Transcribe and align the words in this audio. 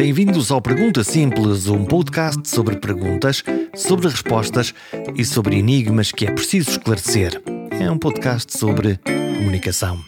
Bem-vindos 0.00 0.50
ao 0.50 0.62
Pergunta 0.62 1.04
Simples, 1.04 1.66
um 1.66 1.84
podcast 1.84 2.48
sobre 2.48 2.76
perguntas, 2.78 3.44
sobre 3.76 4.08
respostas 4.08 4.72
e 5.14 5.26
sobre 5.26 5.58
enigmas 5.58 6.10
que 6.10 6.24
é 6.24 6.32
preciso 6.32 6.70
esclarecer. 6.70 7.38
É 7.78 7.90
um 7.90 7.98
podcast 7.98 8.56
sobre 8.56 8.96
comunicação. 8.96 10.02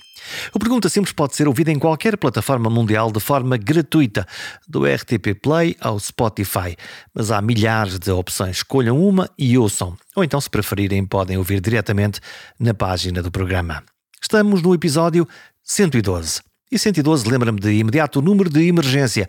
O 0.55 0.59
Pergunta 0.59 0.89
Simples 0.89 1.12
pode 1.12 1.37
ser 1.37 1.47
ouvido 1.47 1.69
em 1.69 1.79
qualquer 1.79 2.16
plataforma 2.16 2.70
mundial 2.70 3.12
de 3.12 3.20
forma 3.20 3.59
gratuita, 3.59 4.27
do 4.66 4.87
RTP 4.87 5.39
Play 5.43 5.77
ao 5.79 6.01
Spotify, 6.01 6.74
mas 7.12 7.30
há 7.30 7.43
milhares 7.43 7.98
de 7.98 8.11
opções. 8.11 8.56
Escolham 8.56 8.98
uma 8.98 9.29
e 9.38 9.59
ouçam. 9.59 9.95
Ou 10.16 10.24
então, 10.24 10.41
se 10.41 10.48
preferirem, 10.48 11.05
podem 11.05 11.37
ouvir 11.37 11.61
diretamente 11.61 12.19
na 12.59 12.73
página 12.73 13.23
do 13.23 13.30
programa. 13.30 13.84
Estamos 14.23 14.62
no 14.62 14.73
episódio 14.73 15.29
112. 15.62 16.52
E 16.73 16.79
112 16.79 17.29
lembra-me 17.29 17.61
de 17.61 17.71
imediato 17.71 18.19
o 18.19 18.23
número 18.23 18.49
de 18.49 18.67
emergência. 18.67 19.29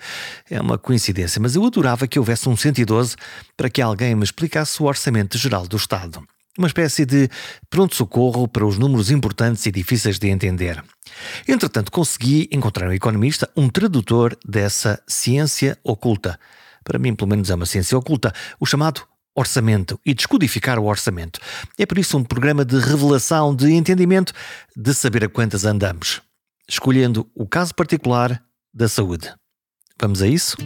É 0.50 0.62
uma 0.62 0.78
coincidência, 0.78 1.42
mas 1.42 1.58
eu 1.58 1.66
adorava 1.66 2.08
que 2.08 2.18
houvesse 2.18 2.48
um 2.48 2.56
112 2.56 3.18
para 3.58 3.70
que 3.70 3.82
alguém 3.82 4.16
me 4.16 4.24
explicasse 4.24 4.82
o 4.82 4.86
orçamento 4.86 5.38
geral 5.38 5.68
do 5.68 5.76
Estado. 5.76 6.24
Uma 6.58 6.68
espécie 6.68 7.06
de 7.06 7.30
pronto-socorro 7.70 8.48
para 8.48 8.66
os 8.66 8.78
números 8.78 9.12
importantes 9.12 9.66
e 9.66 9.72
difíceis 9.74 10.18
de 10.18 10.30
entender. 10.30 10.82
Entretanto, 11.46 11.92
consegui 11.92 12.48
encontrar 12.50 12.88
um 12.88 12.94
economista, 12.94 13.50
um 13.58 13.68
tradutor 13.68 14.38
dessa 14.46 15.04
ciência 15.06 15.78
oculta. 15.84 16.40
Para 16.82 16.98
mim, 16.98 17.14
pelo 17.14 17.30
menos, 17.30 17.50
é 17.50 17.56
uma 17.56 17.66
ciência 17.66 17.98
oculta, 17.98 18.32
o 18.58 18.66
chamado 18.66 19.02
orçamento 19.36 20.00
e 20.06 20.14
descodificar 20.14 20.80
o 20.80 20.86
orçamento. 20.86 21.42
É 21.78 21.86
por 21.86 21.98
isso 21.98 22.18
um 22.18 22.24
programa 22.24 22.64
de 22.64 22.80
revelação, 22.80 23.54
de 23.54 23.70
entendimento, 23.74 24.32
de 24.78 24.94
saber 24.94 25.26
a 25.26 25.30
quantas 25.30 25.66
andamos 25.66 26.22
escolhendo 26.68 27.30
o 27.36 27.48
caso 27.48 27.74
particular 27.76 28.44
da 28.74 28.88
saúde. 28.88 29.34
Vamos 30.00 30.22
a 30.22 30.28
isso? 30.28 30.58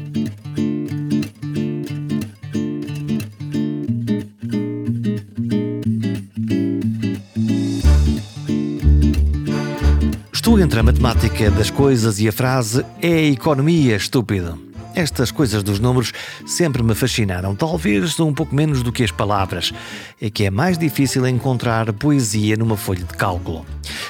Estou 10.33 10.59
entre 10.59 10.79
a 10.79 10.83
matemática 10.83 11.51
das 11.51 11.69
coisas 11.69 12.19
e 12.19 12.27
a 12.27 12.31
frase 12.31 12.85
é 13.01 13.13
a 13.13 13.21
economia, 13.23 13.95
estúpido. 13.95 14.66
Estas 14.97 15.29
coisas 15.29 15.61
dos 15.61 15.79
números 15.79 16.11
sempre 16.43 16.81
me 16.81 16.95
fascinaram, 16.95 17.55
talvez 17.55 18.19
um 18.19 18.33
pouco 18.33 18.55
menos 18.55 18.81
do 18.81 18.91
que 18.91 19.03
as 19.03 19.11
palavras. 19.11 19.71
É 20.19 20.27
que 20.27 20.45
é 20.45 20.49
mais 20.49 20.75
difícil 20.75 21.27
encontrar 21.27 21.93
poesia 21.93 22.57
numa 22.57 22.75
folha 22.75 23.03
de 23.03 23.13
cálculo. 23.13 23.63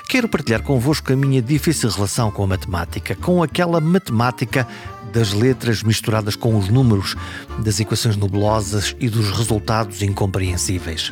Quero 0.08 0.30
partilhar 0.30 0.64
convosco 0.64 1.12
a 1.12 1.16
minha 1.18 1.42
difícil 1.42 1.90
relação 1.90 2.32
com 2.32 2.46
a 2.46 2.48
matemática, 2.48 3.16
com 3.16 3.44
aquela 3.44 3.82
matemática 3.82 4.66
das 5.12 5.34
letras 5.34 5.84
misturadas 5.84 6.38
com 6.38 6.58
os 6.58 6.70
números, 6.70 7.18
das 7.60 7.82
equações 7.82 8.16
nebulosas 8.16 8.96
e 8.98 9.10
dos 9.10 9.30
resultados 9.32 10.02
incompreensíveis. 10.02 11.12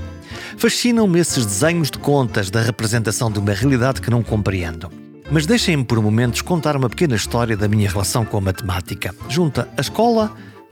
Fascinam-me 0.58 1.20
esses 1.20 1.46
desenhos 1.46 1.92
de 1.92 1.98
contas 1.98 2.50
da 2.50 2.62
representação 2.62 3.30
de 3.30 3.40
uma 3.40 3.52
realidade 3.52 4.00
que 4.00 4.10
não 4.10 4.24
compreendo. 4.24 5.05
Mas 5.32 5.48
deixem-me 5.48 5.84
por 5.84 6.00
momentos 6.02 6.42
contar 6.42 6.78
uma 6.78 6.90
pequena 6.90 7.16
história 7.16 7.58
da 7.58 7.68
minha 7.68 7.90
relação 7.90 8.24
com 8.24 8.38
a 8.38 8.42
matemática, 8.42 9.14
junta 9.28 9.68
a 9.76 9.82
escola 9.82 10.32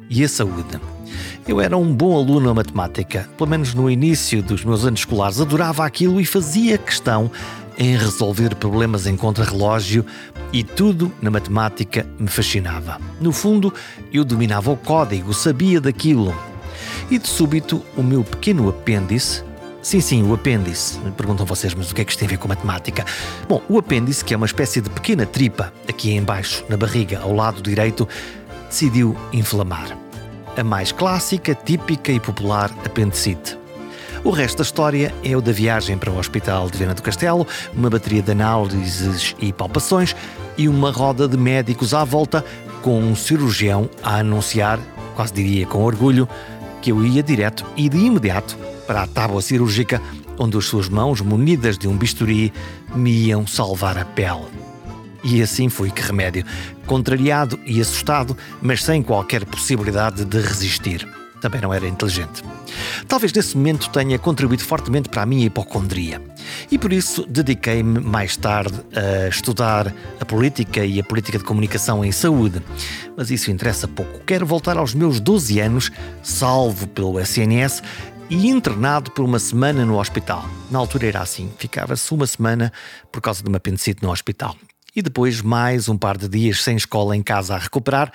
e 0.09 0.23
a 0.23 0.29
saúde. 0.29 0.79
Eu 1.47 1.59
era 1.59 1.75
um 1.75 1.93
bom 1.93 2.15
aluno 2.15 2.49
a 2.49 2.53
matemática, 2.53 3.27
pelo 3.35 3.49
menos 3.49 3.73
no 3.73 3.89
início 3.89 4.43
dos 4.43 4.63
meus 4.63 4.85
anos 4.85 5.01
escolares, 5.01 5.41
adorava 5.41 5.83
aquilo 5.83 6.21
e 6.21 6.25
fazia 6.25 6.77
questão 6.77 7.31
em 7.77 7.97
resolver 7.97 8.55
problemas 8.55 9.07
em 9.07 9.17
contrarrelógio 9.17 10.05
e 10.53 10.63
tudo 10.63 11.11
na 11.19 11.31
matemática 11.31 12.05
me 12.19 12.27
fascinava. 12.27 13.01
No 13.19 13.31
fundo, 13.31 13.73
eu 14.13 14.23
dominava 14.23 14.71
o 14.71 14.77
código, 14.77 15.33
sabia 15.33 15.81
daquilo. 15.81 16.33
E 17.09 17.17
de 17.17 17.27
súbito, 17.27 17.83
o 17.97 18.03
meu 18.03 18.23
pequeno 18.23 18.69
apêndice 18.69 19.43
Sim, 19.83 19.99
sim, 19.99 20.23
o 20.23 20.33
apêndice. 20.33 20.97
Perguntam 21.17 21.45
vocês, 21.45 21.75
mas 21.75 21.91
o 21.91 21.95
que 21.95 22.01
é 22.01 22.05
que 22.05 22.11
isto 22.11 22.19
tem 22.19 22.25
a 22.25 22.31
ver 22.31 22.37
com 22.37 22.47
matemática? 22.47 23.05
Bom, 23.49 23.61
o 23.67 23.77
apêndice, 23.77 24.23
que 24.23 24.33
é 24.33 24.37
uma 24.37 24.45
espécie 24.45 24.79
de 24.79 24.89
pequena 24.89 25.25
tripa 25.25 25.73
aqui 25.89 26.13
embaixo, 26.13 26.63
na 26.69 26.77
barriga, 26.77 27.19
ao 27.19 27.33
lado 27.33 27.61
direito, 27.61 28.07
decidiu 28.69 29.13
inflamar. 29.33 29.97
A 30.55 30.63
mais 30.63 30.93
clássica, 30.93 31.53
típica 31.53 32.13
e 32.13 32.19
popular 32.19 32.71
apendicite. 32.85 33.57
O 34.23 34.29
resto 34.29 34.59
da 34.59 34.63
história 34.63 35.13
é 35.21 35.35
o 35.35 35.41
da 35.41 35.51
viagem 35.51 35.97
para 35.97 36.09
o 36.09 36.17
Hospital 36.17 36.69
de 36.69 36.77
Viana 36.77 36.93
do 36.93 37.01
Castelo, 37.01 37.45
uma 37.73 37.89
bateria 37.89 38.21
de 38.21 38.31
análises 38.31 39.35
e 39.37 39.51
palpações 39.51 40.15
e 40.57 40.69
uma 40.69 40.91
roda 40.91 41.27
de 41.27 41.35
médicos 41.35 41.93
à 41.93 42.05
volta, 42.05 42.43
com 42.81 43.01
um 43.01 43.17
cirurgião 43.17 43.89
a 44.01 44.19
anunciar, 44.19 44.79
quase 45.13 45.33
diria 45.33 45.67
com 45.67 45.83
orgulho, 45.83 46.27
que 46.81 46.93
eu 46.93 47.05
ia 47.05 47.21
direto 47.21 47.65
e 47.75 47.89
de 47.89 47.97
imediato 47.97 48.57
para 48.85 49.03
a 49.03 49.07
tábua 49.07 49.41
cirúrgica, 49.41 50.01
onde 50.37 50.57
as 50.57 50.65
suas 50.65 50.89
mãos, 50.89 51.21
munidas 51.21 51.77
de 51.77 51.87
um 51.87 51.97
bisturi, 51.97 52.53
me 52.95 53.11
iam 53.27 53.45
salvar 53.47 53.97
a 53.97 54.05
pele. 54.05 54.47
E 55.23 55.41
assim 55.41 55.69
foi 55.69 55.89
que 55.89 56.01
remédio, 56.01 56.45
contrariado 56.85 57.59
e 57.65 57.79
assustado, 57.79 58.37
mas 58.61 58.83
sem 58.83 59.01
qualquer 59.01 59.45
possibilidade 59.45 60.25
de 60.25 60.41
resistir. 60.41 61.07
Também 61.39 61.59
não 61.59 61.73
era 61.73 61.87
inteligente. 61.87 62.41
Talvez 63.05 63.33
nesse 63.33 63.57
momento 63.57 63.89
tenha 63.89 64.17
contribuído 64.17 64.63
fortemente 64.63 65.09
para 65.09 65.23
a 65.23 65.25
minha 65.25 65.45
hipocondria. 65.45 66.21
E 66.71 66.77
por 66.77 66.93
isso 66.93 67.25
dediquei-me 67.27 67.99
mais 67.99 68.37
tarde 68.37 68.79
a 68.95 69.27
estudar 69.27 69.93
a 70.19 70.25
política 70.25 70.85
e 70.85 70.99
a 70.99 71.03
política 71.03 71.37
de 71.37 71.43
comunicação 71.43 72.03
em 72.03 72.13
saúde. 72.13 72.61
Mas 73.17 73.29
isso 73.29 73.51
interessa 73.51 73.87
pouco. 73.87 74.21
Quero 74.25 74.45
voltar 74.45 74.77
aos 74.77 74.93
meus 74.93 75.19
12 75.19 75.59
anos, 75.59 75.91
salvo 76.21 76.87
pelo 76.87 77.19
SNS, 77.19 77.83
e 78.29 78.47
internado 78.47 79.11
por 79.11 79.23
uma 79.25 79.39
semana 79.39 79.85
no 79.85 79.99
hospital. 79.99 80.43
Na 80.71 80.79
altura 80.79 81.07
era 81.07 81.21
assim, 81.21 81.51
ficava-se 81.57 82.13
uma 82.13 82.25
semana 82.25 82.71
por 83.11 83.21
causa 83.21 83.43
de 83.43 83.49
uma 83.49 83.57
apendicite 83.57 84.01
no 84.01 84.11
hospital. 84.11 84.55
E 84.95 85.01
depois 85.01 85.41
mais 85.41 85.89
um 85.89 85.97
par 85.97 86.17
de 86.17 86.29
dias 86.29 86.63
sem 86.63 86.77
escola 86.77 87.15
em 87.15 87.23
casa 87.23 87.55
a 87.55 87.57
recuperar, 87.57 88.11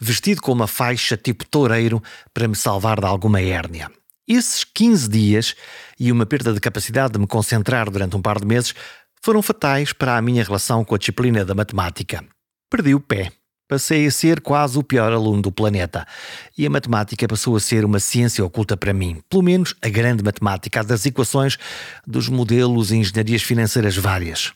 vestido 0.00 0.40
com 0.40 0.52
uma 0.52 0.66
faixa 0.66 1.16
tipo 1.16 1.44
toureiro 1.44 2.02
para 2.32 2.48
me 2.48 2.56
salvar 2.56 3.00
de 3.00 3.06
alguma 3.06 3.40
hérnia. 3.40 3.90
Esses 4.26 4.64
15 4.64 5.08
dias 5.08 5.54
e 5.98 6.12
uma 6.12 6.24
perda 6.24 6.52
de 6.52 6.60
capacidade 6.60 7.12
de 7.12 7.18
me 7.18 7.26
concentrar 7.26 7.90
durante 7.90 8.16
um 8.16 8.22
par 8.22 8.38
de 8.38 8.46
meses 8.46 8.74
foram 9.22 9.42
fatais 9.42 9.92
para 9.92 10.16
a 10.16 10.22
minha 10.22 10.44
relação 10.44 10.84
com 10.84 10.94
a 10.94 10.98
disciplina 10.98 11.44
da 11.44 11.54
matemática. 11.54 12.24
Perdi 12.70 12.94
o 12.94 13.00
pé 13.00 13.32
passei 13.70 14.04
a 14.04 14.10
ser 14.10 14.40
quase 14.40 14.76
o 14.76 14.82
pior 14.82 15.12
aluno 15.12 15.40
do 15.40 15.52
planeta. 15.52 16.04
E 16.58 16.66
a 16.66 16.70
matemática 16.70 17.28
passou 17.28 17.54
a 17.54 17.60
ser 17.60 17.84
uma 17.84 18.00
ciência 18.00 18.44
oculta 18.44 18.76
para 18.76 18.92
mim. 18.92 19.22
Pelo 19.30 19.44
menos 19.44 19.76
a 19.80 19.88
grande 19.88 20.24
matemática, 20.24 20.80
a 20.80 20.82
das 20.82 21.06
equações, 21.06 21.56
dos 22.04 22.28
modelos 22.28 22.90
e 22.90 22.96
engenharias 22.96 23.42
financeiras 23.42 23.96
várias. 23.96 24.52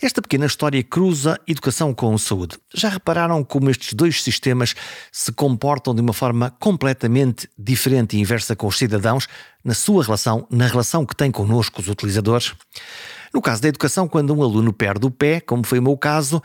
Esta 0.00 0.22
pequena 0.22 0.46
história 0.46 0.80
cruza 0.84 1.40
educação 1.48 1.92
com 1.92 2.16
saúde. 2.16 2.56
Já 2.72 2.90
repararam 2.90 3.42
como 3.42 3.70
estes 3.70 3.92
dois 3.92 4.22
sistemas 4.22 4.76
se 5.10 5.32
comportam 5.32 5.92
de 5.92 6.00
uma 6.00 6.12
forma 6.12 6.54
completamente 6.60 7.48
diferente 7.58 8.16
e 8.16 8.20
inversa 8.20 8.54
com 8.54 8.68
os 8.68 8.78
cidadãos 8.78 9.26
na 9.64 9.74
sua 9.74 10.04
relação, 10.04 10.46
na 10.48 10.68
relação 10.68 11.04
que 11.04 11.16
têm 11.16 11.32
connosco, 11.32 11.80
os 11.80 11.88
utilizadores? 11.88 12.54
No 13.32 13.42
caso 13.42 13.62
da 13.62 13.68
educação, 13.68 14.06
quando 14.06 14.32
um 14.32 14.44
aluno 14.44 14.72
perde 14.72 15.06
o 15.06 15.10
pé, 15.10 15.40
como 15.40 15.66
foi 15.66 15.80
o 15.80 15.82
meu 15.82 15.96
caso, 15.96 16.40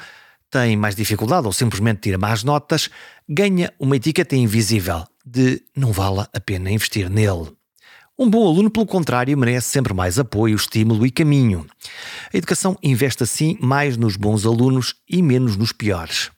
tem 0.50 0.76
mais 0.76 0.96
dificuldade 0.96 1.46
ou 1.46 1.54
simplesmente 1.54 2.02
tira 2.02 2.18
más 2.18 2.44
notas, 2.44 2.90
ganha 3.28 3.72
uma 3.80 3.96
etiqueta 3.96 4.36
invisível 4.36 5.06
de 5.26 5.62
não 5.76 5.92
vale 5.92 6.26
a 6.34 6.40
pena 6.40 6.72
investir 6.72 7.10
nele. 7.10 7.52
Um 8.18 8.30
bom 8.30 8.46
aluno, 8.46 8.70
pelo 8.70 8.86
contrário, 8.86 9.38
merece 9.38 9.70
sempre 9.70 9.94
mais 9.94 10.20
apoio, 10.20 10.56
estímulo 10.56 11.06
e 11.06 11.12
caminho. 11.12 11.66
A 12.34 12.38
educação 12.38 12.78
investe 12.84 13.24
assim 13.24 13.58
mais 13.62 13.96
nos 13.96 14.18
bons 14.18 14.46
alunos 14.46 14.96
e 15.10 15.22
menos 15.22 15.56
nos 15.56 15.72
piores. 15.72 16.30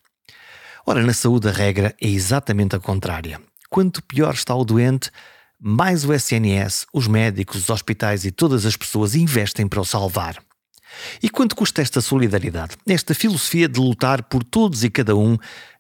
Ora, 0.86 1.02
na 1.04 1.14
saúde 1.14 1.48
a 1.48 1.52
regra 1.52 1.96
é 2.00 2.08
exatamente 2.08 2.76
a 2.76 2.80
contrária. 2.80 3.42
Quanto 3.70 4.04
pior 4.04 4.34
está 4.34 4.54
o 4.54 4.64
doente, 4.64 5.10
mais 5.60 6.06
o 6.06 6.14
SNS, 6.14 6.86
os 6.94 7.08
médicos, 7.08 7.62
os 7.62 7.70
hospitais 7.70 8.26
e 8.26 8.32
todas 8.32 8.66
as 8.66 8.76
pessoas 8.76 9.16
investem 9.16 9.68
para 9.68 9.82
o 9.82 9.86
salvar. 9.86 10.38
E 11.22 11.30
quanto 11.30 11.56
custa 11.56 11.82
esta 11.82 12.02
solidariedade? 12.02 12.78
Esta 12.88 13.14
filosofia 13.14 13.68
de 13.68 13.80
lutar 13.80 14.24
por 14.24 14.44
todos 14.44 14.84
e 14.84 14.90
cada 14.90 15.16
um, 15.16 15.38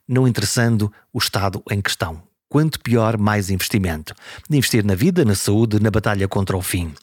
não 0.07 0.27
interessando 0.27 0.91
o 1.13 1.19
Estado 1.19 1.63
em 1.69 1.81
questão. 1.81 2.21
Quanto 2.49 2.81
pior, 2.81 3.17
mais 3.17 3.49
investimento. 3.49 4.13
De 4.49 4.57
investir 4.57 4.83
na 4.83 4.93
vida, 4.93 5.23
na 5.23 5.35
saúde, 5.35 5.79
na 5.79 5.89
batalha 5.89 6.27
contra 6.27 6.57
o 6.57 6.61
fim. 6.61 6.93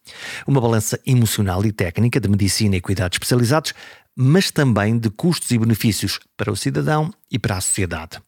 Uma 0.46 0.60
balança 0.60 1.00
emocional 1.06 1.64
e 1.64 1.72
técnica 1.72 2.20
de 2.20 2.28
medicina 2.28 2.76
e 2.76 2.82
cuidados 2.82 3.16
especializados, 3.16 3.72
mas 4.14 4.50
também 4.50 4.98
de 4.98 5.08
custos 5.08 5.50
e 5.50 5.58
benefícios 5.58 6.20
para 6.36 6.52
o 6.52 6.56
cidadão 6.56 7.10
e 7.30 7.38
para 7.38 7.56
a 7.56 7.60
sociedade. 7.62 8.20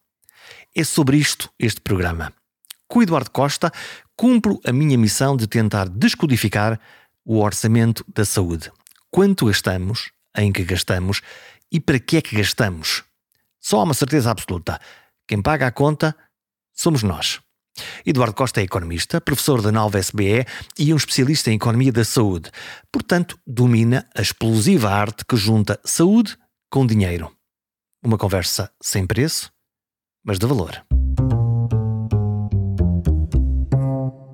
É 0.75 0.83
sobre 0.83 1.19
isto 1.19 1.51
este 1.59 1.81
programa. 1.81 2.33
Com 2.89 3.03
Eduardo 3.03 3.31
Costa, 3.31 3.71
cumpro 4.17 4.59
a 4.65 4.73
minha 4.73 4.97
missão 4.97 5.37
de 5.37 5.47
tentar 5.47 5.89
descodificar 5.89 6.81
o 7.23 7.39
orçamento 7.39 8.05
da 8.15 8.25
saúde 8.25 8.73
quanto 9.11 9.47
gastamos, 9.47 10.11
em 10.37 10.53
que 10.53 10.65
gastamos 10.65 11.21
e 11.71 11.81
para 11.81 11.99
que 11.99 12.17
é 12.17 12.23
que 12.23 12.37
gastamos. 12.37 13.05
Só 13.61 13.81
há 13.81 13.85
uma 13.85 13.95
certeza 13.95 14.31
absoluta: 14.31 14.81
quem 15.27 15.43
paga 15.43 15.67
a 15.67 15.73
conta 15.73 16.17
somos 16.73 17.03
nós. 17.03 17.41
Eduardo 18.05 18.35
Costa 18.35 18.61
é 18.61 18.65
economista, 18.65 19.21
professor 19.21 19.63
da 19.63 19.73
nova 19.73 19.99
SBE 19.99 20.45
e 20.79 20.93
um 20.93 20.97
especialista 20.97 21.51
em 21.51 21.55
economia 21.55 21.93
da 21.93 22.05
saúde. 22.05 22.51
Portanto, 22.93 23.39
domina 23.47 24.09
a 24.15 24.21
explosiva 24.21 24.91
arte 24.91 25.25
que 25.25 25.37
junta 25.37 25.81
saúde 25.85 26.37
com 26.71 26.87
dinheiro. 26.87 27.35
Uma 28.03 28.19
conversa 28.19 28.71
sem 28.83 29.07
preço, 29.07 29.53
mas 30.25 30.39
de 30.39 30.47
valor. 30.47 30.90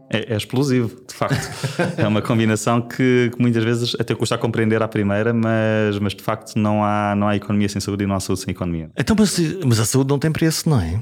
É, 0.08 0.32
é, 0.32 0.36
explosivo, 0.36 1.02
de 1.06 1.14
facto. 1.14 1.48
é 1.98 2.06
uma 2.06 2.22
combinação 2.22 2.80
que, 2.80 3.30
que, 3.34 3.40
muitas 3.42 3.64
vezes 3.64 3.96
até 3.98 4.14
custa 4.14 4.36
a 4.36 4.38
compreender 4.38 4.80
à 4.82 4.88
primeira, 4.88 5.32
mas, 5.32 5.98
mas 6.00 6.14
de 6.14 6.22
facto 6.22 6.56
não 6.56 6.84
há, 6.84 7.14
não 7.16 7.28
há 7.28 7.34
economia 7.34 7.68
sem 7.68 7.80
saúde 7.80 8.04
e 8.04 8.06
não 8.06 8.14
há 8.14 8.20
saúde 8.20 8.42
sem 8.42 8.52
economia. 8.52 8.90
Então, 8.96 9.16
mas, 9.18 9.38
mas 9.64 9.80
a 9.80 9.84
saúde 9.84 10.10
não 10.10 10.18
tem 10.18 10.30
preço, 10.30 10.68
não 10.68 10.80
é? 10.80 11.00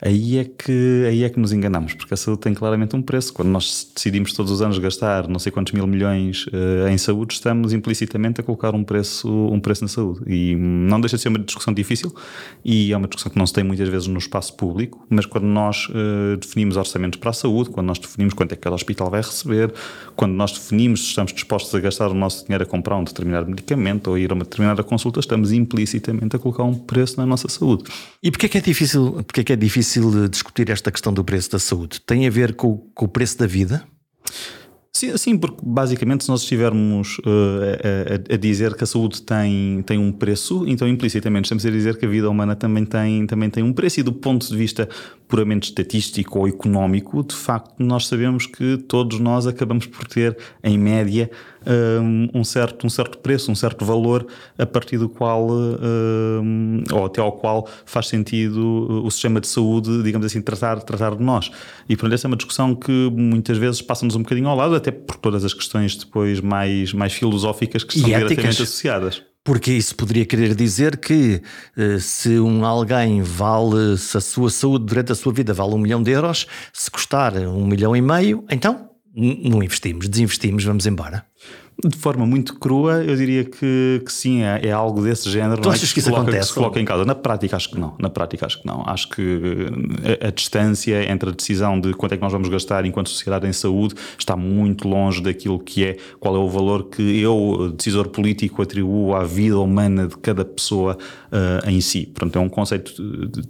Aí 0.00 0.38
é 0.38 0.44
que 0.44 1.04
aí 1.08 1.24
é 1.24 1.28
que 1.28 1.38
nos 1.38 1.52
enganamos, 1.52 1.94
porque 1.94 2.14
a 2.14 2.16
saúde 2.16 2.40
tem 2.40 2.54
claramente 2.54 2.94
um 2.96 3.02
preço. 3.02 3.32
Quando 3.32 3.48
nós 3.48 3.90
decidimos 3.94 4.32
todos 4.32 4.52
os 4.52 4.62
anos 4.62 4.78
gastar 4.78 5.28
não 5.28 5.38
sei 5.38 5.52
quantos 5.52 5.72
mil 5.72 5.86
milhões 5.86 6.46
uh, 6.46 6.88
em 6.88 6.98
saúde, 6.98 7.34
estamos 7.34 7.72
implicitamente 7.72 8.40
a 8.40 8.44
colocar 8.44 8.74
um 8.74 8.84
preço, 8.84 9.28
um 9.28 9.60
preço 9.60 9.82
na 9.82 9.88
saúde. 9.88 10.20
E 10.26 10.54
não 10.56 11.00
deixa 11.00 11.16
de 11.16 11.22
ser 11.22 11.28
uma 11.28 11.38
discussão 11.38 11.72
difícil 11.72 12.14
e 12.64 12.92
é 12.92 12.96
uma 12.96 13.06
discussão 13.06 13.30
que 13.30 13.38
não 13.38 13.46
se 13.46 13.52
tem 13.52 13.64
muitas 13.64 13.88
vezes 13.88 14.08
no 14.08 14.18
espaço 14.18 14.54
público, 14.56 15.04
mas 15.08 15.26
quando 15.26 15.44
nós 15.44 15.88
uh, 15.88 16.36
definimos 16.36 16.76
orçamentos 16.76 17.18
para 17.18 17.30
a 17.30 17.34
saúde, 17.34 17.70
quando 17.70 17.86
nós 17.86 17.98
definimos 17.98 18.34
quanto 18.34 18.52
é 18.52 18.56
que 18.56 18.62
cada 18.62 18.74
hospital 18.74 19.10
vai 19.10 19.20
receber, 19.20 19.72
quando 20.16 20.32
nós 20.32 20.52
definimos 20.52 21.00
se 21.02 21.06
estamos 21.08 21.32
dispostos 21.32 21.74
a 21.74 21.80
gastar 21.80 22.08
o 22.08 22.14
nosso 22.14 22.44
dinheiro 22.44 22.64
a 22.64 22.66
comprar 22.66 22.96
um 22.96 23.04
determinado 23.04 23.48
medicamento 23.48 24.08
ou 24.08 24.14
a 24.14 24.20
ir 24.20 24.30
a 24.30 24.34
uma 24.34 24.44
determinada 24.44 24.82
consulta, 24.82 25.20
estamos 25.20 25.52
implicitamente 25.52 26.34
a 26.34 26.38
colocar 26.38 26.64
um 26.64 26.74
preço 26.74 27.16
na 27.18 27.26
nossa 27.26 27.48
saúde. 27.48 27.84
E 28.22 28.30
porquê 28.30 28.46
é 28.46 28.48
que 28.48 28.58
é 28.58 28.60
difícil, 28.60 29.12
porquê 29.12 29.40
é 29.40 29.44
que 29.44 29.52
é 29.52 29.56
difícil 29.56 29.76
difícil 29.76 30.28
discutir 30.28 30.70
esta 30.70 30.90
questão 30.90 31.12
do 31.12 31.24
preço 31.24 31.50
da 31.50 31.58
saúde? 31.58 32.00
Tem 32.00 32.26
a 32.26 32.30
ver 32.30 32.54
com, 32.54 32.78
com 32.94 33.04
o 33.04 33.08
preço 33.08 33.38
da 33.38 33.46
vida? 33.46 33.84
Sim, 34.96 35.14
sim, 35.18 35.36
porque 35.36 35.58
basicamente 35.62 36.24
se 36.24 36.30
nós 36.30 36.40
estivermos 36.40 37.18
uh, 37.18 38.30
a, 38.30 38.34
a, 38.34 38.36
dizer 38.38 38.74
que 38.74 38.82
a 38.82 38.86
saúde 38.86 39.20
tem, 39.20 39.82
tem 39.82 39.98
um 39.98 40.10
preço, 40.10 40.64
então 40.66 40.88
implicitamente 40.88 41.44
estamos 41.44 41.66
a 41.66 41.70
dizer 41.70 41.98
que 41.98 42.06
a 42.06 42.08
vida 42.08 42.30
humana 42.30 42.56
também 42.56 42.82
tem, 42.86 43.26
também 43.26 43.50
tem 43.50 43.62
um 43.62 43.74
preço. 43.74 44.00
E 44.00 44.02
do 44.02 44.10
ponto 44.10 44.48
de 44.48 44.56
vista 44.56 44.88
puramente 45.28 45.64
estatístico 45.64 46.38
ou 46.38 46.48
económico, 46.48 47.22
de 47.22 47.34
facto 47.34 47.74
nós 47.78 48.06
sabemos 48.06 48.46
que 48.46 48.78
todos 48.78 49.20
nós 49.20 49.46
acabamos 49.46 49.84
por 49.84 50.06
ter, 50.06 50.34
em 50.64 50.78
média, 50.78 51.30
um, 52.34 52.44
certo, 52.44 52.86
um 52.86 52.90
certo 52.90 53.18
preço, 53.18 53.50
um 53.50 53.54
certo 53.54 53.84
valor 53.84 54.26
a 54.58 54.66
partir 54.66 54.98
do 54.98 55.08
qual, 55.08 55.48
um, 55.50 56.82
ou 56.92 57.06
até 57.06 57.20
ao 57.20 57.32
qual 57.32 57.68
faz 57.84 58.08
sentido 58.08 59.02
o 59.04 59.10
sistema 59.10 59.40
de 59.40 59.48
saúde, 59.48 60.02
digamos 60.02 60.26
assim, 60.26 60.40
tratar, 60.40 60.80
tratar 60.82 61.16
de 61.16 61.22
nós. 61.22 61.50
E 61.88 61.96
portanto 61.96 62.14
essa 62.14 62.26
é 62.26 62.28
uma 62.28 62.36
discussão 62.36 62.74
que 62.74 63.10
muitas 63.12 63.58
vezes 63.58 63.82
passa-nos 63.82 64.14
um 64.14 64.22
bocadinho 64.22 64.48
ao 64.48 64.56
lado, 64.56 64.74
até 64.74 64.90
por 64.90 65.16
todas 65.16 65.44
as 65.44 65.52
questões 65.52 65.96
depois 65.96 66.40
mais, 66.40 66.92
mais 66.92 67.12
filosóficas 67.12 67.84
que 67.84 67.96
estão 67.96 68.10
diretamente 68.10 68.62
associadas. 68.62 69.22
Porque 69.46 69.72
isso 69.72 69.94
poderia 69.94 70.26
querer 70.26 70.56
dizer 70.56 70.96
que 70.96 71.40
eh, 71.76 72.00
se 72.00 72.36
um 72.40 72.64
alguém 72.64 73.22
vale, 73.22 73.96
se 73.96 74.16
a 74.16 74.20
sua 74.20 74.50
saúde 74.50 74.86
durante 74.86 75.12
a 75.12 75.14
sua 75.14 75.32
vida 75.32 75.54
vale 75.54 75.72
um 75.72 75.78
milhão 75.78 76.02
de 76.02 76.10
euros, 76.10 76.48
se 76.72 76.90
custar 76.90 77.32
um 77.36 77.64
milhão 77.64 77.94
e 77.94 78.00
meio, 78.00 78.44
então 78.50 78.90
não 79.16 79.62
investimos, 79.62 80.08
desinvestimos, 80.08 80.62
vamos 80.64 80.86
embora. 80.86 81.26
De 81.84 81.96
forma 81.96 82.24
muito 82.24 82.58
crua, 82.58 83.04
eu 83.04 83.14
diria 83.16 83.44
que, 83.44 84.00
que 84.02 84.10
sim, 84.10 84.42
é, 84.42 84.68
é 84.68 84.72
algo 84.72 85.02
desse 85.02 85.28
género. 85.30 85.60
Tu 85.60 85.68
é? 85.68 85.72
achas 85.72 85.88
que, 85.88 85.94
que 85.94 86.00
isso 86.00 86.08
coloca, 86.08 86.30
acontece? 86.30 86.48
Que 86.48 86.54
se 86.54 86.54
coloca 86.54 86.80
em 86.80 86.84
causa. 86.86 87.04
Na 87.04 87.14
prática, 87.14 87.54
acho 87.54 87.68
que 87.68 87.78
não. 87.78 87.94
Na 87.98 88.08
prática, 88.08 88.46
acho 88.46 88.62
que 88.62 88.66
não. 88.66 88.82
Acho 88.86 89.10
que 89.10 89.20
a, 90.02 90.08
eh, 90.08 90.28
a, 90.28 90.30
distância 90.30 91.10
entre 91.12 91.28
a 91.28 91.32
decisão 91.32 91.78
de 91.78 91.92
quanto 91.92 92.12
é 92.12 92.16
que 92.16 92.22
nós 92.22 92.32
vamos 92.32 92.48
gastar 92.48 92.86
enquanto 92.86 93.10
sociedade 93.10 93.46
em 93.46 93.52
saúde 93.52 93.94
está 94.18 94.34
muito 94.34 94.88
longe 94.88 95.22
daquilo 95.22 95.58
que 95.58 95.84
é, 95.84 95.96
qual 96.18 96.34
é 96.34 96.38
o 96.38 96.48
valor 96.48 96.84
que 96.84 97.20
eu, 97.20 97.70
decisor 97.76 98.08
político, 98.08 98.62
atribuo 98.62 99.14
à 99.14 99.22
vida 99.24 99.58
humana 99.58 100.06
de 100.06 100.16
cada 100.16 100.46
pessoa 100.46 100.96
uh, 101.30 101.68
em 101.68 101.82
si. 101.82 102.06
Portanto, 102.06 102.36
é 102.36 102.40
um 102.40 102.48
conceito 102.48 102.94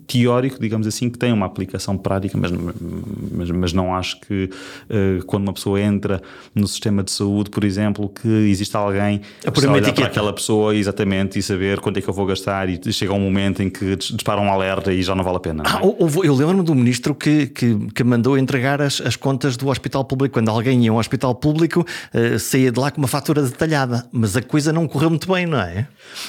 teórico, 0.04 0.60
digamos 0.60 0.88
assim, 0.88 1.08
que 1.08 1.16
tem 1.16 1.32
uma 1.32 1.46
aplicação 1.46 1.96
prática, 1.96 2.36
mas, 2.36 2.50
mas, 2.50 3.50
mas 3.52 3.72
não 3.72 3.94
acho 3.94 4.20
que 4.22 4.50
uh, 4.90 5.24
quando 5.26 5.44
uma 5.44 5.52
pessoa 5.52 5.80
entra 5.80 6.20
no 6.52 6.66
sistema 6.66 7.04
de 7.04 7.12
saúde, 7.12 7.50
por 7.50 7.62
exemplo, 7.62 8.08
que 8.20 8.28
existe 8.28 8.76
alguém 8.76 9.20
a 9.44 9.70
olhar 9.70 9.92
para 9.92 10.06
aquela 10.06 10.32
pessoa 10.32 10.74
exatamente 10.74 11.38
e 11.38 11.42
saber 11.42 11.80
quanto 11.80 11.98
é 11.98 12.02
que 12.02 12.08
eu 12.08 12.14
vou 12.14 12.26
gastar 12.26 12.68
e 12.68 12.92
chega 12.92 13.12
um 13.12 13.20
momento 13.20 13.62
em 13.62 13.70
que 13.70 13.96
dispara 13.96 14.40
um 14.40 14.50
alerta 14.50 14.92
e 14.92 15.02
já 15.02 15.14
não 15.14 15.22
vale 15.22 15.36
a 15.36 15.40
pena. 15.40 15.62
Ah, 15.66 15.80
eu 15.82 16.34
lembro-me 16.34 16.62
do 16.62 16.74
ministro 16.74 17.14
que, 17.14 17.46
que, 17.46 17.76
que, 17.94 18.04
mandou 18.04 18.38
entregar 18.38 18.80
as, 18.80 19.00
as 19.00 19.16
contas 19.16 19.56
do 19.56 19.68
hospital 19.68 20.04
público. 20.04 20.34
Quando 20.34 20.48
alguém 20.48 20.84
ia 20.84 20.90
a 20.90 20.94
um 20.94 20.98
hospital 20.98 21.34
público, 21.34 21.80
uh, 22.14 22.38
saía 22.38 22.72
de 22.72 22.78
lá 22.78 22.90
com 22.90 22.98
uma 22.98 23.08
fatura 23.08 23.42
detalhada. 23.42 24.06
Mas 24.12 24.36
a 24.36 24.42
coisa 24.42 24.72
não 24.72 24.86
correu 24.86 25.10
muito 25.10 25.30
bem, 25.32 25.46
não 25.46 25.60
é? 25.60 25.86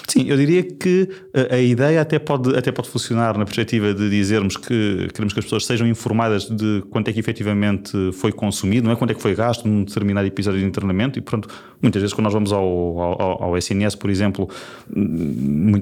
Sim, 0.08 0.26
eu 0.28 0.38
diria 0.38 0.64
que 0.64 1.10
a, 1.52 1.58
ideia 1.58 2.02
até 2.02 2.20
pode, 2.20 2.56
até 2.56 2.72
pode 2.72 2.90
funcionar 2.90 3.38
na 3.38 3.46
perspectiva 3.46 3.94
de 3.94 4.10
dizermos 4.10 4.58
que 4.58 5.08
queremos 5.14 5.34
que 5.34 5.40
as 5.40 5.46
pessoas 5.46 5.66
sejam 5.66 5.88
informadas 5.88 6.46
de 6.50 6.84
quanto 6.90 7.10
é 7.10 7.14
que 7.14 7.20
efetivamente 7.20 7.92
foi 8.14 8.32
consumido, 8.32 8.86
não 8.86 8.94
é 8.94 8.96
quanto 8.96 9.12
é 9.12 9.14
que 9.14 9.22
foi 9.22 9.36
gasto 9.36 9.68
num 9.68 9.84
determinado 9.84 10.28
episódio 10.28 10.60
de 10.60 10.66
internamento 10.66 11.20
e, 11.20 11.22
pronto, 11.22 11.48
muitas 11.82 12.02
vezes 12.02 12.14
quando 12.14 12.26
nós 12.26 12.34
vamos 12.34 12.52
ao, 12.52 12.64
ao, 13.00 13.44
ao 13.44 13.58
SNS, 13.58 13.96
por 13.96 14.10
exemplo, 14.10 14.50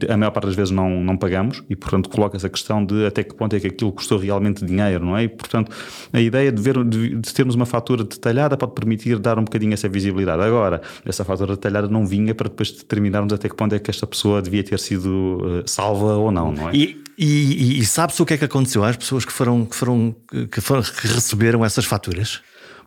a 0.09 0.18
maior 0.18 0.31
parte 0.31 0.47
das 0.47 0.56
vezes 0.56 0.71
não, 0.71 0.89
não 0.89 1.18
pagamos 1.18 1.63
e, 1.69 1.75
portanto, 1.75 2.09
coloca-se 2.09 2.45
a 2.45 2.50
questão 2.50 2.86
de 2.86 3.06
até 3.06 3.24
que 3.24 3.33
ponto 3.33 3.56
é 3.56 3.59
que 3.59 3.68
aquilo 3.68 3.92
custou 3.92 4.18
realmente 4.18 4.65
dinheiro, 4.65 5.06
não 5.06 5.18
é? 5.18 5.24
E, 5.24 5.27
portanto, 5.27 5.71
a 6.12 6.19
ideia 6.19 6.51
de, 6.51 6.62
ver, 6.62 6.83
de, 6.83 7.15
de 7.15 7.33
termos 7.33 7.56
uma 7.56 7.65
fatura 7.65 8.03
detalhada 8.03 8.57
pode 8.57 8.74
permitir 8.74 9.19
dar 9.19 9.39
um 9.39 9.44
bocadinho 9.44 9.74
essa 9.74 9.88
visibilidade. 9.88 10.42
Agora, 10.42 10.81
essa 11.06 11.24
fatura 11.24 11.53
detalhada 11.53 11.88
não 11.88 12.06
vinha 12.06 12.36
para 12.36 12.50
depois 12.50 12.71
determinarmos 12.71 13.33
até 13.33 13.48
que 13.48 13.56
ponto 13.56 13.74
é 13.74 13.80
que 13.80 13.89
esta 13.89 14.06
pessoa 14.06 14.41
devia 14.41 14.63
ter 14.63 14.80
sido 14.80 15.07
uh, 15.09 15.69
salva 15.69 16.15
ou 16.15 16.31
não, 16.31 16.51
não 16.51 16.69
é? 16.69 16.75
E, 16.75 17.03
e, 17.18 17.80
e 17.80 17.86
sabe-se 17.86 18.21
o 18.21 18.25
que 18.25 18.33
é 18.33 18.38
que 18.38 18.45
aconteceu 18.45 18.83
às 18.83 18.98
pessoas 18.98 19.24
que 19.24 19.31
foram, 19.31 19.65
que 19.65 19.75
foram, 19.75 20.13
que 20.51 20.59
foram 20.59 20.83
que 20.83 21.07
receberam 21.07 21.63
essas 21.63 21.86
faturas? 21.86 22.41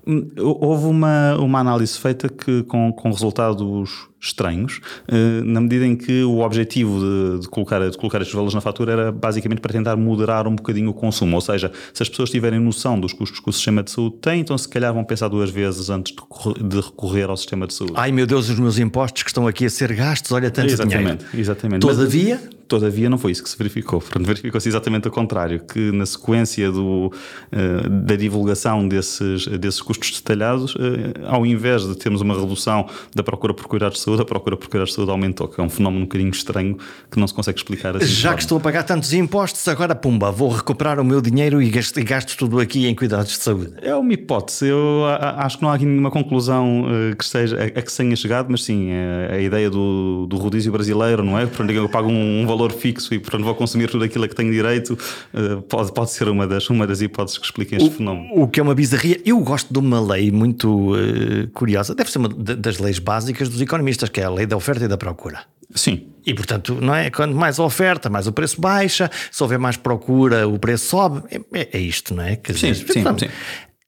Hum, 0.08 0.26
houve 0.38 0.86
uma, 0.86 1.36
uma 1.36 1.60
análise 1.60 1.98
feita 1.98 2.30
que, 2.30 2.62
com, 2.62 2.90
com 2.90 3.10
resultados 3.10 4.08
estranhos, 4.20 4.80
eh, 5.06 5.42
na 5.44 5.60
medida 5.60 5.86
em 5.86 5.94
que 5.94 6.22
o 6.24 6.40
objetivo 6.40 6.98
de, 7.00 7.40
de, 7.40 7.48
colocar, 7.48 7.88
de 7.88 7.96
colocar 7.96 8.20
estes 8.20 8.34
valores 8.34 8.54
na 8.54 8.60
fatura 8.60 8.92
era 8.92 9.12
basicamente 9.12 9.60
para 9.60 9.72
tentar 9.72 9.96
moderar 9.96 10.46
um 10.46 10.54
bocadinho 10.54 10.90
o 10.90 10.94
consumo. 10.94 11.36
Ou 11.36 11.40
seja, 11.40 11.70
se 11.92 12.02
as 12.02 12.08
pessoas 12.08 12.30
tiverem 12.30 12.58
noção 12.58 12.98
dos 12.98 13.12
custos 13.12 13.40
que 13.40 13.48
o 13.48 13.52
sistema 13.52 13.82
de 13.82 13.90
saúde 13.90 14.16
tem, 14.20 14.40
então 14.40 14.56
se 14.58 14.68
calhar 14.68 14.92
vão 14.92 15.04
pensar 15.04 15.28
duas 15.28 15.50
vezes 15.50 15.88
antes 15.90 16.14
de 16.60 16.76
recorrer 16.76 17.30
ao 17.30 17.36
sistema 17.36 17.66
de 17.66 17.74
saúde. 17.74 17.94
Ai 17.96 18.10
meu 18.10 18.26
Deus, 18.26 18.48
os 18.48 18.58
meus 18.58 18.78
impostos 18.78 19.22
que 19.22 19.30
estão 19.30 19.46
aqui 19.46 19.66
a 19.66 19.70
ser 19.70 19.94
gastos, 19.94 20.32
olha 20.32 20.50
tanto 20.50 20.72
exatamente, 20.72 21.24
dinheiro. 21.24 21.24
Exatamente. 21.34 21.80
Todavia, 21.80 22.40
Todavia, 22.68 23.08
não 23.08 23.16
foi 23.16 23.32
isso 23.32 23.42
que 23.42 23.48
se 23.48 23.56
verificou. 23.56 24.02
verificou-se 24.20 24.68
exatamente 24.68 25.08
o 25.08 25.10
contrário, 25.10 25.60
que 25.60 25.90
na 25.90 26.04
sequência 26.04 26.70
do, 26.70 27.06
uh, 27.06 27.88
da 27.88 28.14
divulgação 28.14 28.86
desses, 28.86 29.46
desses 29.46 29.80
custos 29.80 30.10
detalhados, 30.20 30.74
uh, 30.74 30.78
ao 31.26 31.46
invés 31.46 31.88
de 31.88 31.96
termos 31.96 32.20
uma 32.20 32.38
redução 32.38 32.86
da 33.14 33.22
procura 33.22 33.54
por 33.54 33.66
cuidados 33.66 33.96
de 33.96 34.04
saúde, 34.08 34.22
a 34.22 34.24
procura 34.24 34.56
por 34.56 34.68
cuidados 34.68 34.90
de 34.90 34.96
saúde 34.96 35.10
aumentou, 35.10 35.48
que 35.48 35.60
é 35.60 35.64
um 35.64 35.68
fenómeno 35.68 36.02
um 36.02 36.04
bocadinho 36.04 36.30
estranho 36.30 36.76
que 37.10 37.18
não 37.18 37.26
se 37.26 37.34
consegue 37.34 37.58
explicar 37.58 37.96
assim. 37.96 38.06
Já 38.06 38.34
que 38.34 38.42
estou 38.42 38.58
a 38.58 38.60
pagar 38.60 38.82
tantos 38.82 39.12
impostos, 39.12 39.66
agora 39.68 39.94
pumba, 39.94 40.30
vou 40.30 40.48
recuperar 40.48 40.98
o 40.98 41.04
meu 41.04 41.20
dinheiro 41.20 41.60
e 41.62 41.70
gasto, 41.70 42.02
gasto 42.02 42.36
tudo 42.36 42.58
aqui 42.60 42.86
em 42.86 42.94
cuidados 42.94 43.32
de 43.32 43.38
saúde. 43.38 43.74
É 43.82 43.94
uma 43.94 44.12
hipótese. 44.12 44.68
Eu 44.68 45.04
acho 45.36 45.58
que 45.58 45.62
não 45.62 45.70
há 45.70 45.74
aqui 45.74 45.84
nenhuma 45.84 46.10
conclusão 46.10 46.84
uh, 46.84 47.16
que 47.16 47.24
esteja, 47.24 47.62
a, 47.62 47.70
que 47.70 47.90
se 47.90 47.98
tenha 47.98 48.16
chegado, 48.16 48.48
mas 48.50 48.64
sim, 48.64 48.90
é 48.90 49.28
a 49.32 49.40
ideia 49.40 49.68
do, 49.70 50.26
do 50.26 50.36
rodízio 50.36 50.72
brasileiro, 50.72 51.22
não 51.22 51.38
é? 51.38 51.46
Portanto, 51.46 51.70
eu 51.70 51.88
pago 51.88 52.08
um, 52.08 52.42
um 52.42 52.46
valor 52.46 52.72
fixo 52.72 53.12
e 53.14 53.18
portanto 53.18 53.44
vou 53.44 53.54
consumir 53.54 53.88
tudo 53.90 54.04
aquilo 54.04 54.24
a 54.24 54.28
que 54.28 54.34
tenho 54.34 54.52
direito, 54.52 54.98
uh, 55.34 55.62
pode, 55.62 55.92
pode 55.92 56.10
ser 56.10 56.28
uma 56.28 56.46
das, 56.46 56.68
uma 56.70 56.86
das 56.86 57.00
hipóteses 57.00 57.38
que 57.38 57.44
expliquem 57.44 57.76
este 57.78 57.90
o, 57.90 57.92
fenómeno. 57.92 58.28
O 58.32 58.48
que 58.48 58.60
é 58.60 58.62
uma 58.62 58.74
bizarria. 58.74 59.20
Eu 59.24 59.38
gosto 59.40 59.72
de 59.72 59.78
uma 59.78 60.00
lei 60.00 60.30
muito 60.30 60.94
uh, 60.94 61.48
curiosa, 61.52 61.94
deve 61.94 62.10
ser 62.10 62.18
uma 62.18 62.28
das 62.28 62.78
leis 62.78 62.98
básicas 62.98 63.48
dos 63.48 63.60
economistas, 63.60 63.97
que 64.06 64.20
é 64.20 64.24
a 64.24 64.30
lei 64.30 64.46
da 64.46 64.56
oferta 64.56 64.84
e 64.84 64.88
da 64.88 64.96
procura. 64.96 65.40
Sim. 65.74 66.12
E 66.24 66.34
portanto, 66.34 66.74
não 66.80 66.94
é? 66.94 67.10
Quanto 67.10 67.34
mais 67.34 67.58
oferta, 67.58 68.08
mais 68.08 68.26
o 68.26 68.32
preço 68.32 68.60
baixa, 68.60 69.10
se 69.30 69.42
houver 69.42 69.58
mais 69.58 69.76
procura, 69.76 70.46
o 70.46 70.58
preço 70.58 70.86
sobe. 70.86 71.22
É, 71.52 71.76
é 71.76 71.80
isto, 71.80 72.14
não 72.14 72.22
é? 72.22 72.36
Quer 72.36 72.56
sim, 72.56 72.72
dizer, 72.72 72.92
sim, 72.92 73.02
sim. 73.02 73.28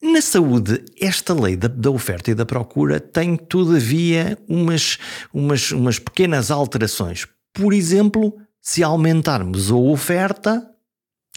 Na 0.01 0.21
saúde, 0.21 0.83
esta 0.99 1.33
lei 1.33 1.55
da, 1.55 1.67
da, 1.67 1.91
oferta 1.91 2.31
e 2.31 2.33
da 2.33 2.45
procura 2.45 2.99
tem, 2.99 3.35
todavia, 3.35 4.37
umas, 4.49 4.97
umas, 5.31 5.71
umas 5.71 5.99
pequenas 5.99 6.49
alterações. 6.49 7.27
Por 7.53 7.71
exemplo, 7.71 8.35
se 8.59 8.83
aumentarmos 8.83 9.71
a 9.71 9.75
oferta. 9.75 10.67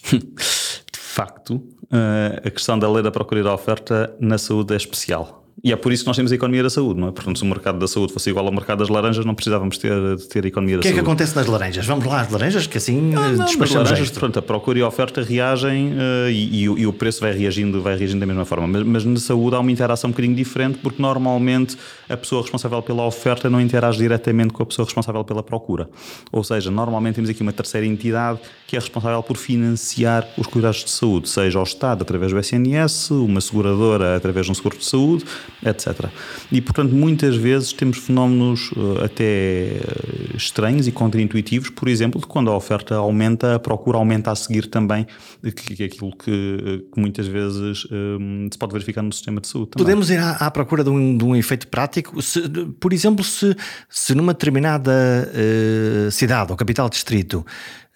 De 0.11 0.99
facto, 1.16 1.62
eh, 1.93 2.43
a 2.45 2.50
questão 2.50 2.76
da 2.76 2.90
lei 2.90 3.02
da 3.02 3.11
procura 3.11 3.40
e 3.40 3.45
da 3.45 3.54
oferta 3.54 4.16
na 4.19 4.37
saúde 4.37 4.75
é 4.75 4.76
especial. 4.76 5.43
E 5.62 5.73
é 5.73 5.76
por 5.76 5.92
isso 5.92 6.02
que 6.02 6.08
nós 6.08 6.16
temos 6.16 6.32
a 6.32 6.34
economia 6.34 6.62
da 6.62 6.70
saúde, 6.70 7.00
não 7.00 7.08
é? 7.08 7.12
Portanto, 7.12 7.38
se 7.38 7.44
o 7.44 7.46
mercado 7.46 7.78
da 7.78 7.87
saúde 7.87 8.12
fosse 8.12 8.28
igual 8.28 8.44
ao 8.44 8.52
mercado 8.52 8.80
das 8.80 8.88
laranjas, 8.88 9.25
não 9.25 9.34
precisávamos 9.34 9.78
ter, 9.78 9.92
ter 10.28 10.44
a 10.44 10.49
economia 10.49 10.76
da 10.76 10.82
saúde. 10.82 10.88
O 10.88 10.94
que 10.94 11.00
é 11.00 11.02
que 11.02 11.06
acontece 11.06 11.37
nas 11.37 11.46
laranjas? 11.46 11.87
Vamos 11.87 12.04
lá 12.04 12.20
às 12.20 12.30
laranjas, 12.30 12.66
que 12.66 12.76
assim 12.76 13.00
não, 13.00 13.32
não, 13.32 13.44
despachamos 13.44 13.90
laranjas, 13.90 14.11
Portanto, 14.11 14.38
a 14.38 14.42
procura 14.42 14.78
e 14.80 14.82
a 14.82 14.88
oferta 14.88 15.23
reagem 15.23 15.92
uh, 15.92 16.28
e, 16.28 16.62
e, 16.62 16.62
e, 16.64 16.87
o 16.87 16.92
preço 16.92 17.20
vai 17.20 17.32
reagindo, 17.32 17.80
vai 17.80 17.96
reagindo 17.96 18.20
da 18.20 18.26
mesma 18.26 18.44
forma. 18.44 18.66
Mas, 18.66 18.82
mas 18.82 19.04
na 19.04 19.18
saúde 19.18 19.56
há 19.56 19.61
uma 19.61 19.70
interação 19.70 20.08
um 20.08 20.12
bocadinho 20.12 20.34
diferente, 20.34 20.78
porque 20.78 21.00
normalmente 21.00 21.76
a 22.08 22.16
pessoa 22.16 22.42
responsável 22.42 22.82
pela 22.82 23.06
oferta 23.06 23.49
não 23.49 23.61
interage 23.61 23.99
diretamente 23.99 24.52
com 24.52 24.62
a 24.62 24.66
pessoa 24.66 24.84
responsável 24.84 25.25
pela 25.25 25.42
procura. 25.42 25.88
Ou 26.32 26.42
seja, 26.42 26.70
normalmente 26.70 27.14
temos 27.14 27.30
aqui 27.30 27.42
uma 27.42 27.52
terceira 27.52 27.87
entidade 27.87 28.40
que 28.66 28.76
é 28.76 28.78
responsável 28.78 29.23
por 29.23 29.37
financiar 29.37 30.28
os 30.37 30.46
cuidados 30.46 30.84
de 30.84 30.90
saúde, 30.90 31.28
seja 31.28 31.58
o 31.58 31.62
Estado 31.62 32.02
através 32.02 32.32
do 32.32 32.38
SNS, 32.38 33.11
uma 33.12 33.40
seguradora 33.40 34.16
através 34.16 34.46
de 34.46 34.52
um 34.52 34.54
seguro 34.54 34.76
de 34.76 34.84
saúde, 34.84 35.25
etc. 35.64 36.08
E, 36.50 36.60
portanto, 36.60 36.92
muitas 36.94 37.36
vezes 37.36 37.72
temos 37.72 37.98
fenómenos 37.98 38.70
uh, 38.72 39.04
até 39.04 39.24
eh, 39.24 40.36
estranhos 40.36 40.86
e 40.86 40.92
contraintuitivos, 40.92 41.70
por 41.70 41.88
exemplo, 41.88 42.20
de 42.20 42.26
quando 42.26 42.50
a 42.50 42.56
oferta 42.56 42.94
aumenta, 42.96 43.54
a 43.54 43.58
procura 43.58 43.98
aumenta 43.98 44.30
a 44.30 44.34
seguir 44.34 44.66
também, 44.66 45.06
que, 45.42 45.82
é 45.82 45.86
aquilo 45.86 46.14
que, 46.16 46.84
que 46.92 47.00
muitas 47.00 47.26
vezes 47.26 47.86
um, 47.90 48.48
se 48.50 48.58
pode 48.58 48.72
verificar 48.72 49.02
no 49.02 49.12
sistema 49.12 49.40
de 49.40 49.48
saúde. 49.48 49.70
Também. 49.70 49.84
Podemos 49.84 50.10
ir 50.10 50.18
à, 50.18 50.32
à 50.32 50.50
procura 50.50 50.84
de 50.84 50.90
um, 50.90 51.16
de 51.16 51.24
um, 51.24 51.34
efeito 51.34 51.68
prático? 51.68 52.20
Se, 52.20 52.40
por 52.80 52.92
exemplo, 52.92 53.24
se, 53.24 53.56
se 53.88 54.14
numa 54.14 54.32
determinada 54.32 54.92
uh, 55.32 56.10
cidade 56.10 56.50
ou 56.50 56.56
capital 56.56 56.88
distrito 56.88 57.44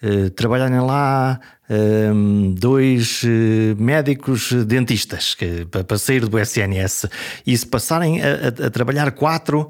uh, 0.03 0.29
trabalharem 0.31 0.79
lá 0.79 1.39
um, 1.69 2.53
dois 2.57 3.23
uh, 3.23 3.81
médicos 3.81 4.51
dentistas 4.65 5.35
que, 5.35 5.65
para, 5.65 5.83
para 5.83 5.97
sair 5.97 6.25
do 6.25 6.39
SNS 6.39 7.05
e 7.45 7.57
se 7.57 7.65
passarem 7.65 8.21
a, 8.21 8.25
a, 8.25 8.67
a 8.67 8.69
trabalhar 8.69 9.11
quatro 9.11 9.69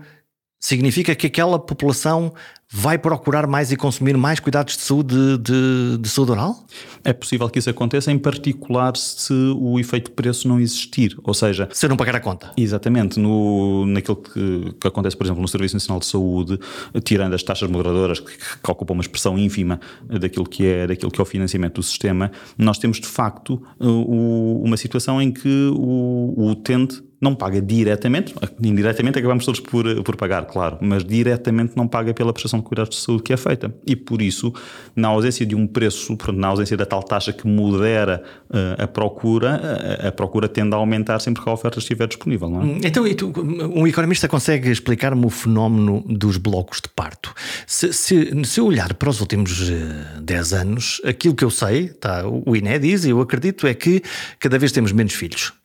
significa 0.59 1.15
que 1.15 1.27
aquela 1.27 1.57
população 1.57 2.33
vai 2.71 2.99
procurar 2.99 3.47
mais 3.47 3.71
e 3.71 3.75
consumir 3.75 4.15
mais 4.15 4.39
cuidados 4.39 4.77
de 4.77 4.83
saúde 4.83 5.37
de, 5.39 5.97
de, 5.97 6.09
saúde 6.09 6.31
oral? 6.31 6.63
É 7.03 7.11
possível 7.11 7.49
que 7.49 7.57
isso 7.57 7.69
aconteça, 7.69 8.11
em 8.11 8.19
particular 8.19 8.95
se 8.95 9.33
o 9.33 9.79
efeito 9.79 10.11
preço 10.11 10.47
não 10.47 10.59
existir, 10.59 11.17
ou 11.23 11.33
seja... 11.33 11.67
Se 11.71 11.87
não 11.87 11.97
pagar 11.97 12.15
a 12.15 12.19
conta. 12.19 12.51
Exatamente. 12.55 13.19
No, 13.19 13.87
naquilo 13.87 14.17
que, 14.17 14.75
que 14.79 14.87
acontece, 14.87 15.17
por 15.17 15.25
exemplo, 15.25 15.41
no 15.41 15.47
Serviço 15.47 15.75
Nacional 15.75 15.99
de 15.99 16.05
Saúde, 16.05 16.59
tirando 17.03 17.33
as 17.33 17.41
taxas 17.41 17.67
moderadoras, 17.69 18.19
que, 18.19 18.37
que 18.37 18.71
ocupam 18.71 18.93
uma 18.93 19.01
expressão 19.01 19.39
ínfima 19.39 19.79
daquilo 20.07 20.45
que, 20.45 20.67
é, 20.67 20.85
daquilo 20.85 21.09
que 21.09 21.19
é 21.19 21.23
o 21.23 21.25
financiamento 21.25 21.75
do 21.75 21.83
sistema, 21.83 22.31
nós 22.55 22.77
temos 22.77 22.99
de 22.99 23.07
facto 23.07 23.59
uma 23.79 24.77
situação 24.77 25.19
em 25.19 25.31
que 25.31 25.71
o, 25.73 26.35
o 26.37 26.51
utente 26.51 27.08
não 27.21 27.35
paga 27.35 27.61
diretamente, 27.61 28.33
indiretamente 28.61 29.19
acabamos 29.19 29.45
todos 29.45 29.59
por, 29.59 30.03
por 30.03 30.15
pagar, 30.15 30.45
claro, 30.45 30.77
mas 30.79 31.03
diretamente 31.03 31.73
não 31.75 31.87
paga 31.87 32.13
pela 32.13 32.31
prestação 32.31 32.59
de 32.59 32.65
cuidados 32.65 32.97
de 32.97 33.03
saúde 33.03 33.23
que 33.23 33.33
é 33.33 33.37
feita. 33.37 33.73
E 33.85 33.95
por 33.95 34.21
isso, 34.21 34.53
na 34.95 35.09
ausência 35.09 35.45
de 35.45 35.55
um 35.55 35.67
preço, 35.67 36.17
na 36.33 36.47
ausência 36.47 36.77
da 36.77 36.85
tal 36.85 37.03
taxa 37.03 37.33
que 37.33 37.45
modera 37.45 38.23
uh, 38.49 38.83
a 38.83 38.87
procura, 38.87 39.99
a, 40.03 40.07
a, 40.07 40.11
procura 40.11 40.47
tende 40.47 40.73
a 40.73 40.77
aumentar 40.77 41.19
sempre 41.19 41.43
que 41.43 41.49
a 41.49 41.53
oferta 41.53 41.79
estiver 41.79 42.07
disponível. 42.07 42.49
Não 42.49 42.61
é? 42.61 42.63
Hum, 42.63 42.79
então, 42.83 43.13
tu, 43.15 43.33
um 43.75 43.85
economista 43.85 44.27
consegue 44.27 44.69
explicar-me 44.69 45.25
o 45.25 45.29
fenómeno 45.29 46.03
dos 46.07 46.37
blocos 46.37 46.79
de 46.81 46.87
parto? 46.89 47.33
Se, 47.67 47.91
se, 47.91 48.45
se 48.45 48.59
eu 48.59 48.65
olhar 48.65 48.93
para 48.93 49.09
os 49.09 49.19
últimos 49.19 49.69
uh, 49.69 49.73
eh, 49.73 50.21
10 50.21 50.53
anos, 50.53 51.01
aquilo 51.03 51.35
que 51.35 51.43
eu 51.43 51.49
sei, 51.51 51.89
tá, 51.89 52.23
o 52.27 52.55
INE 52.55 52.79
diz 52.79 53.03
e 53.03 53.09
eu 53.09 53.19
acredito, 53.19 53.67
é 53.67 53.73
que 53.73 54.01
cada 54.39 54.57
vez 54.57 54.71
temos 54.71 54.91
menos 54.93 55.13
filhos. 55.13 55.58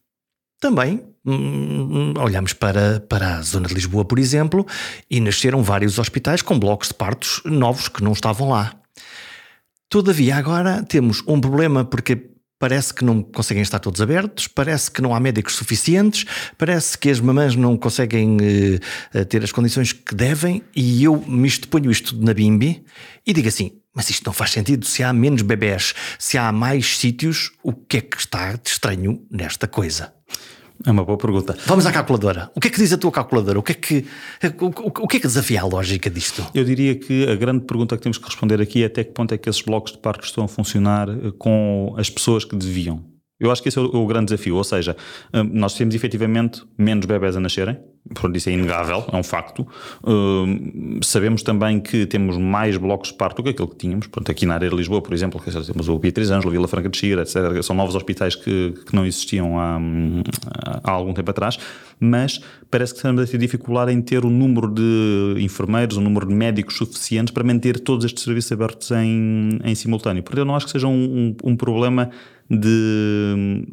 Também 0.61 1.03
hum, 1.25 2.15
olhamos 2.19 2.53
para, 2.53 3.01
para 3.01 3.37
a 3.37 3.43
zona 3.43 3.69
de 3.69 3.75
Lisboa, 3.75 4.05
por 4.05 4.19
exemplo, 4.19 4.67
e 5.11 5.21
nasceram 5.21 5.63
vários 5.63 5.99
hospitais 5.99 6.43
com 6.43 6.59
blocos 6.59 6.89
de 6.89 6.95
partos 6.95 7.41
novos 7.45 7.89
que 7.89 8.03
não 8.03 8.13
estavam 8.13 8.51
lá. 8.51 8.75
Todavia, 9.89 10.37
agora 10.37 10.83
temos 10.83 11.23
um 11.27 11.41
problema 11.41 11.85
porque 11.85 12.31
parece 12.59 12.95
que 12.95 13.05
não 13.05 13.23
conseguem 13.23 13.63
estar 13.63 13.79
todos 13.79 14.01
abertos, 14.01 14.49
parece 14.49 14.91
que 14.91 15.03
não 15.03 15.15
há 15.15 15.21
médicos 15.21 15.55
suficientes, 15.55 16.25
parece 16.57 16.97
que 16.97 17.11
as 17.11 17.21
mamães 17.21 17.55
não 17.55 17.77
conseguem 17.77 18.39
uh, 18.39 19.25
ter 19.27 19.45
as 19.45 19.53
condições 19.53 19.93
que 19.93 20.15
devem, 20.15 20.63
e 20.75 21.05
eu 21.05 21.23
me 21.27 21.51
ponho 21.69 21.91
isto 21.91 22.17
na 22.17 22.33
bimbi 22.33 22.83
e 23.27 23.33
digo 23.33 23.49
assim: 23.49 23.73
mas 23.95 24.09
isto 24.09 24.25
não 24.25 24.33
faz 24.33 24.51
sentido. 24.51 24.87
Se 24.87 25.03
há 25.03 25.13
menos 25.13 25.43
bebés, 25.43 25.95
se 26.19 26.39
há 26.39 26.51
mais 26.51 26.97
sítios, 26.97 27.53
o 27.63 27.73
que 27.73 27.99
é 27.99 28.01
que 28.01 28.17
está 28.17 28.53
de 28.53 28.71
estranho 28.71 29.23
nesta 29.31 29.69
coisa? 29.69 30.14
É 30.87 30.91
uma 30.91 31.05
boa 31.05 31.17
pergunta. 31.17 31.57
Vamos 31.67 31.87
à 31.87 31.93
calculadora. 31.93 32.51
O 32.55 32.61
que 32.61 32.69
é 32.69 32.71
que 32.71 32.77
diz 32.77 32.93
a 32.93 32.99
tua 32.99 33.11
calculadora? 33.11 33.59
O 33.59 33.63
que 33.63 33.73
é 33.73 33.75
que, 33.75 34.05
o, 34.61 34.67
o, 34.67 35.05
o 35.05 35.09
que, 35.09 35.17
é 35.17 35.21
que 35.21 35.27
desafia 35.27 35.63
a 35.63 35.67
lógica 35.67 36.11
disto? 36.11 36.45
Eu 36.55 36.63
diria 36.63 36.95
que 36.95 37.27
a 37.27 37.35
grande 37.35 37.65
pergunta 37.65 37.97
que 37.97 38.03
temos 38.03 38.19
que 38.19 38.25
responder 38.27 38.61
aqui 38.61 38.83
é 38.83 38.87
até 38.87 39.03
que 39.03 39.13
ponto 39.13 39.33
é 39.33 39.39
que 39.39 39.49
esses 39.49 39.63
blocos 39.63 39.93
de 39.93 39.99
parques 39.99 40.29
estão 40.29 40.45
a 40.45 40.49
funcionar 40.49 41.09
eh, 41.09 41.33
com 41.39 41.95
as 41.97 42.11
pessoas 42.11 42.45
que 42.45 42.55
deviam. 42.55 43.03
Eu 43.41 43.51
acho 43.51 43.63
que 43.63 43.69
esse 43.69 43.79
é 43.79 43.81
o, 43.81 43.87
o 43.87 44.07
grande 44.07 44.27
desafio, 44.27 44.57
ou 44.57 44.65
seja, 44.65 44.95
hum, 45.33 45.51
nós 45.55 45.75
temos 45.75 45.95
efetivamente 45.95 46.63
menos 46.79 47.07
bebés 47.07 47.35
a 47.35 47.41
nascerem, 47.41 47.79
Portanto, 48.13 48.37
isso 48.37 48.51
é 48.51 48.53
inegável, 48.53 49.03
é 49.11 49.17
um 49.17 49.23
facto. 49.23 49.67
Uh, 50.03 51.03
sabemos 51.03 51.43
também 51.43 51.81
que 51.81 52.05
temos 52.05 52.37
mais 52.37 52.77
blocos 52.77 53.11
de 53.11 53.15
parto 53.15 53.37
do 53.37 53.45
que 53.45 53.51
aquilo 53.51 53.67
que 53.67 53.77
tínhamos. 53.77 54.07
Portanto, 54.09 54.31
aqui 54.31 54.45
na 54.45 54.55
área 54.55 54.69
de 54.69 54.77
Lisboa, 54.77 55.01
por 55.01 55.15
exemplo, 55.15 55.41
temos 55.41 55.89
o 55.89 55.99
Beatriz 55.99 56.31
Ângelo, 56.31 56.51
Vila 56.51 56.69
Franca 56.69 56.91
de 56.91 56.99
Xira, 56.99 57.23
etc. 57.23 57.63
São 57.63 57.75
novos 57.75 57.95
hospitais 57.95 58.35
que, 58.35 58.75
que 58.87 58.95
não 58.95 59.07
existiam 59.07 59.59
há, 59.59 59.81
há, 60.83 60.91
algum 60.91 61.15
tempo 61.15 61.31
atrás, 61.31 61.59
mas 61.99 62.43
parece 62.71 62.93
que 62.93 62.99
estamos 62.99 63.23
a 63.23 63.27
ter 63.27 63.39
dificuldade 63.39 63.91
em 63.91 64.03
ter 64.03 64.23
o 64.23 64.29
número 64.29 64.69
de 64.69 65.37
enfermeiros, 65.43 65.97
o 65.97 66.01
número 66.03 66.29
de 66.29 66.35
médicos 66.35 66.77
suficientes 66.77 67.33
para 67.33 67.43
manter 67.43 67.81
todos 67.81 68.05
estes 68.05 68.23
serviços 68.23 68.53
abertos 68.53 68.91
em, 68.91 69.61
em 69.65 69.75
simultâneo. 69.75 70.23
Portanto, 70.23 70.41
eu 70.41 70.45
não 70.45 70.55
acho 70.55 70.67
que 70.67 70.73
seja 70.73 70.89
um, 70.89 71.35
um, 71.43 71.53
um 71.53 71.57
problema 71.57 72.11
de 72.51 73.65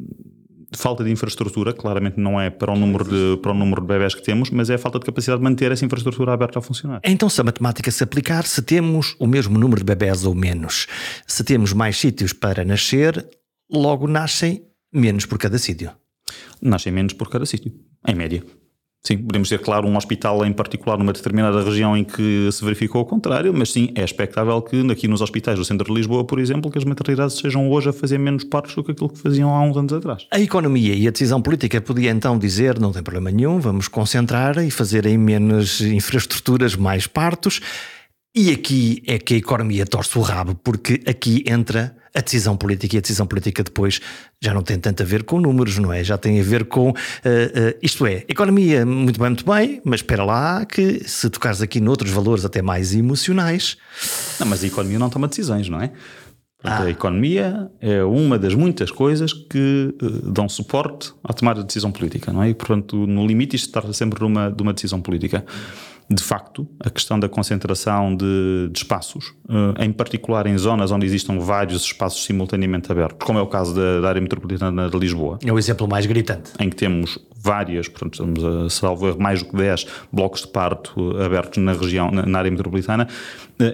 falta 0.74 1.04
de 1.04 1.12
infraestrutura, 1.12 1.74
claramente 1.74 2.20
não 2.20 2.40
é 2.40 2.50
para 2.50 2.72
o, 2.72 2.76
número 2.76 3.04
de, 3.04 3.42
para 3.42 3.52
o 3.52 3.54
número 3.54 3.82
de 3.82 3.88
bebés 3.88 4.16
que 4.16 4.24
temos, 4.24 4.50
mas 4.50 4.70
é 4.70 4.76
a 4.76 4.78
falta 4.78 5.00
de 5.00 5.06
capacidade 5.06 5.40
de 5.40 5.44
manter 5.44 5.72
essa 5.72 5.86
infraestrutura 5.86 6.34
aberta 6.34 6.60
a 6.60 6.62
funcionar. 6.62 7.02
Então, 7.04 7.30
se 7.30 7.42
a 7.42 7.44
matemática 7.44 7.92
se 7.92 8.04
aplicar, 8.04 8.46
se 8.46 8.62
temos 8.62 9.16
o 9.20 9.28
mesmo 9.28 9.58
número 9.58 9.82
de 9.82 9.86
bebés 9.86 10.26
ou 10.26 10.34
menos, 10.34 10.88
se 11.28 11.44
temos 11.44 11.74
mais 11.74 11.98
sítios 11.98 12.34
para 12.34 12.64
nascer, 12.64 13.28
logo 13.72 14.08
nascem 14.08 14.64
menos 14.94 15.26
por 15.26 15.38
cada 15.38 15.58
sítio. 15.58 15.92
Nascem 16.62 16.92
menos 16.92 17.14
por 17.14 17.30
cada 17.30 17.46
sítio, 17.46 17.72
em 18.08 18.16
média. 18.16 18.44
Sim, 19.04 19.18
podemos 19.18 19.50
ter, 19.50 19.58
claro, 19.60 19.88
um 19.88 19.98
hospital 19.98 20.46
em 20.46 20.54
particular 20.54 20.96
numa 20.96 21.12
determinada 21.12 21.64
região 21.64 21.98
em 21.98 22.04
que 22.04 22.48
se 22.52 22.64
verificou 22.64 23.02
o 23.02 23.06
contrário, 23.06 23.52
mas 23.52 23.72
sim, 23.72 23.92
é 23.96 24.04
expectável 24.04 24.62
que 24.62 24.80
aqui 24.92 25.08
nos 25.08 25.22
hospitais 25.22 25.58
do 25.58 25.66
centro 25.66 25.88
de 25.88 25.94
Lisboa, 25.94 26.24
por 26.24 26.40
exemplo, 26.40 26.70
que 26.70 26.78
as 26.78 26.84
maternidades 26.84 27.36
sejam 27.38 27.68
hoje 27.68 27.90
a 27.90 27.94
fazer 27.94 28.20
menos 28.20 28.44
partos 28.44 28.76
do 28.76 28.84
que 28.84 28.92
aquilo 28.92 29.10
que 29.10 29.18
faziam 29.18 29.50
há 29.56 29.62
uns 29.64 29.76
anos 29.76 29.92
atrás. 29.92 30.28
A 30.30 30.40
economia 30.40 30.94
e 30.94 31.08
a 31.08 31.12
decisão 31.12 31.42
política 31.42 31.82
podia 31.82 32.12
então 32.12 32.38
dizer, 32.38 32.80
não 32.80 32.92
tem 32.92 33.02
problema 33.02 33.32
nenhum, 33.32 33.60
vamos 33.60 33.88
concentrar 33.88 34.60
e 34.60 34.70
fazer 34.70 35.08
em 35.08 35.18
menos 35.18 35.82
infraestruturas 35.82 36.76
mais 36.76 37.08
partos. 37.08 37.60
E 38.34 38.50
aqui 38.50 39.04
é 39.06 39.20
que 39.20 39.34
a 39.34 39.38
economia 39.38 39.86
torce 39.86 40.18
o 40.18 40.22
rabo, 40.22 40.56
porque 40.56 41.02
aqui 41.06 41.44
entra 41.46 41.94
a 42.16 42.22
decisão 42.22 42.56
política 42.56 42.96
e 42.96 42.98
a 42.98 43.02
decisão 43.02 43.28
política 43.28 43.62
depois 43.62 44.00
já 44.42 44.54
não 44.54 44.62
tem 44.62 44.80
tanto 44.80 45.04
a 45.04 45.06
ver 45.06 45.24
com 45.24 45.38
números, 45.38 45.78
não 45.78 45.92
é? 45.92 46.02
Já 46.02 46.18
tem 46.18 46.40
a 46.40 46.44
ver 46.44 46.64
com. 46.64 46.92
Uh, 46.92 46.94
uh, 46.94 46.96
isto 47.82 48.06
é, 48.06 48.24
economia, 48.30 48.86
muito 48.86 49.20
bem, 49.20 49.30
muito 49.30 49.46
bem, 49.46 49.82
mas 49.84 50.00
espera 50.00 50.24
lá 50.24 50.66
que 50.66 51.06
se 51.06 51.30
tocares 51.30 51.62
aqui 51.62 51.82
noutros 51.82 52.10
valores 52.12 52.46
até 52.46 52.62
mais 52.62 52.96
emocionais. 52.96 53.78
Não, 54.40 54.48
mas 54.48 54.64
a 54.64 54.68
economia 54.68 54.98
não 54.98 55.10
toma 55.10 55.28
decisões, 55.28 55.68
não 55.68 55.82
é? 55.82 55.92
Ah. 56.64 56.84
A 56.84 56.90
economia 56.90 57.70
é 57.82 58.02
uma 58.04 58.40
das 58.40 58.54
muitas 58.54 58.92
coisas 58.92 59.34
que 59.34 59.94
uh, 60.02 60.32
dão 60.32 60.48
suporte 60.48 61.12
à 61.22 61.34
tomada 61.34 61.60
de 61.60 61.68
decisão 61.68 61.92
política, 61.92 62.32
não 62.32 62.44
é? 62.44 62.50
E, 62.50 62.54
portanto, 62.54 62.96
no 62.96 63.28
limite, 63.28 63.58
isto 63.58 63.74
trata 63.74 63.92
sempre 63.92 64.20
de 64.20 64.26
uma, 64.26 64.50
de 64.50 64.62
uma 64.62 64.72
decisão 64.72 65.02
política 65.02 65.46
de 66.14 66.24
facto, 66.24 66.68
a 66.80 66.90
questão 66.90 67.20
da 67.20 67.30
concentração 67.30 68.16
de, 68.16 68.70
de 68.72 68.80
espaços, 68.80 69.30
uh, 69.48 69.82
em 69.82 69.92
particular 69.92 70.46
em 70.46 70.58
zonas 70.58 70.92
onde 70.92 71.06
existam 71.06 71.40
vários 71.40 71.84
espaços 71.84 72.24
simultaneamente 72.26 72.92
abertos, 72.92 73.26
como 73.26 73.40
é 73.40 73.42
o 73.42 73.48
caso 73.48 73.74
da, 73.74 74.02
da 74.02 74.10
área 74.10 74.22
metropolitana 74.22 74.90
de 74.90 74.98
Lisboa. 74.98 75.40
É 75.46 75.52
o 75.52 75.58
exemplo 75.58 75.88
mais 75.88 76.06
gritante. 76.06 76.52
Em 76.60 76.70
que 76.70 76.76
temos 76.76 77.18
várias, 77.42 77.88
portanto, 77.88 78.14
estamos 78.14 78.44
a 78.44 78.70
salvo 78.70 79.18
mais 79.20 79.42
do 79.42 79.50
que 79.50 79.56
10 79.56 79.88
blocos 80.12 80.42
de 80.42 80.48
parto 80.50 81.18
abertos 81.18 81.62
na 81.62 81.74
região, 81.74 82.12
na, 82.12 82.38
área 82.38 82.52
metropolitana, 82.52 83.08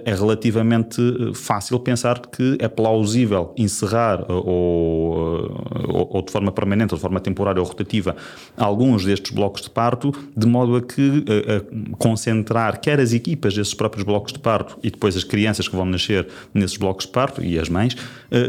é 0.04 0.14
relativamente 0.14 1.00
eh, 1.00 1.34
fácil 1.34 1.78
pensar 1.80 2.20
que 2.20 2.58
é 2.60 2.68
plausível 2.68 3.54
encerrar 3.56 4.20
eh, 4.20 4.24
ou, 4.28 6.10
ou, 6.10 6.22
de 6.22 6.30
forma 6.30 6.52
permanente, 6.52 6.92
ou 6.92 6.98
de 6.98 7.02
forma 7.02 7.20
temporária 7.20 7.60
ou 7.60 7.66
rotativa, 7.66 8.14
alguns 8.56 9.04
destes 9.04 9.32
blocos 9.32 9.62
de 9.62 9.70
parto, 9.70 10.12
de 10.36 10.46
modo 10.46 10.76
a 10.76 10.82
que 10.82 11.24
a 11.28 11.96
concentrar 11.96 12.80
quer 12.80 13.00
as 13.00 13.12
equipas 13.12 13.54
desses 13.54 13.74
próprios 13.74 14.04
blocos 14.04 14.32
de 14.32 14.38
parto 14.38 14.78
e 14.82 14.90
depois 14.90 15.16
as 15.16 15.24
crianças 15.24 15.68
que 15.68 15.76
vão 15.76 15.86
nascer 15.86 16.26
nesses 16.52 16.76
blocos 16.76 17.06
de 17.06 17.12
parto 17.12 17.42
e 17.42 17.58
as 17.58 17.68
mães, 17.68 17.96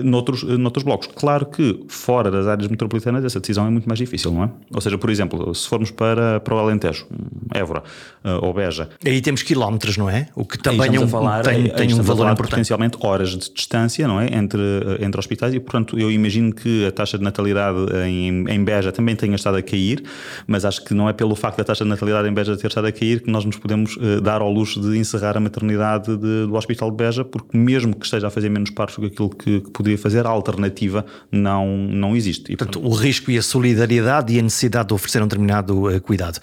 noutros, 0.04 0.44
noutros 0.44 0.84
blocos. 0.84 1.08
Claro 1.08 1.46
que 1.46 1.86
fora 1.88 2.30
das 2.30 2.48
áreas 2.48 2.68
metropolitanas 2.68 3.24
essa 3.24 3.40
decisão 3.40 3.66
é 3.66 3.70
muito 3.70 3.88
mais 3.88 4.00
difícil, 4.00 4.32
não 4.32 4.44
é? 4.44 4.50
Ou 4.74 4.82
seja, 4.82 4.98
por 4.98 5.09
Por 5.10 5.14
exemplo, 5.14 5.56
se 5.56 5.68
formos 5.68 5.90
para, 5.90 6.40
para 6.40 6.54
o 6.54 6.60
Alentejo, 6.60 7.08
Évora 7.52 7.82
uh, 8.24 8.46
ou 8.46 8.54
Beja. 8.54 8.90
Aí 9.04 9.22
temos 9.22 9.42
quilómetros, 9.42 9.98
não 9.98 10.08
é? 10.08 10.28
O 10.36 10.46
que 10.46 10.58
também 10.60 10.96
é 10.96 11.00
um, 11.00 11.08
falar, 11.08 11.42
tem, 11.42 11.68
tem 11.68 11.94
um 11.96 12.04
valor 12.04 12.32
importante. 12.32 12.52
Potencialmente 12.52 12.98
horas 13.02 13.30
de 13.30 13.52
distância, 13.52 14.08
não 14.08 14.22
é? 14.22 14.28
Entre, 14.32 14.62
entre 15.00 15.20
hospitais 15.20 15.54
e, 15.56 15.60
portanto, 15.60 15.98
eu 15.98 16.12
imagino 16.12 16.54
que 16.54 16.86
a 16.86 16.92
taxa 16.92 17.18
de 17.18 17.24
natalidade 17.24 17.80
em, 18.06 18.48
em 18.48 18.64
Beja 18.64 18.92
também 18.92 19.16
tenha 19.16 19.36
estado 19.36 19.58
a 19.58 19.64
cair, 19.64 20.04
mas 20.46 20.64
acho 20.64 20.86
que 20.86 20.94
não 20.94 21.10
é 21.10 21.14
pelo 21.14 21.36
facto 21.36 21.58
da 21.58 21.64
taxa 21.64 21.84
de 21.84 21.90
natalidade 21.90 22.30
em 22.30 22.34
Beja 22.34 22.56
ter 22.56 22.68
estado 22.68 22.86
a 22.86 22.92
cair 22.92 23.22
que 23.22 23.32
nós 23.32 23.44
nos 23.44 23.58
podemos 23.58 23.98
uh, 23.98 24.22
dar 24.22 24.42
ao 24.42 24.52
luxo 24.52 24.80
de 24.80 24.96
encerrar 24.96 25.36
a 25.36 25.40
maternidade 25.40 26.16
de, 26.16 26.46
do 26.46 26.54
Hospital 26.54 26.92
de 26.92 26.98
Beja, 26.98 27.26
porque 27.26 27.58
mesmo 27.58 27.96
que 27.96 28.06
esteja 28.06 28.28
a 28.28 28.30
fazer 28.30 28.50
menos 28.50 28.70
partos 28.70 28.98
do 28.98 29.02
que 29.02 29.08
aquilo 29.08 29.30
que, 29.32 29.62
que 29.62 29.72
poderia 29.72 29.98
fazer, 29.98 30.28
a 30.28 30.30
alternativa 30.30 31.04
não, 31.32 31.68
não 31.68 32.16
existe. 32.16 32.54
E, 32.54 32.56
portanto, 32.56 32.70
portanto, 32.70 32.88
o 32.88 32.94
risco 32.94 33.32
e 33.32 33.38
a 33.38 33.42
solidariedade 33.42 34.34
e 34.34 34.40
a 34.40 34.42
necessidade 34.42 34.90
de 34.90 34.94
oferecer 35.00 35.22
um 35.24 35.28
determinado 35.28 35.88
uh, 35.88 36.02
cuidado. 36.02 36.40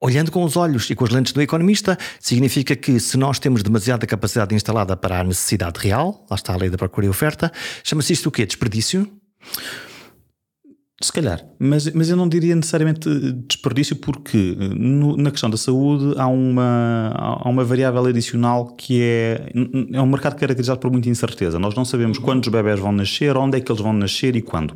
Olhando 0.00 0.30
com 0.30 0.44
os 0.44 0.56
olhos 0.56 0.90
e 0.90 0.94
com 0.94 1.04
as 1.04 1.10
lentes 1.10 1.32
do 1.32 1.40
economista, 1.40 1.96
significa 2.20 2.76
que 2.76 3.00
se 3.00 3.16
nós 3.16 3.38
temos 3.38 3.62
demasiada 3.62 4.06
capacidade 4.06 4.54
instalada 4.54 4.94
para 4.96 5.20
a 5.20 5.24
necessidade 5.24 5.80
real, 5.80 6.26
lá 6.28 6.34
está 6.34 6.52
a 6.52 6.56
lei 6.56 6.68
da 6.68 6.76
procura 6.76 7.06
e 7.06 7.08
oferta, 7.08 7.50
chama-se 7.82 8.12
isto 8.12 8.28
o 8.28 8.30
quê? 8.30 8.44
Desperdício? 8.44 9.10
Se 11.02 11.12
calhar, 11.12 11.44
mas, 11.58 11.92
mas 11.92 12.08
eu 12.08 12.16
não 12.16 12.28
diria 12.28 12.54
necessariamente 12.54 13.08
desperdício, 13.48 13.96
porque 13.96 14.56
eh, 14.58 14.68
no, 14.74 15.16
na 15.16 15.30
questão 15.30 15.50
da 15.50 15.56
saúde 15.56 16.14
há 16.18 16.26
uma, 16.28 17.12
há 17.14 17.48
uma 17.48 17.64
variável 17.64 18.04
adicional 18.06 18.74
que 18.76 19.02
é. 19.02 19.50
É 19.92 20.00
um 20.00 20.06
mercado 20.06 20.36
caracterizado 20.36 20.78
por 20.78 20.90
muita 20.90 21.08
incerteza. 21.08 21.58
Nós 21.58 21.74
não 21.74 21.84
sabemos 21.84 22.18
quantos 22.18 22.48
bebés 22.48 22.78
vão 22.78 22.92
nascer, 22.92 23.36
onde 23.36 23.58
é 23.58 23.60
que 23.60 23.70
eles 23.70 23.82
vão 23.82 23.92
nascer 23.92 24.36
e 24.36 24.40
quando. 24.40 24.74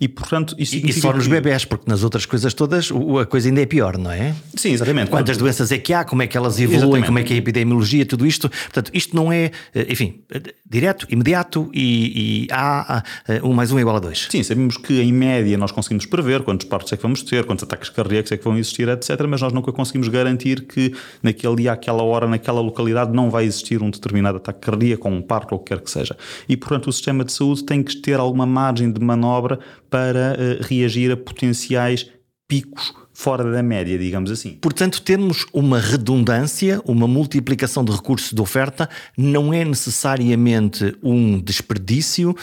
E, 0.00 0.08
portanto, 0.08 0.54
isso 0.58 0.76
e, 0.76 0.90
e 0.90 0.92
só 0.92 1.12
nos 1.12 1.26
bebés, 1.26 1.64
porque 1.64 1.88
nas 1.88 2.02
outras 2.02 2.26
coisas 2.26 2.54
todas 2.54 2.90
a 3.20 3.26
coisa 3.26 3.48
ainda 3.48 3.60
é 3.60 3.66
pior, 3.66 3.96
não 3.98 4.10
é? 4.10 4.34
Sim, 4.56 4.72
exatamente. 4.72 5.10
Quantas 5.10 5.36
doenças 5.36 5.72
é 5.72 5.78
que 5.78 5.92
há, 5.92 6.04
como 6.04 6.22
é 6.22 6.26
que 6.26 6.36
elas 6.36 6.58
evoluem, 6.58 6.80
exatamente. 6.80 7.06
como 7.06 7.18
é 7.18 7.22
que 7.22 7.32
é 7.32 7.36
a 7.36 7.38
epidemiologia, 7.38 8.06
tudo 8.06 8.26
isto. 8.26 8.48
Portanto, 8.48 8.90
isto 8.94 9.14
não 9.14 9.32
é, 9.32 9.50
eh, 9.74 9.86
enfim, 9.88 10.22
direto, 10.68 11.06
imediato 11.10 11.70
e, 11.72 12.44
e 12.44 12.48
há 12.50 13.02
eh, 13.28 13.40
um 13.42 13.52
mais 13.52 13.70
um 13.72 13.78
é 13.78 13.80
igual 13.80 13.96
a 13.96 14.00
dois. 14.00 14.28
Sim, 14.30 14.42
sabemos 14.42 14.76
que 14.76 15.00
em 15.00 15.12
média 15.12 15.56
nós 15.58 15.72
conseguimos 15.72 16.06
prever 16.06 16.42
quantos 16.42 16.66
partos 16.66 16.92
é 16.92 16.96
que 16.96 17.02
vamos 17.02 17.22
ter, 17.22 17.44
quantos 17.44 17.64
ataques 17.64 17.88
cardíacos 17.88 18.32
é 18.32 18.36
que 18.36 18.44
vão 18.44 18.56
existir, 18.56 18.88
etc. 18.88 19.20
Mas 19.28 19.40
nós 19.40 19.52
nunca 19.52 19.72
conseguimos 19.72 20.08
garantir 20.08 20.62
que 20.62 20.94
naquele 21.22 21.56
dia, 21.56 21.72
àquela 21.72 22.02
hora, 22.02 22.26
naquela 22.26 22.60
localidade 22.60 23.12
não 23.12 23.30
vai 23.30 23.44
existir 23.44 23.82
um 23.82 23.90
determinado 23.90 24.38
ataque 24.38 24.60
cardíaco 24.60 25.08
ou 25.08 25.14
um 25.14 25.22
parto 25.22 25.52
ou 25.52 25.60
o 25.60 25.62
que 25.62 25.74
quer 25.74 25.80
que 25.80 25.90
seja. 25.90 26.16
E, 26.48 26.56
portanto, 26.56 26.88
o 26.88 26.92
sistema 26.92 27.24
de 27.24 27.32
saúde 27.32 27.64
tem 27.64 27.82
que 27.82 27.96
ter 27.96 28.18
alguma 28.18 28.46
margem 28.46 28.90
de 28.90 29.00
manobra 29.00 29.58
para 29.92 30.32
uh, 30.32 30.66
reagir 30.66 31.12
a 31.12 31.16
potenciais 31.16 32.10
picos 32.48 32.94
fora 33.12 33.44
da 33.52 33.62
média, 33.62 33.98
digamos 33.98 34.30
assim. 34.30 34.56
Portanto, 34.60 35.02
termos 35.02 35.46
uma 35.52 35.78
redundância, 35.78 36.80
uma 36.86 37.06
multiplicação 37.06 37.84
de 37.84 37.92
recursos 37.92 38.32
de 38.32 38.40
oferta, 38.40 38.88
não 39.16 39.52
é 39.52 39.62
necessariamente 39.64 40.96
um 41.02 41.38
desperdício 41.38 42.34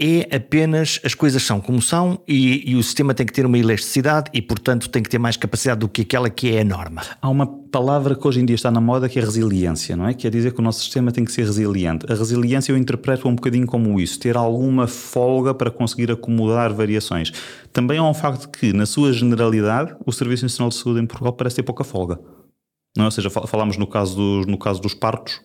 é 0.00 0.36
apenas 0.36 1.00
as 1.04 1.12
coisas 1.12 1.42
são 1.42 1.60
como 1.60 1.82
são 1.82 2.20
e, 2.26 2.70
e, 2.70 2.76
o 2.76 2.82
sistema 2.84 3.12
tem 3.12 3.26
que 3.26 3.32
ter 3.32 3.44
uma 3.44 3.58
elasticidade 3.58 4.30
e, 4.32 4.40
portanto, 4.40 4.88
tem 4.88 5.02
que 5.02 5.08
ter 5.08 5.18
mais 5.18 5.36
capacidade 5.36 5.80
do 5.80 5.88
que 5.88 6.02
aquela 6.02 6.30
que 6.30 6.54
é 6.54 6.60
a 6.60 6.64
norma. 6.64 7.02
Há 7.20 7.28
uma 7.28 7.46
palavra 7.46 8.14
que 8.14 8.26
hoje 8.26 8.40
em 8.40 8.44
dia 8.44 8.54
está 8.54 8.70
na 8.70 8.80
moda 8.80 9.08
que 9.08 9.18
é 9.18 9.22
resiliência, 9.22 9.96
não 9.96 10.06
é? 10.06 10.14
Quer 10.14 10.30
dizer 10.30 10.52
que 10.52 10.60
o 10.60 10.62
nosso 10.62 10.80
sistema 10.80 11.10
tem 11.10 11.24
que 11.24 11.32
ser 11.32 11.42
resiliente. 11.42 12.06
A 12.10 12.14
resiliência 12.14 12.70
eu 12.70 12.76
interpreto 12.76 13.28
um 13.28 13.34
bocadinho 13.34 13.66
como 13.66 14.00
isso, 14.00 14.20
ter 14.20 14.36
alguma 14.36 14.86
folga 14.86 15.52
para 15.52 15.70
conseguir 15.70 16.12
acomodar 16.12 16.72
variações. 16.72 17.32
Também 17.72 17.98
há 17.98 18.04
um 18.04 18.14
facto 18.14 18.48
que, 18.48 18.72
na 18.72 18.86
sua 18.86 19.12
generalidade, 19.12 19.96
o 20.06 20.12
Serviço 20.12 20.44
Nacional 20.44 20.68
de 20.68 20.76
Saúde 20.76 21.00
em 21.00 21.06
Portugal 21.06 21.32
parece 21.32 21.56
ter 21.56 21.64
pouca 21.64 21.82
folga. 21.82 22.20
Não 22.96 23.04
é? 23.04 23.06
Ou 23.06 23.10
seja, 23.10 23.30
falámos 23.30 23.76
no 23.76 23.86
caso 23.86 24.14
dos, 24.16 24.46
no 24.46 24.58
caso 24.58 24.80
dos 24.80 24.94
partos, 24.94 25.40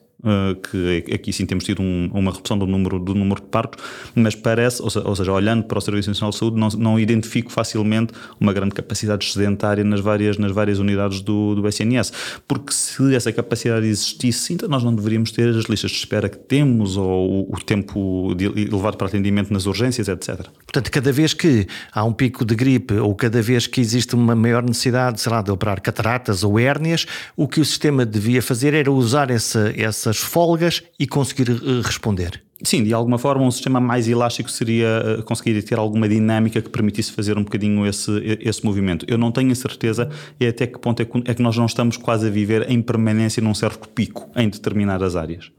que 0.71 1.03
aqui 1.13 1.33
sim 1.33 1.45
temos 1.45 1.65
tido 1.65 1.81
um, 1.81 2.09
uma 2.13 2.31
redução 2.31 2.57
do 2.57 2.65
número, 2.65 2.97
do 2.97 3.13
número 3.13 3.41
de 3.41 3.47
partos, 3.47 3.83
mas 4.15 4.33
parece, 4.33 4.81
ou, 4.81 4.89
ou 5.05 5.15
seja, 5.15 5.31
olhando 5.31 5.63
para 5.63 5.77
o 5.77 5.81
Serviço 5.81 6.09
Nacional 6.09 6.31
de 6.31 6.37
Saúde, 6.37 6.57
não, 6.57 6.69
não, 6.69 6.99
identifico 6.99 7.51
facilmente 7.51 8.13
uma 8.39 8.53
grande 8.53 8.73
capacidade 8.73 9.25
excedentária 9.25 9.83
nas 9.83 9.99
várias, 9.99 10.37
nas 10.37 10.51
várias 10.51 10.79
unidades 10.79 11.19
do, 11.19 11.55
do 11.55 11.67
SNS, 11.67 12.13
porque 12.47 12.71
se 12.71 13.13
essa 13.13 13.33
capacidade 13.33 13.85
existisse, 13.85 14.53
então 14.53 14.69
nós 14.69 14.81
não 14.81 14.95
deveríamos 14.95 15.31
ter 15.31 15.49
as 15.49 15.65
listas 15.65 15.91
de 15.91 15.97
espera 15.97 16.29
que 16.29 16.37
temos 16.37 16.95
ou 16.95 17.49
o, 17.49 17.53
o 17.53 17.59
tempo 17.59 18.33
elevado 18.55 18.95
para 18.95 19.07
atendimento 19.07 19.51
nas 19.51 19.65
urgências, 19.65 20.07
etc. 20.07 20.47
Portanto, 20.65 20.89
cada 20.89 21.11
vez 21.11 21.33
que 21.33 21.67
há 21.91 22.03
um 22.05 22.13
pico 22.13 22.45
de 22.45 22.55
gripe 22.55 22.93
ou 22.93 23.13
cada 23.13 23.41
vez 23.41 23.67
que 23.67 23.81
existe 23.81 24.15
uma 24.15 24.35
maior 24.35 24.63
necessidade, 24.63 25.19
sei 25.19 25.31
lá, 25.31 25.41
de 25.41 25.51
operar 25.51 25.81
cataratas 25.81 26.43
ou 26.43 26.57
hérnias, 26.57 27.05
o 27.35 27.45
que 27.45 27.59
o 27.59 27.65
sistema 27.65 28.05
devia 28.05 28.41
fazer 28.41 28.73
era 28.73 28.91
usar 28.91 29.29
essa, 29.29 29.73
essa 29.75 30.02
as 30.09 30.17
folgas 30.17 30.83
e 30.99 31.07
conseguir 31.07 31.49
eh, 31.49 31.81
responder. 31.83 32.43
Sim, 32.63 32.83
de 32.83 32.93
alguma 32.93 33.17
forma 33.17 33.43
um 33.45 33.51
sistema 33.51 33.81
mais 33.81 34.07
elástico 34.07 34.49
seria 34.49 34.87
eh, 34.87 35.21
conseguir 35.23 35.61
ter 35.63 35.77
alguma 35.77 36.07
dinâmica 36.07 36.61
que 36.61 36.69
permitisse 36.69 37.11
fazer 37.11 37.37
um 37.37 37.43
bocadinho 37.43 37.85
esse, 37.85 38.11
esse 38.39 38.65
movimento. 38.65 39.05
Eu 39.09 39.17
não 39.17 39.31
tenho 39.31 39.51
a 39.51 39.55
certeza 39.55 40.09
e 40.39 40.47
até 40.47 40.65
que 40.65 40.79
ponto 40.79 41.01
é 41.01 41.05
que, 41.05 41.17
é 41.25 41.33
que 41.33 41.41
nós 41.41 41.57
não 41.57 41.65
estamos 41.65 41.97
quase 41.97 42.27
a 42.27 42.29
viver 42.29 42.69
em 42.69 42.81
permanência 42.81 43.41
num 43.41 43.53
certo 43.53 43.89
pico 43.89 44.29
em 44.35 44.47
determinadas 44.47 45.15
áreas. 45.15 45.51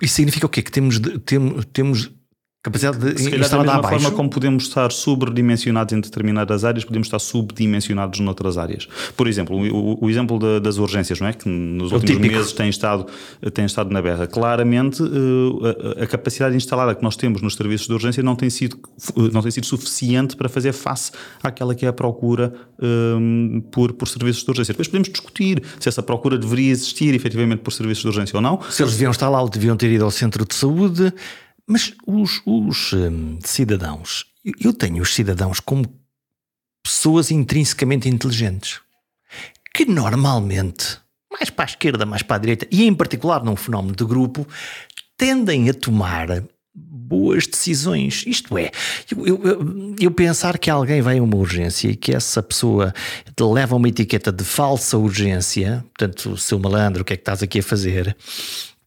Isso 0.00 0.14
significa 0.14 0.46
o 0.46 0.48
quê? 0.48 0.62
Que 0.62 0.72
temos, 0.72 0.98
de, 0.98 1.18
tem, 1.18 1.38
temos 1.72 2.10
Capacidade 2.62 2.98
de 2.98 3.18
Se 3.18 3.30
calhar, 3.30 3.48
da 3.48 3.56
mesma 3.56 3.74
abaixo. 3.76 4.00
forma 4.00 4.14
como 4.14 4.28
podemos 4.28 4.64
estar 4.64 4.92
sobredimensionados 4.92 5.94
em 5.94 6.00
determinadas 6.00 6.62
áreas, 6.62 6.84
podemos 6.84 7.06
estar 7.06 7.18
subdimensionados 7.18 8.20
noutras 8.20 8.58
áreas. 8.58 8.86
Por 9.16 9.26
exemplo, 9.26 9.56
o, 9.56 10.04
o 10.04 10.10
exemplo 10.10 10.60
das 10.60 10.76
urgências, 10.76 11.18
não 11.20 11.26
é? 11.26 11.32
Que 11.32 11.48
nos 11.48 11.90
últimos 11.90 12.16
típico. 12.16 12.34
meses 12.34 12.52
tem 12.52 12.68
estado, 12.68 13.06
tem 13.54 13.64
estado 13.64 13.90
na 13.90 14.02
berra. 14.02 14.26
Claramente, 14.26 15.02
eh, 15.02 16.00
a, 16.00 16.04
a, 16.04 16.06
capacidade 16.06 16.54
instalada 16.54 16.94
que 16.94 17.02
nós 17.02 17.16
temos 17.16 17.40
nos 17.40 17.54
serviços 17.54 17.86
de 17.86 17.94
urgência 17.94 18.22
não 18.22 18.36
tem 18.36 18.50
sido, 18.50 18.78
não 19.32 19.40
tem 19.40 19.50
sido 19.50 19.64
suficiente 19.64 20.36
para 20.36 20.50
fazer 20.50 20.74
face 20.74 21.12
àquela 21.42 21.74
que 21.74 21.86
é 21.86 21.88
a 21.88 21.94
procura 21.94 22.52
um, 22.78 23.54
ehm, 23.54 23.60
por, 23.70 23.94
por 23.94 24.06
serviços 24.06 24.44
de 24.44 24.50
urgência. 24.50 24.74
Depois 24.74 24.86
podemos 24.86 25.08
discutir 25.08 25.62
se 25.78 25.88
essa 25.88 26.02
procura 26.02 26.36
deveria 26.36 26.72
existir 26.72 27.14
efetivamente 27.14 27.60
por 27.60 27.72
serviços 27.72 28.02
de 28.02 28.08
urgência 28.08 28.36
ou 28.36 28.42
não. 28.42 28.60
Se 28.68 28.82
eles 28.82 28.92
deviam 28.92 29.12
estar 29.12 29.30
lá 29.30 29.40
ou 29.40 29.48
deviam 29.48 29.78
ter 29.78 29.90
ido 29.90 30.04
ao 30.04 30.10
centro 30.10 30.44
de 30.44 30.54
saúde 30.54 31.10
mas 31.70 31.94
os, 32.04 32.42
os 32.44 32.92
hum, 32.92 33.38
cidadãos, 33.44 34.26
eu 34.60 34.72
tenho 34.72 35.00
os 35.00 35.14
cidadãos 35.14 35.60
como 35.60 35.86
pessoas 36.82 37.30
intrinsecamente 37.30 38.08
inteligentes, 38.08 38.80
que 39.72 39.84
normalmente, 39.84 40.98
mais 41.30 41.48
para 41.48 41.66
a 41.66 41.70
esquerda, 41.70 42.04
mais 42.04 42.22
para 42.22 42.36
a 42.36 42.38
direita, 42.40 42.66
e 42.72 42.84
em 42.84 42.92
particular 42.92 43.44
num 43.44 43.54
fenómeno 43.54 43.94
de 43.94 44.04
grupo, 44.04 44.44
tendem 45.16 45.70
a 45.70 45.74
tomar 45.74 46.42
boas 46.74 47.46
decisões. 47.46 48.24
Isto 48.26 48.58
é, 48.58 48.72
eu, 49.08 49.44
eu, 49.46 49.94
eu, 50.00 50.10
pensar 50.10 50.58
que 50.58 50.70
alguém 50.70 51.00
vai 51.00 51.18
a 51.18 51.22
uma 51.22 51.36
urgência 51.36 51.88
e 51.88 51.94
que 51.94 52.12
essa 52.12 52.42
pessoa 52.42 52.92
leva 53.40 53.76
uma 53.76 53.88
etiqueta 53.88 54.32
de 54.32 54.42
falsa 54.42 54.98
urgência, 54.98 55.84
portanto, 55.96 56.36
seu 56.36 56.58
malandro, 56.58 57.02
o 57.02 57.04
que 57.04 57.12
é 57.12 57.16
que 57.16 57.22
estás 57.22 57.44
aqui 57.44 57.60
a 57.60 57.62
fazer? 57.62 58.16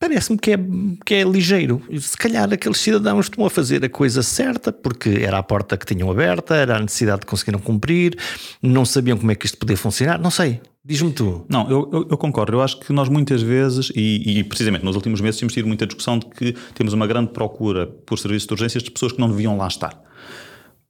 Parece-me 0.08 0.38
que 0.38 0.52
é, 0.52 0.60
que 1.06 1.14
é 1.14 1.24
ligeiro. 1.24 1.82
Se 1.98 2.18
calhar 2.18 2.52
aqueles 2.52 2.78
cidadãos 2.78 3.28
estão 3.28 3.46
a 3.46 3.50
fazer 3.50 3.84
a 3.86 3.90
coisa 3.90 4.22
certa, 4.22 4.74
porque 4.74 5.10
era 5.10 5.38
a 5.38 5.44
porta 5.44 5.78
que 5.78 5.86
tinham 5.86 6.12
aberta, 6.12 6.56
era 6.56 6.76
a 6.76 6.80
necessidade 6.80 7.22
que 7.22 7.28
conseguiram 7.28 7.60
cumprir, 7.60 8.18
não 8.62 8.84
sabiam 8.84 9.18
como 9.18 9.32
é 9.32 9.36
que 9.36 9.46
isto 9.46 9.58
podia 9.58 9.78
funcionar, 9.78 10.20
não 10.20 10.30
sei. 10.30 10.60
Diz-me 10.84 11.14
tu. 11.14 11.46
Não, 11.48 11.70
eu, 11.70 11.90
eu, 11.94 12.08
eu, 12.12 12.18
concordo. 12.18 12.58
Eu 12.58 12.62
acho 12.62 12.78
que 12.82 12.92
nós 12.92 13.08
muitas 13.08 13.42
vezes, 13.42 13.90
e, 13.96 14.40
e, 14.40 14.44
precisamente 14.44 14.84
nos 14.84 14.98
últimos 14.98 15.22
meses, 15.22 15.40
temos 15.40 15.54
tido 15.54 15.66
muita 15.66 15.88
discussão 15.88 16.20
de 16.20 16.26
que 16.26 16.54
temos 16.76 16.92
uma 16.92 17.08
grande 17.08 17.32
procura 17.32 17.88
por 17.88 18.20
serviços 18.20 18.48
de 18.48 18.54
urgências 18.54 18.84
de 18.84 18.92
pessoas 18.92 19.14
que 19.14 19.20
não 19.22 19.30
deviam 19.30 19.56
lá 19.56 19.68
estar. 19.68 19.98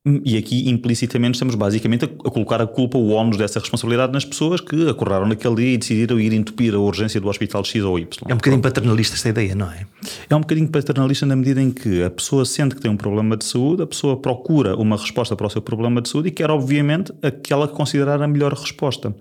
E 0.06 0.38
aqui 0.38 0.70
implicitamente 0.70 1.36
estamos 1.36 1.56
basicamente 1.56 2.04
a, 2.04 2.08
a, 2.08 2.30
colocar 2.30 2.62
a 2.62 2.68
culpa, 2.68 2.98
o 2.98 3.12
ónus 3.12 3.38
dessa 3.38 3.58
responsabilidade 3.58 4.12
nas 4.12 4.26
pessoas 4.26 4.60
que 4.60 4.90
acordaram 4.90 5.26
naquele 5.26 5.56
dia 5.56 5.74
e 5.76 5.78
decidiram 5.78 6.20
ir 6.20 6.34
entupir 6.34 6.76
a 6.76 6.78
urgência 6.78 7.22
do 7.22 7.30
hospital 7.30 7.64
X 7.64 7.82
ou 7.86 7.98
Y. 7.98 8.06
É 8.28 8.34
um 8.34 8.36
bocadinho 8.36 8.62
paternalista 8.62 9.16
esta 9.16 9.30
ideia, 9.30 9.56
não 9.56 9.72
é? 9.72 9.86
É 10.30 10.36
um 10.36 10.42
bocadinho 10.42 10.68
paternalista 10.68 11.26
na 11.26 11.38
medida 11.38 11.62
em 11.62 11.72
que 11.72 12.04
a 12.04 12.10
pessoa 12.10 12.44
sente 12.44 12.76
que 12.76 12.82
tem 12.82 12.92
um 12.92 12.98
problema 12.98 13.38
de 13.38 13.46
saúde, 13.46 13.84
a 13.84 13.88
pessoa 13.88 14.18
procura 14.18 14.76
uma 14.76 14.98
resposta 14.98 15.38
para 15.38 15.48
o 15.48 15.50
seu 15.50 15.62
problema 15.62 16.02
de 16.02 16.10
saúde 16.10 16.28
e 16.28 16.32
quer, 16.32 16.52
obviamente, 16.52 17.14
aquela 17.22 17.66
que 17.66 17.74
considerar 17.74 18.22
a 18.22 18.28
melhor 18.28 18.52
resposta. 18.52 19.16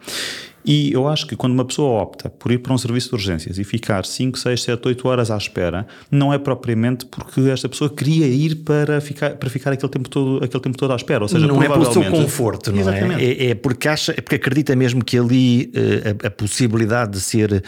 E 0.64 0.92
eu 0.92 1.08
acho 1.08 1.26
que 1.26 1.34
quando 1.34 1.52
uma 1.52 1.64
pessoa 1.64 2.02
opta 2.02 2.30
por 2.30 2.52
ir 2.52 2.58
para 2.58 2.72
um 2.72 2.78
serviço 2.78 3.08
de 3.08 3.14
urgências 3.14 3.58
e 3.58 3.64
ficar 3.64 4.04
5, 4.04 4.38
6, 4.38 4.62
7, 4.62 4.88
8 4.88 5.08
horas 5.08 5.30
à 5.30 5.36
espera, 5.36 5.86
não 6.10 6.32
é 6.32 6.38
propriamente 6.38 7.06
porque 7.06 7.40
esta 7.50 7.68
pessoa 7.68 7.90
queria 7.90 8.26
ir 8.26 8.56
para 8.56 9.00
ficar, 9.00 9.36
para 9.36 9.50
ficar 9.50 9.72
aquele, 9.72 9.90
tempo 9.90 10.08
todo, 10.08 10.44
aquele 10.44 10.62
tempo 10.62 10.78
todo 10.78 10.92
à 10.92 10.96
espera. 10.96 11.24
Ou 11.24 11.28
seja, 11.28 11.46
não 11.46 11.62
é 11.62 11.68
pelo 11.68 11.92
seu 11.92 12.04
conforto, 12.04 12.72
não 12.72 12.88
é? 12.90 13.22
é? 13.22 13.50
É, 13.50 13.54
porque 13.54 13.88
acha, 13.88 14.12
é 14.12 14.20
porque 14.20 14.36
acredita 14.36 14.76
mesmo 14.76 15.04
que 15.04 15.18
ali 15.18 15.72
uh, 15.74 16.24
a, 16.24 16.28
a, 16.28 16.30
possibilidade 16.30 17.12
de 17.12 17.20
ser 17.20 17.64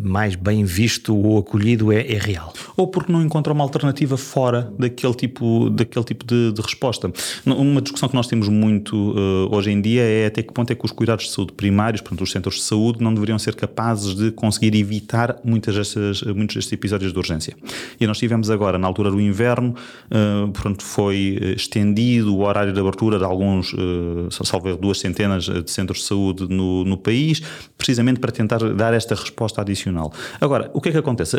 mais 0.00 0.34
bem 0.34 0.64
visto 0.64 1.16
ou 1.16 1.38
acolhido 1.38 1.90
é, 1.90 2.00
é, 2.00 2.18
real. 2.18 2.52
Ou 2.76 2.86
porque 2.86 3.10
não 3.10 3.22
encontra 3.22 3.52
uma 3.52 3.64
alternativa 3.64 4.16
fora 4.16 4.72
daquele 4.78 5.14
tipo, 5.14 5.70
daquele 5.70 6.04
tipo 6.04 6.24
de, 6.24 6.52
de 6.52 6.62
resposta. 6.62 7.10
Uma 7.44 7.80
discussão 7.80 8.08
que 8.08 8.14
nós 8.14 8.26
temos 8.26 8.48
muito 8.48 8.96
uh, 8.96 9.54
hoje 9.54 9.70
em 9.70 9.80
dia 9.80 10.02
é 10.02 10.26
até 10.26 10.42
que 10.42 10.52
ponto 10.52 10.70
é 10.70 10.74
que 10.74 10.84
os 10.84 10.92
cuidados 10.92 11.26
de 11.26 11.32
saúde 11.32 11.52
primários, 11.52 12.00
portanto, 12.00 12.22
os 12.22 12.35
centros 12.36 12.56
de 12.56 12.62
saúde 12.62 13.02
não 13.02 13.12
deveriam 13.12 13.38
ser 13.38 13.54
capazes 13.54 14.14
de 14.14 14.30
conseguir 14.30 14.76
evitar 14.76 15.36
muitas 15.42 15.74
destas, 15.74 16.22
muitos 16.22 16.56
destes 16.56 16.72
episódios 16.72 17.12
de 17.12 17.18
urgência. 17.18 17.56
E 17.98 18.06
nós 18.06 18.18
tivemos 18.18 18.50
agora, 18.50 18.78
na 18.78 18.86
altura 18.86 19.10
do 19.10 19.20
inverno, 19.20 19.74
uh, 20.10 20.48
portanto, 20.52 20.84
foi 20.84 21.38
eh, 21.40 21.52
estendido 21.52 22.34
o 22.34 22.42
horário 22.42 22.72
de 22.72 22.80
abertura 22.80 23.18
de 23.18 23.24
alguns, 23.24 23.72
uh, 23.72 24.28
salvo 24.30 24.76
duas 24.76 24.98
centenas 24.98 25.44
de 25.44 25.70
centros 25.70 26.00
de 26.00 26.04
saúde 26.04 26.46
no, 26.48 26.84
no 26.84 26.96
país, 26.96 27.42
precisamente 27.76 28.20
para 28.20 28.30
tentar 28.30 28.58
dar 28.74 28.92
esta 28.92 29.14
resposta 29.14 29.60
adicional. 29.60 30.12
Agora, 30.40 30.70
o 30.74 30.80
que 30.80 30.90
é 30.90 30.92
que 30.92 30.98
acontece? 30.98 31.36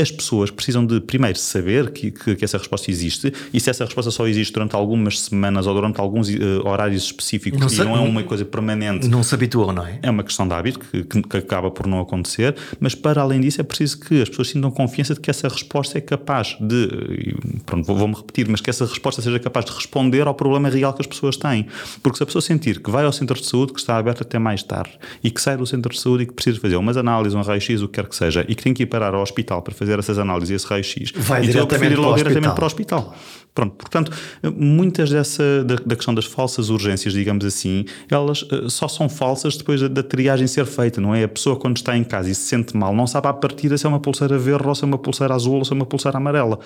As 0.00 0.10
pessoas 0.10 0.50
precisam 0.50 0.86
de, 0.86 1.00
primeiro, 1.00 1.38
saber 1.38 1.90
que, 1.90 2.10
que, 2.10 2.36
que 2.36 2.44
essa 2.44 2.58
resposta 2.58 2.90
existe 2.90 3.32
e 3.52 3.60
se 3.60 3.70
essa 3.70 3.84
resposta 3.84 4.10
só 4.10 4.26
existe 4.26 4.52
durante 4.52 4.76
algumas 4.76 5.20
semanas 5.20 5.66
ou 5.66 5.74
durante 5.74 6.00
alguns 6.00 6.28
uh, 6.28 6.66
horários 6.66 7.04
específicos 7.04 7.60
não 7.60 7.68
e 7.68 7.88
não 7.88 7.96
é 7.96 8.00
uma 8.00 8.22
coisa 8.22 8.44
permanente. 8.44 9.08
Não 9.08 9.22
se 9.22 9.34
habituam, 9.34 9.72
não 9.72 9.86
é? 9.86 9.98
É 10.02 10.10
uma 10.12 10.22
questão 10.22 10.46
de 10.46 10.54
hábito 10.54 10.80
que, 10.80 11.04
que, 11.04 11.36
acaba 11.36 11.70
por 11.70 11.86
não 11.86 12.00
acontecer, 12.00 12.54
mas 12.78 12.94
para 12.94 13.22
além 13.22 13.40
disso 13.40 13.60
é 13.60 13.64
preciso 13.64 14.00
que 14.00 14.22
as 14.22 14.28
pessoas 14.28 14.48
sintam 14.48 14.70
confiança 14.70 15.14
de 15.14 15.20
que 15.20 15.30
essa 15.30 15.48
resposta 15.48 15.98
é 15.98 16.00
capaz 16.00 16.56
de, 16.60 17.34
pronto, 17.66 17.86
vou-me 17.86 18.14
repetir, 18.14 18.48
mas 18.48 18.60
que 18.60 18.70
essa 18.70 18.86
resposta 18.86 19.20
seja 19.22 19.38
capaz 19.38 19.64
de 19.64 19.72
responder 19.72 20.26
ao 20.26 20.34
problema 20.34 20.68
real 20.68 20.92
que 20.92 21.02
as 21.02 21.06
pessoas 21.06 21.36
têm. 21.36 21.66
Porque 22.02 22.16
se 22.16 22.22
a 22.22 22.26
pessoa 22.26 22.42
sentir 22.42 22.80
que 22.80 22.90
vai 22.90 23.04
ao 23.04 23.12
centro 23.12 23.38
de 23.38 23.46
saúde, 23.46 23.72
que 23.72 23.80
está 23.80 23.96
aberto 23.96 24.22
até 24.22 24.38
mais 24.38 24.62
tarde, 24.62 24.92
e 25.22 25.30
que 25.30 25.40
sai 25.40 25.56
do 25.56 25.66
centro 25.66 25.92
de 25.92 26.00
saúde 26.00 26.24
e 26.24 26.26
que 26.26 26.32
precisa 26.32 26.60
fazer 26.60 26.76
umas 26.76 26.96
análises, 26.96 27.34
um 27.34 27.42
raio-x, 27.42 27.82
o 27.82 27.88
que 27.88 27.94
quer 27.94 28.08
que 28.08 28.16
seja, 28.16 28.44
e 28.48 28.54
que 28.54 28.62
tem 28.62 28.74
que 28.74 28.82
ir 28.82 28.86
parar 28.86 29.14
ao 29.14 29.22
hospital 29.22 29.62
para 29.62 29.74
fazer 29.74 29.98
essas 29.98 30.18
análises 30.18 30.50
e 30.50 30.54
esse 30.54 30.66
raio-x, 30.66 31.12
vai 31.16 31.44
então 31.44 31.66
diretamente, 31.66 32.00
para, 32.00 32.14
diretamente 32.14 32.54
para 32.54 32.64
o 32.64 32.66
hospital. 32.66 33.16
Pronto, 33.54 33.74
portanto, 33.76 34.10
muitas 34.56 35.10
dessa 35.10 35.62
da, 35.62 35.74
da, 35.74 35.94
questão 35.94 36.14
das 36.14 36.24
falsas 36.24 36.70
urgências, 36.70 37.12
digamos 37.12 37.44
assim, 37.44 37.84
elas 38.10 38.42
uh, 38.42 38.70
só 38.70 38.88
são 38.88 39.10
falsas 39.10 39.58
depois 39.58 39.78
da, 39.78 39.88
da, 39.88 40.02
triagem 40.02 40.46
ser 40.46 40.64
feita, 40.64 41.02
não 41.02 41.14
é? 41.14 41.24
A 41.24 41.28
pessoa 41.28 41.56
quando 41.56 41.76
está 41.76 41.94
em 41.94 42.02
casa 42.02 42.30
e 42.30 42.34
se 42.34 42.42
sente 42.42 42.74
mal, 42.74 42.94
não 42.94 43.06
sabe 43.06 43.28
à 43.28 43.32
partida 43.32 43.76
se 43.76 43.84
é 43.84 43.88
uma 43.90 44.00
pulseira 44.00 44.38
verde 44.38 44.66
ou 44.66 44.74
se 44.74 44.84
é 44.84 44.86
uma 44.86 44.96
pulseira 44.96 45.34
azul 45.34 45.56
ou 45.56 45.64
se 45.66 45.72
é 45.72 45.74
uma 45.74 45.84
pulseira 45.84 46.16
amarela. 46.16 46.58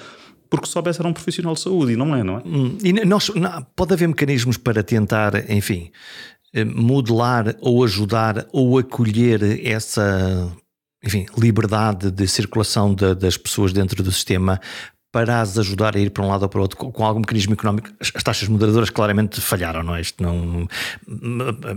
Porque 0.49 0.69
soubesse 0.69 1.01
era 1.01 1.09
um 1.09 1.13
profissional 1.13 1.55
de 1.55 1.61
saúde 1.61 1.95
e 1.95 1.97
não 1.97 2.15
é, 2.15 2.23
não 2.23 2.39
é? 2.39 2.43
Hum, 2.47 2.79
e 2.85 2.93
nós, 3.05 3.31
não, 3.35 3.67
pode 3.75 3.93
haver 3.93 4.07
mecanismos 4.07 4.57
para 4.57 4.81
tentar, 4.85 5.51
enfim, 5.51 5.91
eh, 6.55 6.65
modelar 6.65 7.57
ou 7.61 7.83
ajudar 7.83 8.47
ou 8.53 8.79
acolher 8.79 9.67
essa 9.67 10.57
enfim, 11.05 11.27
liberdade 11.37 12.11
de 12.11 12.27
circulação 12.27 12.95
de, 12.95 13.15
das 13.15 13.37
pessoas 13.37 13.73
dentro 13.73 14.03
do 14.03 14.11
sistema 14.11 14.61
para 15.13 15.41
as 15.41 15.57
ajudar 15.59 15.97
a 15.97 15.99
ir 15.99 16.11
para 16.11 16.23
um 16.23 16.29
lado 16.29 16.43
ou 16.43 16.49
para 16.49 16.59
o 16.59 16.63
outro 16.63 16.77
com, 16.77 17.05
algum 17.05 17.21
mecanismo 17.21 17.55
económico. 17.55 17.89
As 18.01 18.23
taxas 18.23 18.49
moderadoras 18.49 18.91
claramente 18.91 19.41
falharam, 19.41 19.83
não 19.83 19.95
é? 19.95 20.01
Isto 20.01 20.23
não. 20.23 20.69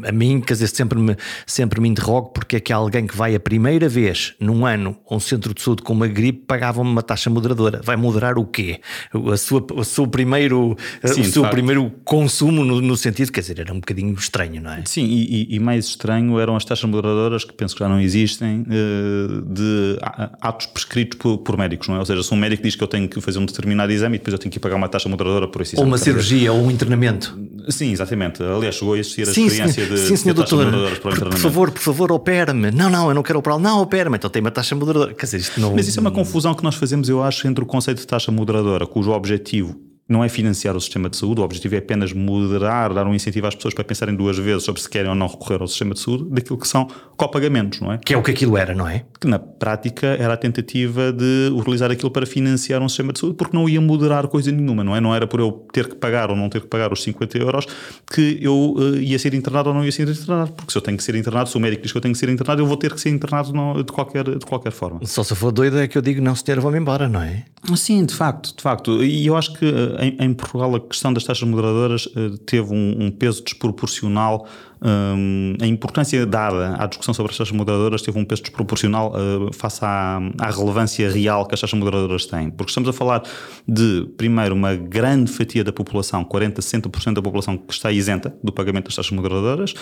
A 0.07 0.11
mim, 0.11 0.41
quer 0.41 0.53
dizer, 0.53 0.67
sempre 0.67 0.99
me, 0.99 1.15
sempre 1.45 1.79
me 1.79 1.87
interrogo 1.87 2.29
porque 2.29 2.57
é 2.57 2.59
que 2.59 2.73
alguém 2.73 3.07
que 3.07 3.15
vai 3.15 3.35
a 3.35 3.39
primeira 3.39 3.87
vez 3.87 4.33
num 4.39 4.65
ano 4.65 4.97
a 5.09 5.15
um 5.15 5.19
centro 5.19 5.53
de 5.53 5.61
saúde 5.61 5.83
com 5.83 5.93
uma 5.93 6.07
gripe 6.07 6.45
pagava 6.47 6.81
uma 6.81 7.01
taxa 7.01 7.29
moderadora. 7.29 7.81
Vai 7.83 7.95
moderar 7.95 8.37
o 8.37 8.45
quê? 8.45 8.81
A 9.13 9.37
sua, 9.37 9.65
o 9.73 9.83
seu 9.85 10.05
primeiro, 10.07 10.75
Sim, 11.05 11.21
o 11.21 11.25
seu 11.25 11.47
primeiro 11.49 11.91
consumo 12.03 12.65
no, 12.65 12.81
no, 12.81 12.97
sentido, 12.97 13.31
quer 13.31 13.41
dizer, 13.41 13.59
era 13.59 13.71
um 13.71 13.79
bocadinho 13.79 14.13
estranho, 14.15 14.61
não 14.61 14.73
é? 14.73 14.83
Sim, 14.85 15.05
e, 15.05 15.55
e 15.55 15.59
mais 15.59 15.85
estranho 15.85 16.37
eram 16.39 16.55
as 16.55 16.65
taxas 16.65 16.89
moderadoras 16.89 17.43
que 17.45 17.53
penso 17.53 17.75
que 17.75 17.79
já 17.79 17.87
não 17.87 18.01
existem 18.01 18.65
eh, 18.69 19.41
de 19.45 19.97
atos 20.41 20.65
prescritos 20.65 21.17
por, 21.17 21.37
por 21.37 21.57
médicos, 21.57 21.87
não 21.87 21.95
é? 21.95 21.99
Ou 21.99 22.05
seja, 22.05 22.21
se 22.21 22.33
um 22.33 22.37
médico 22.37 22.63
diz 22.63 22.75
que 22.75 22.83
eu 22.83 22.87
tenho 22.87 23.07
que 23.07 23.28
fazer 23.29 23.39
um 23.39 23.45
determinado 23.45 23.91
exame 23.91 24.15
e 24.15 24.19
depois 24.19 24.33
eu 24.33 24.39
tenho 24.39 24.51
que 24.51 24.57
ir 24.57 24.59
pagar 24.59 24.75
uma 24.75 24.89
taxa 24.89 25.07
moderadora 25.07 25.47
por 25.47 25.61
esse 25.61 25.75
exame. 25.75 25.85
Ou 25.85 25.91
uma 25.91 25.97
cirurgia, 25.97 26.51
ou 26.51 26.61
um 26.61 26.71
internamento. 26.71 27.37
Sim, 27.69 27.91
exatamente. 27.91 28.41
Aliás, 28.41 28.75
chegou 28.75 28.93
a 28.95 28.99
existir 28.99 29.23
a 29.23 29.33
sim, 29.33 29.45
experiência 29.45 29.85
de, 29.85 29.97
sim, 29.97 30.15
senhor 30.15 30.33
doutor, 30.33 30.65
por, 31.01 31.19
por, 31.19 31.37
favor, 31.37 31.71
por 31.71 31.81
favor, 31.81 32.11
opera-me. 32.11 32.71
Não, 32.71 32.89
não, 32.89 33.09
eu 33.09 33.13
não 33.13 33.23
quero 33.23 33.39
operar. 33.39 33.59
Não, 33.59 33.81
opera-me. 33.81 34.17
Então 34.17 34.29
tem 34.29 34.41
uma 34.41 34.51
taxa 34.51 34.75
moderadora. 34.75 35.13
Quer 35.13 35.25
dizer, 35.25 35.37
isto 35.37 35.59
não... 35.59 35.75
Mas 35.75 35.87
isso 35.87 35.99
é 35.99 36.01
uma 36.01 36.11
confusão 36.11 36.53
que 36.53 36.63
nós 36.63 36.75
fazemos, 36.75 37.07
eu 37.09 37.23
acho, 37.23 37.47
entre 37.47 37.63
o 37.63 37.67
conceito 37.67 37.99
de 37.99 38.07
taxa 38.07 38.31
moderadora, 38.31 38.87
cujo 38.87 39.11
objetivo 39.11 39.89
não 40.09 40.23
é 40.23 40.27
financiar 40.27 40.75
o 40.75 40.81
sistema 40.81 41.07
de 41.07 41.15
saúde, 41.15 41.39
o 41.39 41.43
objetivo 41.43 41.75
é 41.75 41.77
apenas 41.77 42.11
moderar, 42.11 42.91
dar 42.95 43.05
um 43.05 43.13
incentivo 43.13 43.45
às 43.45 43.53
pessoas 43.53 43.75
para 43.75 43.83
pensarem 43.83 44.15
duas 44.15 44.39
vezes 44.39 44.63
sobre 44.63 44.81
se 44.81 44.89
querem 44.89 45.07
ou 45.07 45.15
não 45.15 45.27
recorrer 45.27 45.61
ao 45.61 45.67
sistema 45.67 45.93
de 45.93 45.99
saúde, 45.99 46.25
daquilo 46.31 46.57
que 46.57 46.67
são 46.67 46.87
copagamentos, 47.15 47.79
não 47.79 47.93
é? 47.93 47.99
Que 47.99 48.15
é 48.15 48.17
o 48.17 48.23
que 48.23 48.31
aquilo 48.31 48.57
era, 48.57 48.73
não 48.73 48.87
é? 48.87 49.05
Que 49.19 49.27
na 49.27 49.37
prática 49.37 50.07
era 50.07 50.33
a 50.33 50.37
tentativa 50.37 51.13
de 51.13 51.51
utilizar 51.53 51.91
aquilo 51.91 52.09
para 52.09 52.25
financiar 52.25 52.81
um 52.81 52.89
sistema 52.89 53.13
de 53.13 53.19
saúde, 53.19 53.35
porque 53.35 53.55
não 53.55 53.69
ia 53.69 53.79
moderar 53.79 54.27
coisa 54.27 54.51
nenhuma, 54.51 54.83
não 54.83 54.95
é? 54.95 54.99
Não 54.99 55.13
era 55.13 55.27
por 55.27 55.39
eu 55.39 55.51
ter 55.71 55.87
que 55.87 55.95
pagar 55.95 56.31
ou 56.31 56.35
não 56.35 56.49
ter 56.49 56.61
que 56.61 56.67
pagar 56.67 56.91
os 56.91 57.03
50 57.03 57.37
euros 57.37 57.67
que 58.11 58.39
eu 58.41 58.73
uh, 58.77 58.95
ia 58.95 59.19
ser 59.19 59.35
internado 59.35 59.69
ou 59.69 59.75
não 59.75 59.85
ia 59.85 59.91
ser 59.91 60.09
internado, 60.09 60.53
porque 60.53 60.71
se 60.71 60.77
eu 60.77 60.81
tenho 60.81 60.97
que 60.97 61.03
ser 61.03 61.13
internado, 61.13 61.49
se 61.49 61.55
o 61.55 61.59
médico 61.59 61.83
diz 61.83 61.91
que 61.91 61.97
eu 61.97 62.01
tenho 62.01 62.13
que 62.13 62.19
ser 62.19 62.29
internado, 62.29 62.61
eu 62.63 62.65
vou 62.65 62.77
ter 62.77 62.93
que 62.93 62.99
ser 62.99 63.09
internado 63.09 63.83
de, 63.83 63.91
qualquer, 63.91 64.23
de 64.23 64.45
qualquer 64.45 64.71
forma. 64.71 65.01
Só 65.03 65.23
se 65.23 65.35
for 65.35 65.51
doido 65.51 65.77
é 65.77 65.87
que 65.87 65.97
eu 65.97 66.01
digo, 66.01 66.19
não, 66.19 66.35
senhor, 66.35 66.59
vou-me 66.59 66.79
embora, 66.79 67.07
não 67.07 67.21
é? 67.21 67.43
Sim, 67.75 68.05
de 68.05 68.15
facto, 68.15 68.55
de 68.55 68.63
facto. 68.63 69.03
E 69.03 69.27
eu 69.27 69.37
acho 69.37 69.53
que 69.53 69.65
uh, 69.65 69.98
em, 69.99 70.17
em 70.19 70.33
Portugal 70.33 70.75
a 70.75 70.79
questão 70.79 71.11
das 71.13 71.23
taxas 71.23 71.47
moderadoras 71.47 72.05
uh, 72.07 72.37
teve 72.39 72.73
um, 72.73 73.05
um, 73.05 73.11
peso 73.11 73.43
desproporcional. 73.43 74.47
Um, 74.81 75.55
a 75.61 75.67
importância 75.67 76.25
dada 76.25 76.75
à 76.81 76.85
discussão 76.85 77.13
sobre 77.13 77.31
as 77.31 77.37
taxas 77.37 77.55
moderadoras 77.55 78.01
teve 78.01 78.17
um 78.17 78.23
peso 78.23 78.43
desproporcional 78.43 79.13
uh, 79.13 79.53
face 79.53 79.83
à, 79.83 80.19
à, 80.39 80.49
relevância 80.49 81.09
real 81.11 81.45
que 81.45 81.53
as 81.53 81.61
taxas 81.61 81.77
moderadoras 81.77 82.25
têm. 82.25 82.49
Porque 82.49 82.71
estamos 82.71 82.89
a 82.89 82.93
falar 82.93 83.23
de, 83.67 84.07
primeiro, 84.17 84.55
uma 84.55 84.75
grande 84.75 85.31
fatia 85.31 85.63
da 85.63 85.73
população, 85.73 86.23
40, 86.23 86.61
60% 86.61 87.13
da 87.13 87.21
população 87.21 87.57
que 87.57 87.73
está 87.73 87.91
isenta 87.91 88.33
do 88.43 88.51
pagamento 88.51 88.85
das 88.85 88.95
taxas 88.95 89.11
moderadoras. 89.11 89.73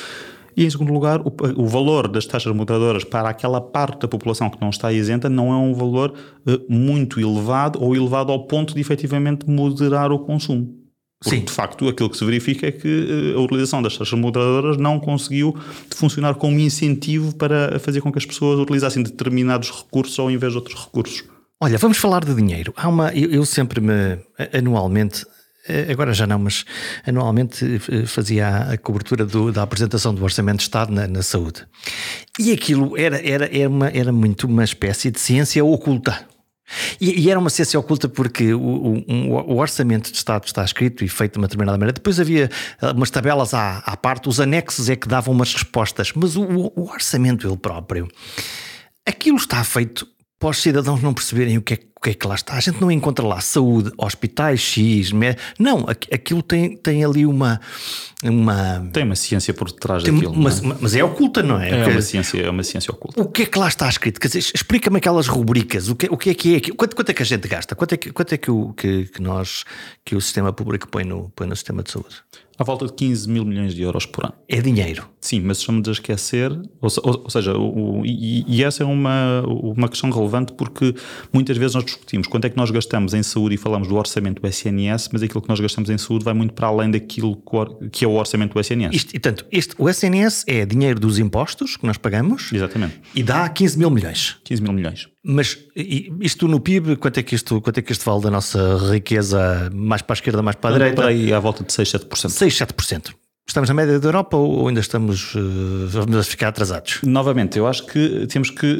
E, 0.57 0.65
em 0.65 0.69
segundo 0.71 0.91
lugar, 0.91 1.21
o, 1.21 1.31
o, 1.55 1.67
valor 1.67 2.07
das 2.07 2.25
taxas 2.25 2.51
moderadoras 2.51 3.03
para 3.03 3.29
aquela 3.29 3.61
parte 3.61 4.01
da 4.01 4.07
população 4.07 4.49
que 4.49 4.59
não 4.59 4.71
está 4.71 4.91
isenta 4.91 5.29
não 5.29 5.53
é 5.53 5.55
um 5.55 5.71
valor 5.71 6.15
uh, 6.47 6.65
muito 6.67 7.19
elevado 7.19 7.79
ou 7.79 7.95
elevado 7.95 8.31
ao 8.31 8.47
ponto 8.47 8.73
de 8.73 8.81
efetivamente 8.81 9.47
moderar 9.47 10.11
o 10.11 10.17
consumo. 10.17 10.75
Porque, 11.19 11.35
Sim. 11.35 11.45
de 11.45 11.51
facto, 11.51 11.87
aquilo 11.87 12.09
que 12.09 12.17
se 12.17 12.25
verifica 12.25 12.67
é 12.67 12.71
que 12.71 12.87
eh, 12.87 13.35
a 13.35 13.39
utilização 13.39 13.81
das 13.81 13.97
taxas 13.97 14.17
moderadoras 14.19 14.77
não 14.77 14.99
conseguiu 14.99 15.55
funcionar 15.95 16.35
como 16.35 16.59
incentivo 16.59 17.35
para 17.35 17.79
fazer 17.79 18.01
com 18.01 18.11
que 18.11 18.19
as 18.19 18.25
pessoas 18.25 18.59
utilizassem 18.59 19.01
determinados 19.01 19.71
recursos 19.71 20.17
ao 20.19 20.29
invés 20.29 20.53
de 20.53 20.59
outros 20.59 20.79
recursos. 20.79 21.23
Olha, 21.59 21.79
vamos 21.79 21.97
falar 21.97 22.23
de 22.23 22.35
dinheiro. 22.35 22.71
Há 22.77 22.87
uma, 22.87 23.11
eu, 23.15 23.31
eu 23.31 23.45
sempre 23.45 23.81
me, 23.81 24.19
anualmente, 24.53 25.23
eh, 25.23 25.36
agora 25.91 26.13
já 26.13 26.25
não, 26.25 26.39
mas 26.39 26.65
anualmente 27.05 27.81
eh, 27.89 28.05
fazia 28.05 28.47
a 28.47 28.77
cobertura 28.77 29.25
do, 29.25 29.51
da 29.51 29.63
apresentação 29.63 30.13
do 30.13 30.23
Orçamento 30.23 30.57
de 30.57 30.63
Estado 30.63 30.91
na, 30.91 31.07
na 31.07 31.21
saúde. 31.21 31.65
E 32.39 32.51
aquilo 32.51 32.97
era, 32.97 33.17
era, 33.27 33.49
era, 33.55 33.69
uma, 33.69 33.87
era 33.89 34.11
muito 34.11 34.47
uma 34.47 34.63
espécie 34.63 35.11
de 35.11 35.19
ciência 35.19 35.63
oculta. 35.63 36.27
E, 36.99 37.21
e, 37.21 37.29
era 37.29 37.39
uma 37.39 37.49
ciência 37.49 37.79
oculta 37.79 38.09
porque 38.09 38.53
o, 38.53 38.59
o, 38.59 39.53
o, 39.53 39.57
orçamento 39.57 40.11
de 40.11 40.17
Estado 40.17 40.45
está 40.45 40.65
escrito 40.65 41.03
e 41.03 41.07
feito 41.07 41.33
de 41.33 41.39
uma 41.39 41.47
determinada 41.47 41.77
maneira. 41.77 41.93
Depois 41.93 42.19
havia 42.19 42.49
eh, 42.81 42.91
umas 42.91 43.09
tabelas 43.09 43.53
à, 43.53 43.77
à 43.79 43.95
parte, 43.95 44.27
os 44.27 44.39
anexos 44.39 44.89
é 44.89 44.95
que 44.95 45.07
davam 45.07 45.33
umas 45.33 45.53
respostas, 45.53 46.11
mas 46.13 46.35
o, 46.35 46.43
o 46.75 46.89
orçamento 46.91 47.47
ele 47.47 47.55
próprio, 47.55 48.07
aquilo 49.05 49.37
está 49.37 49.63
feito 49.63 50.05
para 50.39 50.49
os 50.49 50.61
cidadãos 50.61 51.01
não 51.01 51.13
perceberem 51.13 51.57
o 51.57 51.61
que, 51.61 51.73
é, 51.73 51.79
o 51.95 51.99
que 51.99 52.11
é 52.11 52.13
que 52.13 52.27
lá 52.27 52.35
está. 52.35 52.53
A 52.53 52.59
gente 52.59 52.79
não 52.79 52.91
encontra 52.91 53.25
lá 53.25 53.41
saúde, 53.41 53.91
hospitais 53.97 54.59
X, 54.59 55.11
não, 55.57 55.85
aquilo 55.89 56.43
tem, 56.43 56.77
tem 56.77 57.03
ali 57.03 57.25
uma, 57.25 57.59
uma. 58.23 58.87
Tem 58.93 59.03
uma 59.03 59.15
ciência 59.15 59.51
por 59.51 59.71
detrás 59.71 60.03
daquilo. 60.03 60.31
Uma, 60.31 60.51
é? 60.51 60.77
Mas 60.79 60.95
é 60.95 61.03
oculta, 61.03 61.41
não 61.41 61.59
é? 61.59 61.69
É 61.69 61.77
Porque, 61.77 61.91
uma, 61.91 62.01
ciência, 62.01 62.41
é 62.41 62.49
uma 62.49 62.63
ciência 62.63 62.91
oculta. 62.91 63.19
O 63.19 63.27
que 63.27 63.43
é 63.43 63.45
que 63.47 63.57
lá 63.57 63.67
está 63.67 63.89
escrito? 63.89 64.19
Quer 64.19 64.27
dizer, 64.27 64.51
explica-me 64.53 64.97
aquelas 64.97 65.27
rubricas, 65.27 65.89
o 65.89 65.95
que, 65.95 66.07
o 66.07 66.17
que 66.17 66.29
é 66.29 66.33
que 66.35 66.55
é? 66.55 66.61
Quanto, 66.75 66.95
quanto 66.95 67.09
é 67.09 67.13
que 67.13 67.23
a 67.23 67.25
gente 67.25 67.47
gasta? 67.47 67.75
Quanto 67.75 67.93
é 67.93 67.97
que, 67.97 68.11
quanto 68.11 68.33
é 68.33 68.37
que, 68.37 68.51
o, 68.51 68.73
que, 68.73 69.05
que 69.05 69.21
nós, 69.21 69.63
que 70.05 70.15
o 70.15 70.21
sistema 70.21 70.53
público 70.53 70.87
põe 70.87 71.03
no, 71.03 71.31
põe 71.35 71.47
no 71.47 71.55
sistema 71.55 71.81
de 71.81 71.91
saúde? 71.91 72.15
À 72.57 72.63
volta 72.63 72.85
de 72.85 72.93
15 72.93 73.29
mil 73.29 73.45
milhões 73.45 73.73
de 73.73 73.81
euros 73.81 74.05
por 74.05 74.25
ano. 74.25 74.33
É 74.47 74.61
dinheiro. 74.61 75.07
Sim, 75.21 75.41
mas 75.41 75.59
estamos 75.59 75.87
a 75.87 75.91
esquecer, 75.91 76.51
ou, 76.51 76.89
ou, 77.03 77.21
ou 77.23 77.29
seja, 77.29 77.53
o, 77.57 77.99
o, 77.99 78.05
e, 78.05 78.45
e, 78.47 78.63
essa 78.63 78.83
é 78.83 78.85
uma, 78.85 79.43
uma 79.45 79.89
questão 79.89 80.09
relevante 80.09 80.53
porque 80.53 80.95
muitas 81.33 81.57
vezes 81.57 81.75
nós 81.75 81.85
discutimos 81.85 82.27
quanto 82.27 82.45
é 82.45 82.49
que 82.49 82.57
nós 82.57 82.71
gastamos 82.71 83.13
em 83.13 83.21
saúde 83.21 83.55
e 83.55 83.57
falamos 83.57 83.87
do 83.87 83.95
orçamento 83.95 84.41
do 84.41 84.47
SNS, 84.47 85.09
mas 85.11 85.21
aquilo 85.21 85.41
que 85.41 85.49
nós 85.49 85.59
gastamos 85.59 85.89
em 85.89 85.97
saúde 85.97 86.23
vai 86.23 86.33
muito 86.33 86.53
para 86.53 86.67
além 86.67 86.89
daquilo 86.89 87.41
que 87.91 88.05
é 88.05 88.07
o 88.07 88.13
orçamento 88.13 88.53
do 88.53 88.59
SNS. 88.59 88.95
Isto, 88.95 89.15
e, 89.15 89.19
tanto, 89.19 89.45
este, 89.51 89.75
o 89.77 89.89
SNS 89.89 90.45
é 90.47 90.65
dinheiro 90.65 90.99
dos 90.99 91.19
impostos 91.19 91.77
que 91.77 91.85
nós 91.85 91.97
pagamos 91.97 92.51
Exatamente. 92.53 92.99
e 93.13 93.21
dá 93.21 93.47
15 93.49 93.77
mil 93.77 93.89
milhões. 93.89 94.37
15 94.43 94.61
mil 94.61 94.73
milhões. 94.73 95.09
Mas 95.29 95.57
isto 96.21 96.47
no 96.47 96.61
PIB, 96.61 96.95
quanto 96.95 97.19
é 97.19 97.23
que 97.23 97.35
isto, 97.35 97.59
quanto 97.59 97.77
é 97.79 97.81
que 97.81 97.91
isto 97.91 98.05
vale 98.05 98.21
da 98.21 98.31
nossa 98.31 98.77
riqueza 98.89 99.69
mais 99.73 100.01
para 100.01 100.13
a 100.13 100.15
esquerda, 100.15 100.41
mais 100.41 100.55
para 100.55 100.69
a 100.69 100.73
direita? 100.77 100.95
Para 100.95 101.09
aí 101.09 101.33
à 101.33 101.39
volta 101.39 101.65
de 101.65 101.73
6, 101.73 101.89
7%. 101.89 102.29
6, 102.29 102.53
7%. 102.53 103.13
Estamos 103.45 103.67
na 103.67 103.75
média 103.75 103.99
da 103.99 104.07
Europa 104.07 104.37
ou 104.37 104.69
ainda 104.69 104.79
estamos 104.79 105.35
uh, 105.35 105.87
vamos 105.87 106.27
ficar 106.27 106.47
atrasados? 106.47 106.99
Novamente, 107.03 107.57
eu 107.57 107.67
acho 107.67 107.85
que 107.85 108.25
temos 108.27 108.49
que 108.49 108.77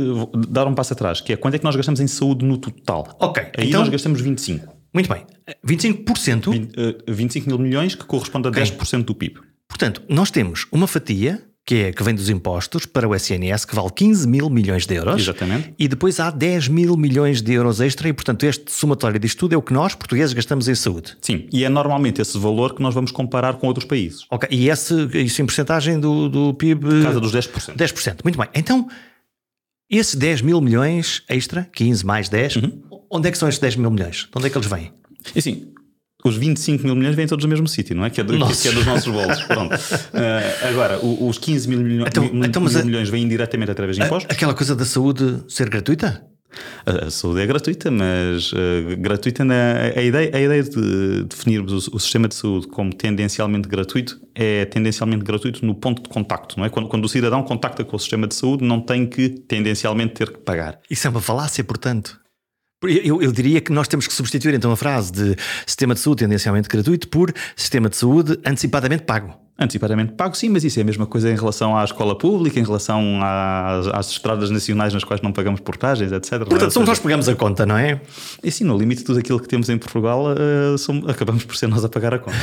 dar 0.47 0.67
um 0.67 0.73
passo 0.73 0.93
atrás, 0.93 1.19
que 1.19 1.33
é 1.33 1.37
quanto 1.37 1.55
é 1.55 1.57
que 1.57 1.65
nós 1.65 1.75
gastamos 1.75 1.99
em 1.99 2.07
saúde 2.07 2.45
no 2.45 2.57
total. 2.57 3.13
Ok. 3.19 3.43
Aí 3.57 3.67
então, 3.67 3.81
nós 3.81 3.89
gastamos 3.89 4.21
25. 4.21 4.73
Muito 4.93 5.09
bem. 5.09 5.25
25%? 5.65 6.49
20, 6.49 6.79
uh, 6.79 7.13
25 7.13 7.47
mil 7.49 7.59
milhões, 7.59 7.93
que 7.93 8.05
corresponde 8.05 8.47
a 8.47 8.51
okay. 8.51 8.63
10% 8.63 9.03
do 9.03 9.13
PIB. 9.13 9.39
Portanto, 9.67 10.01
nós 10.07 10.31
temos 10.31 10.65
uma 10.71 10.87
fatia 10.87 11.46
que, 11.67 11.75
é, 11.75 11.91
que 11.91 12.01
vem 12.01 12.15
dos 12.15 12.29
impostos 12.29 12.85
para 12.85 13.05
o 13.05 13.13
SNS, 13.13 13.65
que 13.65 13.75
vale 13.75 13.89
15 13.93 14.25
mil 14.25 14.49
milhões 14.49 14.85
de 14.85 14.95
euros. 14.95 15.21
Exatamente. 15.21 15.73
E 15.77 15.89
depois 15.89 16.17
há 16.17 16.31
10 16.31 16.69
mil 16.69 16.95
milhões 16.95 17.41
de 17.41 17.51
euros 17.51 17.81
extra, 17.81 18.07
e 18.07 18.13
portanto 18.13 18.45
este 18.45 18.71
somatório 18.71 19.19
disto 19.19 19.37
tudo 19.37 19.53
é 19.53 19.57
o 19.57 19.61
que 19.61 19.73
nós, 19.73 19.93
portugueses, 19.93 20.33
gastamos 20.33 20.69
em 20.69 20.75
saúde. 20.75 21.17
Sim, 21.21 21.45
e 21.51 21.65
é 21.65 21.69
normalmente 21.69 22.21
esse 22.21 22.37
valor 22.37 22.73
que 22.73 22.81
nós 22.81 22.93
vamos 22.95 23.11
comparar 23.11 23.55
com 23.55 23.67
outros 23.67 23.85
países. 23.85 24.25
Ok, 24.31 24.47
e 24.49 24.69
esse, 24.69 24.93
isso 25.15 25.41
em 25.41 25.45
porcentagem 25.45 25.99
do, 25.99 26.29
do 26.29 26.53
PIB? 26.53 27.03
Casa 27.03 27.19
dos 27.19 27.33
10%. 27.33 27.75
10%, 27.75 28.19
muito 28.23 28.39
bem. 28.39 28.47
Então, 28.55 28.87
esses 29.89 30.15
10 30.15 30.43
mil 30.43 30.61
milhões 30.61 31.21
extra, 31.27 31.69
15 31.73 32.05
mais 32.05 32.29
10, 32.29 32.55
uhum. 32.55 32.81
onde 33.11 33.27
é 33.27 33.31
que 33.31 33.37
são 33.37 33.49
estes 33.49 33.59
10 33.59 33.75
mil 33.75 33.91
milhões? 33.91 34.29
De 34.31 34.37
onde 34.37 34.47
é 34.47 34.49
que 34.49 34.57
eles 34.57 34.69
vêm? 34.69 34.93
Assim, 35.35 35.67
os 36.27 36.37
25 36.37 36.83
mil 36.83 36.95
milhões 36.95 37.15
vêm 37.15 37.27
todos 37.27 37.43
do 37.43 37.49
mesmo 37.49 37.67
sítio, 37.67 37.95
não 37.95 38.05
é? 38.05 38.09
Que 38.09 38.21
é, 38.21 38.23
do, 38.23 38.33
que 38.33 38.67
é 38.67 38.71
dos 38.71 38.85
nossos 38.85 39.11
bolsos. 39.11 39.43
Pronto. 39.43 39.73
Uh, 39.73 40.65
agora, 40.69 40.99
os 41.03 41.37
15 41.37 41.67
mil, 41.67 41.79
milho, 41.79 42.07
então, 42.07 42.23
mil, 42.23 42.45
então, 42.45 42.61
mil 42.61 42.79
a, 42.79 42.83
milhões 42.83 43.09
vêm 43.09 43.27
diretamente 43.27 43.71
através 43.71 43.97
de 43.97 44.03
impostos. 44.03 44.33
Aquela 44.33 44.53
coisa 44.53 44.75
da 44.75 44.85
saúde 44.85 45.43
ser 45.47 45.69
gratuita? 45.69 46.23
A, 46.85 47.07
a 47.07 47.11
saúde 47.11 47.41
é 47.41 47.45
gratuita, 47.45 47.91
mas 47.91 48.51
uh, 48.53 48.97
gratuita 48.97 49.43
na, 49.43 49.91
a, 49.95 50.01
ideia, 50.01 50.31
a 50.33 50.39
ideia 50.39 50.63
de 50.63 51.23
definirmos 51.25 51.87
o, 51.87 51.95
o, 51.95 51.99
sistema 51.99 52.27
de 52.27 52.35
saúde 52.35 52.67
como 52.67 52.93
tendencialmente 52.93 53.67
gratuito 53.67 54.19
é 54.33 54.65
tendencialmente 54.65 55.23
gratuito 55.23 55.65
no 55.65 55.75
ponto 55.75 56.03
de 56.03 56.09
contacto, 56.09 56.57
não 56.57 56.65
é? 56.65 56.69
Quando, 56.69 56.87
quando 56.87 57.05
o 57.05 57.09
cidadão 57.09 57.43
contacta 57.43 57.83
com 57.83 57.95
o 57.95 57.99
sistema 57.99 58.27
de 58.27 58.35
saúde, 58.35 58.63
não 58.63 58.79
tem 58.79 59.05
que 59.05 59.29
tendencialmente 59.29 60.13
ter 60.13 60.31
que 60.31 60.39
pagar. 60.39 60.79
Isso 60.89 61.07
é 61.07 61.09
uma 61.09 61.21
falácia, 61.21 61.63
portanto. 61.63 62.19
Eu, 62.83 63.23
eu, 63.23 63.31
diria 63.31 63.59
que 63.59 63.71
nós 63.71 63.87
temos 63.87 64.05
que 64.05 64.13
substituir 64.13 64.53
então 64.53 64.71
a 64.71 64.77
frase 64.77 65.11
de 65.11 65.35
sistema 65.65 65.95
de 65.95 65.99
saúde 65.99 66.23
tendencialmente 66.23 66.69
gratuito 66.69 67.07
por 67.07 67.33
sistema 67.55 67.89
de 67.89 67.95
saúde 67.95 68.39
antecipadamente 68.45 69.03
pago. 69.03 69.46
Antecipadamente 69.59 70.13
pago, 70.13 70.37
sim, 70.37 70.49
mas 70.49 70.63
isso 70.63 70.77
é 70.77 70.83
a 70.83 70.85
mesma 70.85 71.07
coisa 71.07 71.31
em 71.31 71.35
relação 71.35 71.75
à 71.75 71.83
escola 71.83 72.15
pública, 72.15 72.59
em 72.59 72.63
relação 72.63 73.19
às, 73.23 73.87
às 73.87 74.11
estradas 74.11 74.51
nacionais 74.51 74.93
nas 74.93 75.03
quais 75.03 75.19
não 75.19 75.31
pagamos 75.31 75.59
portagens, 75.61 76.11
etc. 76.11 76.39
Portanto, 76.39 76.67
é? 76.67 76.69
somos 76.69 76.87
nós 76.87 76.99
que 76.99 77.03
pagamos 77.03 77.27
a 77.27 77.33
conta, 77.33 77.65
não 77.65 77.75
é? 77.75 77.99
E 78.43 78.51
sim, 78.51 78.63
no 78.63 78.77
limite 78.77 78.99
de 78.99 79.05
tudo 79.05 79.17
aquilo 79.17 79.39
que 79.39 79.47
temos 79.47 79.67
em 79.69 79.77
Portugal, 79.79 80.25
uh, 80.27 80.77
somos, 80.77 81.09
acabamos 81.09 81.43
por 81.43 81.55
ser 81.55 81.65
nós 81.67 81.83
a 81.83 81.89
pagar 81.89 82.13
a 82.13 82.19
conta. 82.19 82.37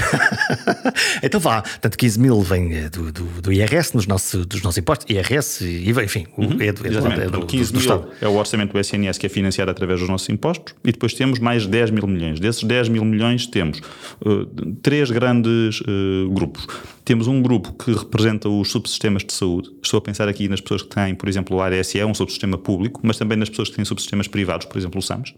então 1.23 1.39
vá, 1.39 1.63
portanto, 1.63 1.97
15 1.97 2.19
mil 2.19 2.41
vem 2.43 2.75
eh, 2.75 2.89
do, 2.89 3.13
do, 3.13 3.25
do 3.43 3.53
IRS, 3.53 3.95
nos 3.95 4.09
nosso, 4.09 4.45
dos 4.45 4.61
nossos 4.63 4.79
impostos, 4.79 5.07
IRS, 5.09 5.65
e 5.65 5.91
enfim, 5.91 6.27
uhum, 6.37 6.57
é, 6.61 6.73
do, 6.73 6.85
é, 6.85 6.91
do, 6.91 7.13
é 7.13 7.27
do, 7.29 7.47
15 7.47 7.73
do, 7.73 7.79
do 7.79 7.85
mil 7.85 8.09
é 8.21 8.27
o 8.27 8.35
orçamento 8.35 8.73
do 8.73 8.81
SNS 8.81 9.19
que 9.19 9.27
é 9.27 9.29
financiado 9.29 9.71
através 9.71 10.01
dos 10.01 10.09
nossos 10.09 10.29
impostos, 10.29 10.75
e 10.85 10.91
depois 10.91 11.15
temos 11.15 11.39
mais 11.39 11.65
10 11.65 11.91
mil 11.91 12.09
milhões. 12.09 12.41
Desses 12.41 12.65
10 12.65 12.89
mil 12.89 13.05
milhões 13.05 13.47
temos 13.47 13.79
uh, 14.21 14.47
três 14.83 15.13
grandes 15.13 15.81
uh, 15.83 16.29
grupos. 16.31 16.67
Temos 17.05 17.27
um 17.27 17.43
grupo 17.43 17.73
que 17.75 17.93
representa 17.93 18.49
os 18.49 18.71
subsistemas 18.71 19.23
de 19.25 19.33
saúde. 19.33 19.71
Estou 19.83 19.99
a 19.99 20.01
pensar 20.01 20.29
aqui 20.29 20.49
nas 20.49 20.61
pessoas 20.61 20.83
que 20.83 20.89
têm, 20.89 21.15
por 21.15 21.29
exemplo, 21.29 21.57
o 21.57 21.61
ARSE, 21.61 22.03
um 22.05 22.15
subsistema 22.15 22.57
público, 22.57 23.01
mas 23.03 23.19
também 23.19 23.37
nas 23.37 23.51
pessoas 23.51 23.69
que 23.69 23.77
têm 23.77 23.85
subsistemas 23.85 24.27
privados, 24.27 24.67
por 24.67 24.79
exemplo, 24.79 24.99
o 24.99 25.03
SAMS. 25.03 25.35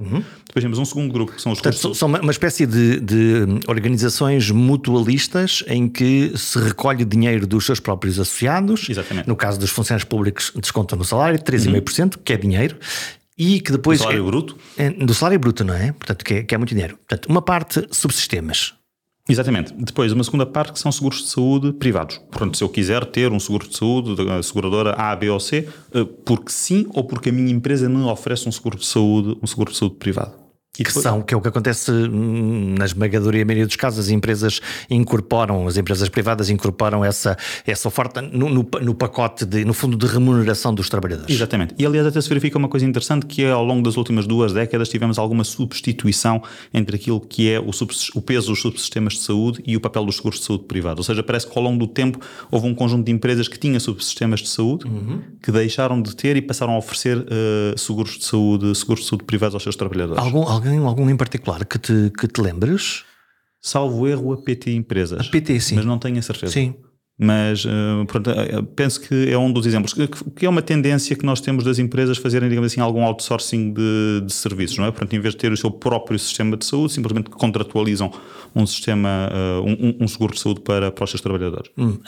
Uhum. 0.00 0.24
Depois 0.46 0.62
temos 0.62 0.78
um 0.78 0.84
segundo 0.84 1.12
grupo 1.12 1.32
que 1.32 1.42
são 1.42 1.52
os 1.52 1.60
Portanto, 1.60 1.94
São 1.94 2.08
uma 2.08 2.30
espécie 2.30 2.64
de, 2.64 3.00
de, 3.00 3.44
organizações 3.68 4.50
mutualistas 4.50 5.62
em 5.66 5.88
que 5.88 6.32
se 6.36 6.58
recolhe 6.58 7.04
dinheiro 7.04 7.46
dos 7.46 7.66
seus 7.66 7.80
próprios 7.80 8.18
associados. 8.18 8.88
Exatamente. 8.88 9.28
No 9.28 9.36
caso 9.36 9.60
dos 9.60 9.70
funcionários 9.70 10.08
públicos, 10.08 10.52
descontam 10.56 10.96
no 10.96 11.04
salário, 11.04 11.38
3,5%, 11.38 12.16
uhum. 12.16 12.22
que 12.24 12.32
é 12.32 12.36
dinheiro. 12.36 12.76
E 13.36 13.60
que 13.60 13.72
depois. 13.72 13.98
Do 13.98 14.02
salário 14.02 14.22
é, 14.22 14.26
bruto? 14.26 14.56
É, 14.76 14.90
do 14.90 15.14
salário 15.14 15.38
bruto, 15.38 15.64
não 15.64 15.74
é? 15.74 15.92
Portanto, 15.92 16.24
que 16.24 16.34
é, 16.34 16.42
que 16.42 16.54
é 16.54 16.58
muito 16.58 16.70
dinheiro. 16.70 16.96
Portanto, 16.96 17.26
uma 17.26 17.42
parte 17.42 17.86
subsistemas, 17.90 18.74
Exatamente. 19.28 19.72
Depois, 19.74 20.12
uma 20.12 20.24
segunda 20.24 20.44
parte 20.44 20.72
que 20.72 20.78
são 20.80 20.90
seguros 20.90 21.22
de 21.22 21.28
saúde 21.28 21.72
privados. 21.72 22.18
Portanto, 22.30 22.56
se 22.56 22.64
eu 22.64 22.68
quiser 22.68 23.04
ter 23.04 23.30
um 23.30 23.38
seguro 23.38 23.68
de 23.68 23.76
saúde 23.76 24.16
da 24.16 24.42
seguradora 24.42 24.94
A, 24.94 25.14
B 25.14 25.28
ou 25.30 25.38
C, 25.38 25.68
eh, 25.92 26.04
porque 26.24 26.50
sim 26.50 26.86
ou 26.94 27.04
porque 27.04 27.28
a 27.28 27.32
minha 27.32 27.52
empresa 27.52 27.88
me 27.88 28.02
oferece 28.02 28.48
um 28.48 28.52
seguro 28.52 28.76
de 28.76 28.86
saúde, 28.86 29.38
um 29.40 29.46
seguro 29.46 29.70
de 29.70 29.78
saúde 29.78 29.96
privado. 29.96 30.39
Que 30.84 30.92
são, 30.92 31.22
que 31.22 31.34
é 31.34 31.36
o 31.36 31.40
que 31.40 31.48
acontece 31.48 31.90
hum, 31.90 32.74
na 32.78 32.84
esmagadora 32.84 33.44
maioria 33.44 33.66
dos 33.66 33.76
casos, 33.76 34.06
as 34.06 34.10
empresas 34.10 34.60
incorporam, 34.88 35.66
as 35.66 35.76
empresas 35.76 36.08
privadas 36.08 36.50
incorporam 36.50 37.04
essa, 37.04 37.36
essa 37.66 37.88
oferta 37.88 38.22
no, 38.22 38.48
no, 38.48 38.68
no, 38.80 38.94
pacote, 38.94 39.44
de, 39.44 39.64
no 39.64 39.74
fundo 39.74 39.96
de 39.96 40.06
remuneração 40.06 40.74
dos 40.74 40.88
trabalhadores. 40.88 41.34
Exatamente. 41.34 41.74
E 41.78 41.86
aliás 41.86 42.06
até 42.06 42.20
se 42.20 42.28
verifica 42.28 42.58
uma 42.58 42.68
coisa 42.68 42.86
interessante 42.86 43.26
que 43.26 43.44
é 43.44 43.50
ao 43.50 43.64
longo 43.64 43.82
das 43.82 43.96
últimas 43.96 44.26
duas 44.26 44.52
décadas 44.52 44.88
tivemos 44.88 45.18
alguma 45.18 45.44
substituição 45.44 46.42
entre 46.72 46.96
aquilo 46.96 47.20
que 47.20 47.50
é 47.50 47.58
o, 47.58 47.70
o 48.14 48.22
peso 48.22 48.48
dos 48.48 48.60
subsistemas 48.60 49.14
de 49.14 49.20
saúde 49.20 49.62
e 49.66 49.76
o 49.76 49.80
papel 49.80 50.04
dos 50.04 50.16
seguros 50.16 50.38
de 50.40 50.46
saúde 50.46 50.64
privados. 50.64 50.98
Ou 51.00 51.04
seja, 51.04 51.22
parece 51.22 51.46
que 51.46 51.58
ao 51.58 51.62
longo 51.62 51.78
do 51.78 51.86
tempo 51.86 52.18
houve 52.50 52.66
um 52.66 52.74
conjunto 52.74 53.04
de 53.04 53.12
empresas 53.12 53.48
que 53.48 53.58
tinham 53.58 53.78
subsistemas 53.80 54.40
de 54.40 54.48
saúde 54.48 54.86
uhum. 54.86 55.20
que 55.42 55.50
deixaram 55.50 56.00
de 56.00 56.14
ter 56.14 56.36
e 56.36 56.42
passaram 56.42 56.74
a 56.74 56.78
oferecer 56.78 57.18
uh, 57.18 57.78
seguros 57.78 58.18
de 58.18 58.24
saúde, 58.24 58.74
seguros 58.74 59.04
de 59.04 59.08
saúde 59.08 59.24
privados 59.24 59.54
aos 59.54 59.62
seus 59.62 59.76
trabalhadores. 59.76 60.22
Algum, 60.22 60.42
alguém, 60.70 60.86
algum 60.86 61.10
em 61.10 61.16
particular 61.16 61.64
que 61.64 61.78
te, 61.78 62.12
que 62.18 62.28
te 62.28 62.40
lembres? 62.40 63.04
Salvo 63.60 64.06
erro, 64.08 64.32
a 64.32 64.42
PT 64.42 64.72
Empresas. 64.72 65.26
A 65.26 65.30
PT, 65.30 65.60
sim. 65.60 65.74
Mas 65.76 65.84
não 65.84 65.98
tenho 65.98 66.18
a 66.18 66.22
certeza. 66.22 66.52
Sim. 66.52 66.74
Mas 67.22 67.66
uh, 67.66 68.06
pronto, 68.06 68.30
eh, 68.30 68.62
penso 68.74 68.98
que 68.98 69.30
é 69.30 69.36
um 69.36 69.52
dos 69.52 69.66
exemplos, 69.66 69.92
que, 69.92 70.46
é 70.46 70.48
uma 70.48 70.62
tendência 70.62 71.14
que 71.14 71.26
nós 71.26 71.38
temos 71.38 71.62
das 71.62 71.78
empresas 71.78 72.16
fazerem, 72.16 72.48
digamos 72.48 72.72
assim, 72.72 72.80
algum 72.80 73.04
outsourcing 73.04 73.74
de, 73.74 74.22
de, 74.24 74.32
serviços, 74.32 74.78
não 74.78 74.86
é? 74.86 74.90
Portanto, 74.90 75.12
em 75.12 75.20
vez 75.20 75.34
de 75.34 75.40
ter 75.40 75.52
o 75.52 75.56
seu 75.56 75.70
próprio 75.70 76.18
sistema 76.18 76.56
de 76.56 76.64
saúde, 76.64 76.94
simplesmente 76.94 77.28
contratualizam 77.28 78.10
um 78.56 78.66
sistema, 78.66 79.28
um, 79.62 80.04
um, 80.04 80.08
seguro 80.08 80.32
de 80.32 80.40
saúde 80.40 80.62
para, 80.62 80.90
para 80.90 81.04
os 81.04 81.10
seus 81.10 81.20
trabalhadores. 81.20 81.70
Hum. 81.76 81.98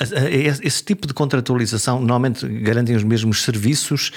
Esse 0.62 0.82
tipo 0.82 1.06
de 1.06 1.12
contratualização 1.12 2.00
normalmente 2.00 2.48
garantem 2.48 2.96
os 2.96 3.04
mesmos 3.04 3.42
serviços, 3.42 4.10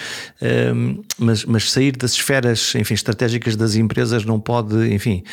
mas, 1.19 1.43
mas 1.43 1.71
sair 1.71 1.95
das 1.97 2.13
esferas, 2.13 2.73
enfim, 2.73 2.93
estratégicas 2.93 3.55
das 3.57 3.75
empresas 3.75 4.23
não 4.23 4.39
pode, 4.39 4.93
enfim, 4.93 5.23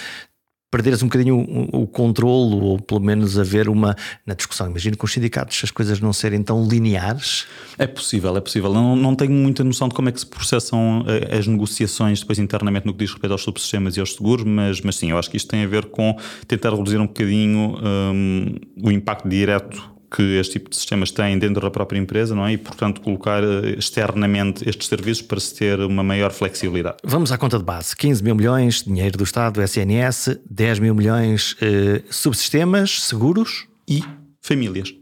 perderes 0.72 1.02
um 1.02 1.06
bocadinho 1.06 1.36
o, 1.36 1.82
o 1.82 1.86
controle, 1.86 2.54
ou 2.54 2.80
pelo 2.80 3.00
menos 3.00 3.38
haver 3.38 3.68
uma. 3.68 3.94
Na 4.26 4.32
discussão, 4.32 4.68
imagino 4.68 4.96
com 4.96 5.04
os 5.04 5.12
sindicatos 5.12 5.60
as 5.62 5.70
coisas 5.70 6.00
não 6.00 6.12
serem 6.12 6.42
tão 6.42 6.66
lineares. 6.66 7.46
É 7.78 7.86
possível, 7.86 8.34
é 8.36 8.40
possível. 8.40 8.72
Não, 8.72 8.96
não 8.96 9.14
tenho 9.14 9.32
muita 9.32 9.62
noção 9.62 9.86
de 9.86 9.94
como 9.94 10.08
é 10.08 10.12
que 10.12 10.18
se 10.18 10.26
processam 10.26 11.04
eh, 11.06 11.36
as 11.36 11.46
negociações 11.46 12.20
depois 12.20 12.38
internamente 12.38 12.86
no 12.86 12.92
que 12.94 13.00
diz 13.00 13.10
respeito 13.10 13.32
aos 13.32 13.42
subsistemas 13.42 13.96
e 13.96 14.00
aos 14.00 14.14
seguros, 14.14 14.44
mas, 14.44 14.80
mas 14.80 14.96
sim, 14.96 15.10
eu 15.10 15.18
acho 15.18 15.30
que 15.30 15.36
isto 15.36 15.48
tem 15.48 15.62
a 15.62 15.66
ver 15.66 15.86
com 15.86 16.16
tentar 16.48 16.70
reduzir 16.70 16.98
um 16.98 17.06
bocadinho 17.06 17.76
um, 17.82 18.54
o 18.82 18.90
impacto 18.90 19.28
direto 19.28 19.91
que 20.14 20.38
este 20.38 20.54
tipo 20.54 20.68
de 20.68 20.76
sistemas 20.76 21.10
têm 21.10 21.38
dentro 21.38 21.62
da 21.62 21.70
própria 21.70 21.98
empresa, 21.98 22.34
não 22.34 22.46
é? 22.46 22.52
E, 22.52 22.58
portanto, 22.58 23.00
colocar 23.00 23.42
eh, 23.42 23.76
externamente 23.78 24.68
estes 24.68 24.88
serviços 24.88 25.22
para 25.22 25.40
se 25.40 25.54
ter 25.54 25.80
uma 25.80 26.02
maior 26.02 26.32
flexibilidade. 26.32 26.98
Vamos 27.02 27.32
à 27.32 27.38
conta 27.38 27.58
de 27.58 27.64
base: 27.64 27.96
15 27.96 28.22
mil 28.22 28.34
milhões, 28.34 28.82
dinheiro 28.82 29.16
do 29.16 29.24
Estado, 29.24 29.62
SNS, 29.62 30.38
10 30.48 30.78
mil 30.78 30.94
milhões, 30.94 31.56
eh, 31.62 32.02
subsistemas, 32.10 33.02
seguros 33.02 33.66
e 33.88 34.04
famílias. 34.40 34.94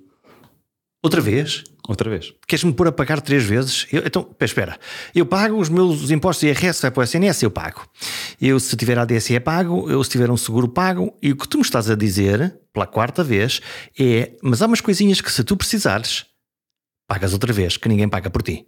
Outra 1.03 1.21
vez? 1.21 1.65
Outra 1.89 2.11
vez. 2.11 2.35
Queres-me 2.47 2.73
pôr 2.73 2.89
a 2.89 2.93
pagar 2.93 3.21
três 3.23 3.43
vezes? 3.43 3.87
Eu, 3.91 4.03
então, 4.07 4.29
espera. 4.41 4.79
Eu 5.15 5.25
pago 5.25 5.59
os 5.59 5.69
meus 5.69 6.11
impostos 6.11 6.43
IRS, 6.43 6.83
vai 6.83 6.91
para 6.91 7.01
o 7.01 7.05
SNS, 7.05 7.43
eu 7.43 7.51
pago. 7.51 7.89
Eu, 8.41 8.61
se 8.61 8.77
tiver 8.77 8.99
ADSE, 8.99 9.35
é 9.35 9.41
pago. 9.41 9.91
Eu, 9.91 10.05
se 10.05 10.11
tiver 10.11 10.31
um 10.31 10.37
seguro, 10.37 10.69
pago. 10.69 11.17
E 11.23 11.33
o 11.33 11.37
que 11.37 11.49
tu 11.49 11.57
me 11.57 11.65
estás 11.65 11.91
a 11.91 11.95
dizer, 11.95 12.61
pela 12.73 12.87
quarta 12.87 13.25
vez, 13.25 13.61
é: 13.99 14.33
mas 14.43 14.61
há 14.61 14.67
umas 14.67 14.81
coisinhas 14.81 15.21
que, 15.21 15.33
se 15.33 15.43
tu 15.43 15.57
precisares, 15.57 16.27
pagas 17.09 17.33
outra 17.33 17.53
vez, 17.53 17.79
que 17.79 17.89
ninguém 17.89 18.09
paga 18.09 18.29
por 18.29 18.43
ti. 18.43 18.67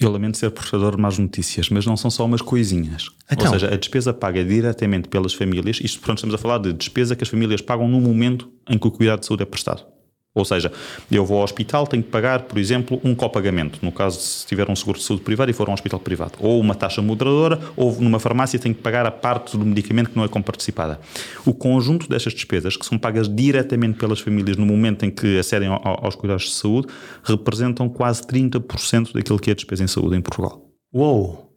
Eu 0.00 0.10
lamento 0.10 0.36
ser 0.36 0.50
portador 0.50 0.94
de 0.94 1.02
más 1.02 1.18
notícias, 1.18 1.70
mas 1.70 1.86
não 1.86 1.96
são 1.96 2.10
só 2.10 2.24
umas 2.24 2.42
coisinhas. 2.42 3.06
Então. 3.30 3.46
Ou 3.46 3.52
seja, 3.52 3.72
a 3.72 3.76
despesa 3.76 4.12
paga 4.12 4.44
diretamente 4.44 5.08
pelas 5.08 5.32
famílias, 5.32 5.80
isto 5.82 6.00
pronto, 6.00 6.18
estamos 6.18 6.34
a 6.34 6.38
falar 6.38 6.58
de 6.58 6.72
despesa 6.72 7.16
que 7.16 7.24
as 7.24 7.28
famílias 7.28 7.60
pagam 7.60 7.88
no 7.88 8.00
momento 8.00 8.52
em 8.68 8.78
que 8.78 8.86
o 8.86 8.90
cuidado 8.90 9.20
de 9.20 9.26
saúde 9.26 9.42
é 9.42 9.46
prestado. 9.46 9.97
Ou 10.34 10.44
seja, 10.44 10.70
eu 11.10 11.24
vou 11.24 11.38
ao 11.38 11.44
hospital, 11.44 11.86
tenho 11.86 12.02
que 12.02 12.10
pagar, 12.10 12.42
por 12.42 12.58
exemplo, 12.58 13.00
um 13.02 13.14
copagamento, 13.14 13.78
no 13.82 13.90
caso 13.90 14.20
se 14.20 14.46
tiver 14.46 14.70
um 14.70 14.76
seguro 14.76 14.98
de 14.98 15.04
saúde 15.04 15.22
privado 15.22 15.50
e 15.50 15.54
for 15.54 15.66
a 15.66 15.70
um 15.70 15.74
hospital 15.74 15.98
privado, 15.98 16.34
ou 16.38 16.60
uma 16.60 16.74
taxa 16.74 17.02
moderadora, 17.02 17.58
ou 17.76 18.00
numa 18.00 18.20
farmácia 18.20 18.58
tenho 18.58 18.74
que 18.74 18.80
pagar 18.80 19.04
a 19.04 19.10
parte 19.10 19.56
do 19.56 19.64
medicamento 19.64 20.10
que 20.10 20.16
não 20.16 20.24
é 20.24 20.28
comparticipada. 20.28 21.00
O 21.44 21.52
conjunto 21.52 22.08
destas 22.08 22.34
despesas, 22.34 22.76
que 22.76 22.86
são 22.86 22.98
pagas 22.98 23.28
diretamente 23.28 23.98
pelas 23.98 24.20
famílias 24.20 24.56
no 24.56 24.64
momento 24.64 25.04
em 25.04 25.10
que 25.10 25.38
acedem 25.38 25.68
aos 25.68 26.14
cuidados 26.14 26.44
de 26.44 26.52
saúde, 26.52 26.86
representam 27.24 27.88
quase 27.88 28.22
30% 28.22 29.12
daquilo 29.12 29.38
que 29.38 29.50
é 29.50 29.54
despesa 29.54 29.82
em 29.82 29.88
saúde 29.88 30.16
em 30.16 30.20
Portugal. 30.20 30.62
Uou! 30.94 31.48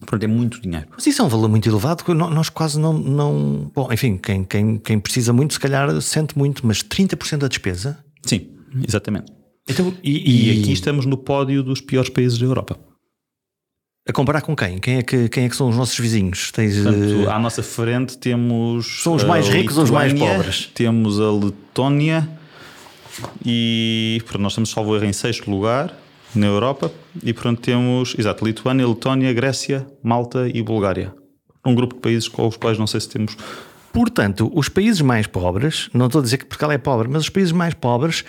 Portanto, 0.00 0.22
é 0.22 0.26
muito 0.28 0.60
dinheiro. 0.60 0.86
Mas 0.92 1.06
isso 1.06 1.20
é 1.20 1.24
um 1.24 1.28
valor 1.28 1.48
muito 1.48 1.68
elevado 1.68 2.04
que 2.04 2.14
nós 2.14 2.48
quase 2.48 2.78
não. 2.78 2.92
não... 2.92 3.70
Bom, 3.74 3.92
enfim, 3.92 4.16
quem, 4.16 4.44
quem, 4.44 4.78
quem 4.78 5.00
precisa 5.00 5.32
muito, 5.32 5.54
se 5.54 5.60
calhar 5.60 6.00
sente 6.00 6.38
muito, 6.38 6.64
mas 6.64 6.84
30% 6.84 7.38
da 7.38 7.48
despesa 7.48 7.98
Sim, 8.24 8.48
exatamente. 8.86 9.32
Então, 9.68 9.94
e, 10.02 10.50
e, 10.50 10.60
aqui 10.60 10.72
estamos 10.72 11.04
no 11.04 11.16
pódio 11.16 11.62
dos 11.62 11.80
piores 11.80 12.08
países 12.08 12.38
da 12.38 12.46
Europa. 12.46 12.78
A 14.08 14.12
comparar 14.12 14.40
com 14.40 14.56
quem? 14.56 14.78
Quem 14.78 14.96
é 14.96 15.02
que, 15.02 15.28
quem 15.28 15.44
é 15.44 15.48
que 15.50 15.54
são 15.54 15.68
os 15.68 15.76
nossos 15.76 15.98
vizinhos? 15.98 16.50
Tens, 16.50 16.82
Portanto, 16.82 17.26
uh... 17.26 17.30
à 17.30 17.38
nossa 17.38 17.62
frente 17.62 18.16
temos. 18.16 19.02
São 19.02 19.14
os 19.14 19.22
mais 19.22 19.46
ricos 19.48 19.76
ou 19.76 19.84
os 19.84 19.90
mais 19.90 20.14
pobres? 20.14 20.70
Temos 20.72 21.20
a 21.20 21.30
Letónia 21.30 22.26
e. 23.44 24.22
Pronto, 24.24 24.42
nós 24.42 24.52
estamos, 24.52 24.70
salvo 24.70 24.96
erro, 24.96 25.04
em 25.04 25.12
sexto 25.12 25.50
lugar 25.50 25.94
na 26.34 26.46
Europa. 26.46 26.90
E 27.22 27.34
pronto, 27.34 27.60
temos. 27.60 28.14
Exato, 28.18 28.46
Lituânia, 28.46 28.88
Letónia, 28.88 29.30
Grécia, 29.34 29.86
Malta 30.02 30.48
e 30.48 30.62
Bulgária. 30.62 31.14
Um 31.66 31.74
grupo 31.74 31.94
de 31.94 32.00
países 32.00 32.28
com 32.28 32.48
os 32.48 32.56
quais 32.56 32.78
não 32.78 32.86
sei 32.86 33.00
se 33.00 33.10
temos 33.10 33.36
Portanto, 33.98 34.48
os 34.54 34.68
países 34.68 35.00
mais 35.00 35.26
pobres, 35.26 35.90
não 35.92 36.06
estou 36.06 36.20
a 36.20 36.22
dizer 36.22 36.36
que 36.36 36.44
Portugal 36.44 36.70
é 36.70 36.78
pobre, 36.78 37.08
mas 37.08 37.22
os 37.22 37.28
países 37.28 37.50
mais 37.50 37.74
pobres, 37.74 38.24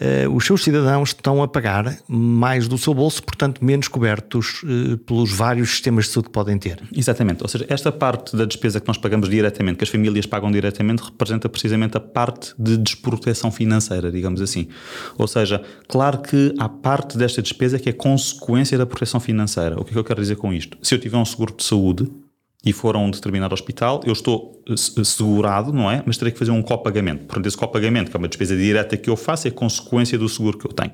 eh, 0.00 0.26
os 0.28 0.44
seus 0.44 0.64
cidadãos 0.64 1.10
estão 1.10 1.40
a 1.44 1.46
pagar 1.46 1.96
mais 2.08 2.66
do 2.66 2.76
seu 2.76 2.92
bolso, 2.92 3.22
portanto, 3.22 3.64
menos 3.64 3.86
cobertos 3.86 4.64
eh, 4.64 4.96
pelos 5.06 5.30
vários 5.30 5.70
sistemas 5.70 6.06
de 6.06 6.10
saúde 6.10 6.26
que 6.26 6.32
podem 6.32 6.58
ter. 6.58 6.82
Exatamente. 6.92 7.40
Ou 7.40 7.48
seja, 7.48 7.64
esta 7.68 7.92
parte 7.92 8.36
da 8.36 8.44
despesa 8.44 8.80
que 8.80 8.88
nós 8.88 8.98
pagamos 8.98 9.28
diretamente, 9.28 9.76
que 9.76 9.84
as 9.84 9.90
famílias 9.90 10.26
pagam 10.26 10.50
diretamente, 10.50 11.04
representa 11.04 11.48
precisamente 11.48 11.96
a 11.96 12.00
parte 12.00 12.52
de 12.58 12.76
desproteção 12.76 13.52
financeira, 13.52 14.10
digamos 14.10 14.40
assim. 14.40 14.66
Ou 15.16 15.28
seja, 15.28 15.62
claro 15.86 16.18
que 16.18 16.52
há 16.58 16.68
parte 16.68 17.16
desta 17.16 17.40
despesa 17.40 17.78
que 17.78 17.88
é 17.88 17.92
consequência 17.92 18.76
da 18.76 18.86
proteção 18.86 19.20
financeira. 19.20 19.80
O 19.80 19.84
que 19.84 19.90
é 19.90 19.92
que 19.92 19.98
eu 20.00 20.04
quero 20.04 20.20
dizer 20.20 20.34
com 20.34 20.52
isto? 20.52 20.76
Se 20.82 20.96
eu 20.96 20.98
tiver 20.98 21.16
um 21.16 21.24
seguro 21.24 21.54
de 21.56 21.62
saúde, 21.62 22.10
e 22.64 22.72
for 22.72 22.94
a 22.94 22.98
um 22.98 23.10
determinado 23.10 23.52
hospital, 23.52 24.00
eu 24.04 24.12
estou 24.12 24.62
eh, 24.68 24.72
eh, 24.74 25.04
segurado, 25.04 25.72
não 25.72 25.90
é? 25.90 26.00
Mas 26.06 26.16
terei 26.16 26.32
que 26.32 26.38
fazer 26.38 26.52
um 26.52 26.62
copagamento. 26.62 27.24
Portanto, 27.24 27.46
esse 27.46 27.56
copagamento, 27.56 28.10
que 28.10 28.16
é 28.16 28.18
uma 28.18 28.28
despesa 28.28 28.56
direta 28.56 28.96
que 28.96 29.10
eu 29.10 29.16
faço, 29.16 29.48
é 29.48 29.50
consequência 29.50 30.16
do 30.16 30.28
seguro 30.28 30.56
que 30.56 30.66
eu 30.66 30.72
tenho. 30.72 30.92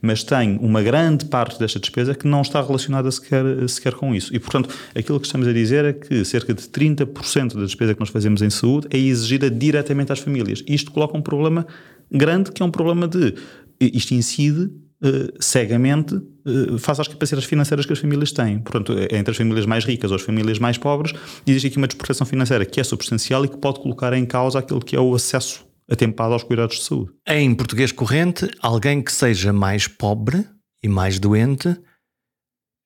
Mas 0.00 0.22
tenho 0.22 0.60
uma 0.60 0.80
grande 0.80 1.24
parte 1.24 1.58
desta 1.58 1.80
despesa 1.80 2.14
que 2.14 2.28
não 2.28 2.42
está 2.42 2.62
relacionada 2.62 3.10
sequer, 3.10 3.68
sequer 3.68 3.94
com 3.94 4.14
isso. 4.14 4.34
E, 4.34 4.38
portanto, 4.38 4.72
aquilo 4.94 5.18
que 5.18 5.26
estamos 5.26 5.48
a 5.48 5.52
dizer 5.52 5.84
é 5.84 5.92
que 5.92 6.24
cerca 6.24 6.54
de 6.54 6.62
30% 6.62 7.54
da 7.54 7.64
despesa 7.64 7.94
que 7.94 8.00
nós 8.00 8.10
fazemos 8.10 8.40
em 8.40 8.50
saúde 8.50 8.86
é 8.90 8.98
exigida 8.98 9.50
diretamente 9.50 10.12
às 10.12 10.20
famílias. 10.20 10.62
Isto 10.68 10.92
coloca 10.92 11.16
um 11.16 11.22
problema 11.22 11.66
grande, 12.12 12.52
que 12.52 12.62
é 12.62 12.64
um 12.64 12.70
problema 12.70 13.08
de. 13.08 13.34
Isto 13.80 14.14
incide 14.14 14.70
uh, 15.02 15.42
cegamente 15.42 16.14
uh, 16.14 16.78
face 16.78 17.00
às 17.00 17.08
capacidades 17.08 17.48
financeiras 17.48 17.86
que 17.86 17.92
as 17.92 17.98
famílias 17.98 18.32
têm. 18.32 18.58
Portanto, 18.58 18.92
é 18.98 19.16
entre 19.16 19.30
as 19.30 19.36
famílias 19.36 19.66
mais 19.66 19.84
ricas 19.84 20.10
ou 20.10 20.16
as 20.16 20.22
famílias 20.22 20.58
mais 20.58 20.78
pobres, 20.78 21.12
existe 21.46 21.68
aqui 21.68 21.76
uma 21.76 21.86
desproteção 21.86 22.26
financeira 22.26 22.64
que 22.64 22.80
é 22.80 22.84
substancial 22.84 23.44
e 23.44 23.48
que 23.48 23.56
pode 23.56 23.80
colocar 23.80 24.12
em 24.12 24.26
causa 24.26 24.58
aquilo 24.58 24.80
que 24.80 24.96
é 24.96 25.00
o 25.00 25.14
acesso 25.14 25.66
atempado 25.90 26.34
aos 26.34 26.42
cuidados 26.42 26.76
de 26.76 26.84
saúde. 26.84 27.10
Em 27.26 27.54
português 27.54 27.92
corrente, 27.92 28.48
alguém 28.60 29.02
que 29.02 29.10
seja 29.10 29.52
mais 29.52 29.88
pobre 29.88 30.44
e 30.82 30.88
mais 30.88 31.18
doente 31.18 31.76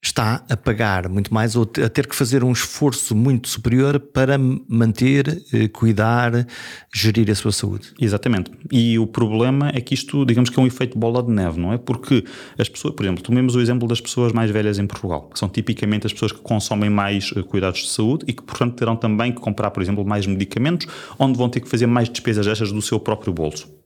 está 0.02 0.44
a 0.50 0.56
pagar 0.56 1.08
muito 1.08 1.32
mais 1.32 1.54
ou 1.54 1.62
a 1.62 1.88
ter 1.88 2.08
que 2.08 2.16
fazer 2.16 2.42
um 2.42 2.50
esforço 2.50 3.14
muito 3.14 3.48
superior 3.48 4.00
para 4.00 4.36
manter, 4.36 5.44
eh, 5.52 5.68
cuidar, 5.68 6.44
gerir 6.92 7.30
a 7.30 7.34
sua 7.36 7.52
saúde. 7.52 7.92
Exatamente. 8.00 8.50
E 8.70 8.98
o 8.98 9.06
problema 9.06 9.70
é 9.72 9.80
que 9.80 9.94
isto, 9.94 10.26
digamos 10.26 10.50
que 10.50 10.58
é 10.58 10.62
um 10.62 10.66
efeito 10.66 10.98
bola 10.98 11.22
de 11.22 11.30
neve, 11.30 11.60
não 11.60 11.72
é? 11.72 11.78
Porque 11.78 12.24
as 12.58 12.68
pessoas, 12.68 12.94
por 12.94 13.04
exemplo, 13.04 13.22
tomemos 13.22 13.54
o 13.54 13.60
exemplo 13.60 13.86
das 13.86 14.00
pessoas 14.00 14.32
mais 14.32 14.50
velhas 14.50 14.78
em 14.78 14.86
Portugal, 14.88 15.30
que 15.32 15.38
são 15.38 15.48
tipicamente 15.48 16.04
as 16.04 16.12
pessoas 16.12 16.32
que 16.32 16.40
consomem 16.40 16.90
mais 16.90 17.32
eh, 17.36 17.42
cuidados 17.42 17.82
de 17.82 17.90
saúde 17.90 18.24
e 18.26 18.32
que, 18.32 18.42
portanto, 18.42 18.74
terão 18.74 18.96
também 18.96 19.32
que 19.32 19.40
comprar, 19.40 19.70
por 19.70 19.82
exemplo, 19.82 20.04
mais 20.04 20.26
medicamentos, 20.26 20.88
onde 21.16 21.38
vão 21.38 21.48
ter 21.48 21.60
que 21.60 21.68
fazer 21.68 21.86
mais 21.86 22.08
despesas 22.08 22.48
estas 22.48 22.72
do 22.72 22.82
seu 22.82 22.98
próprio 22.98 23.32
bolso 23.32 23.81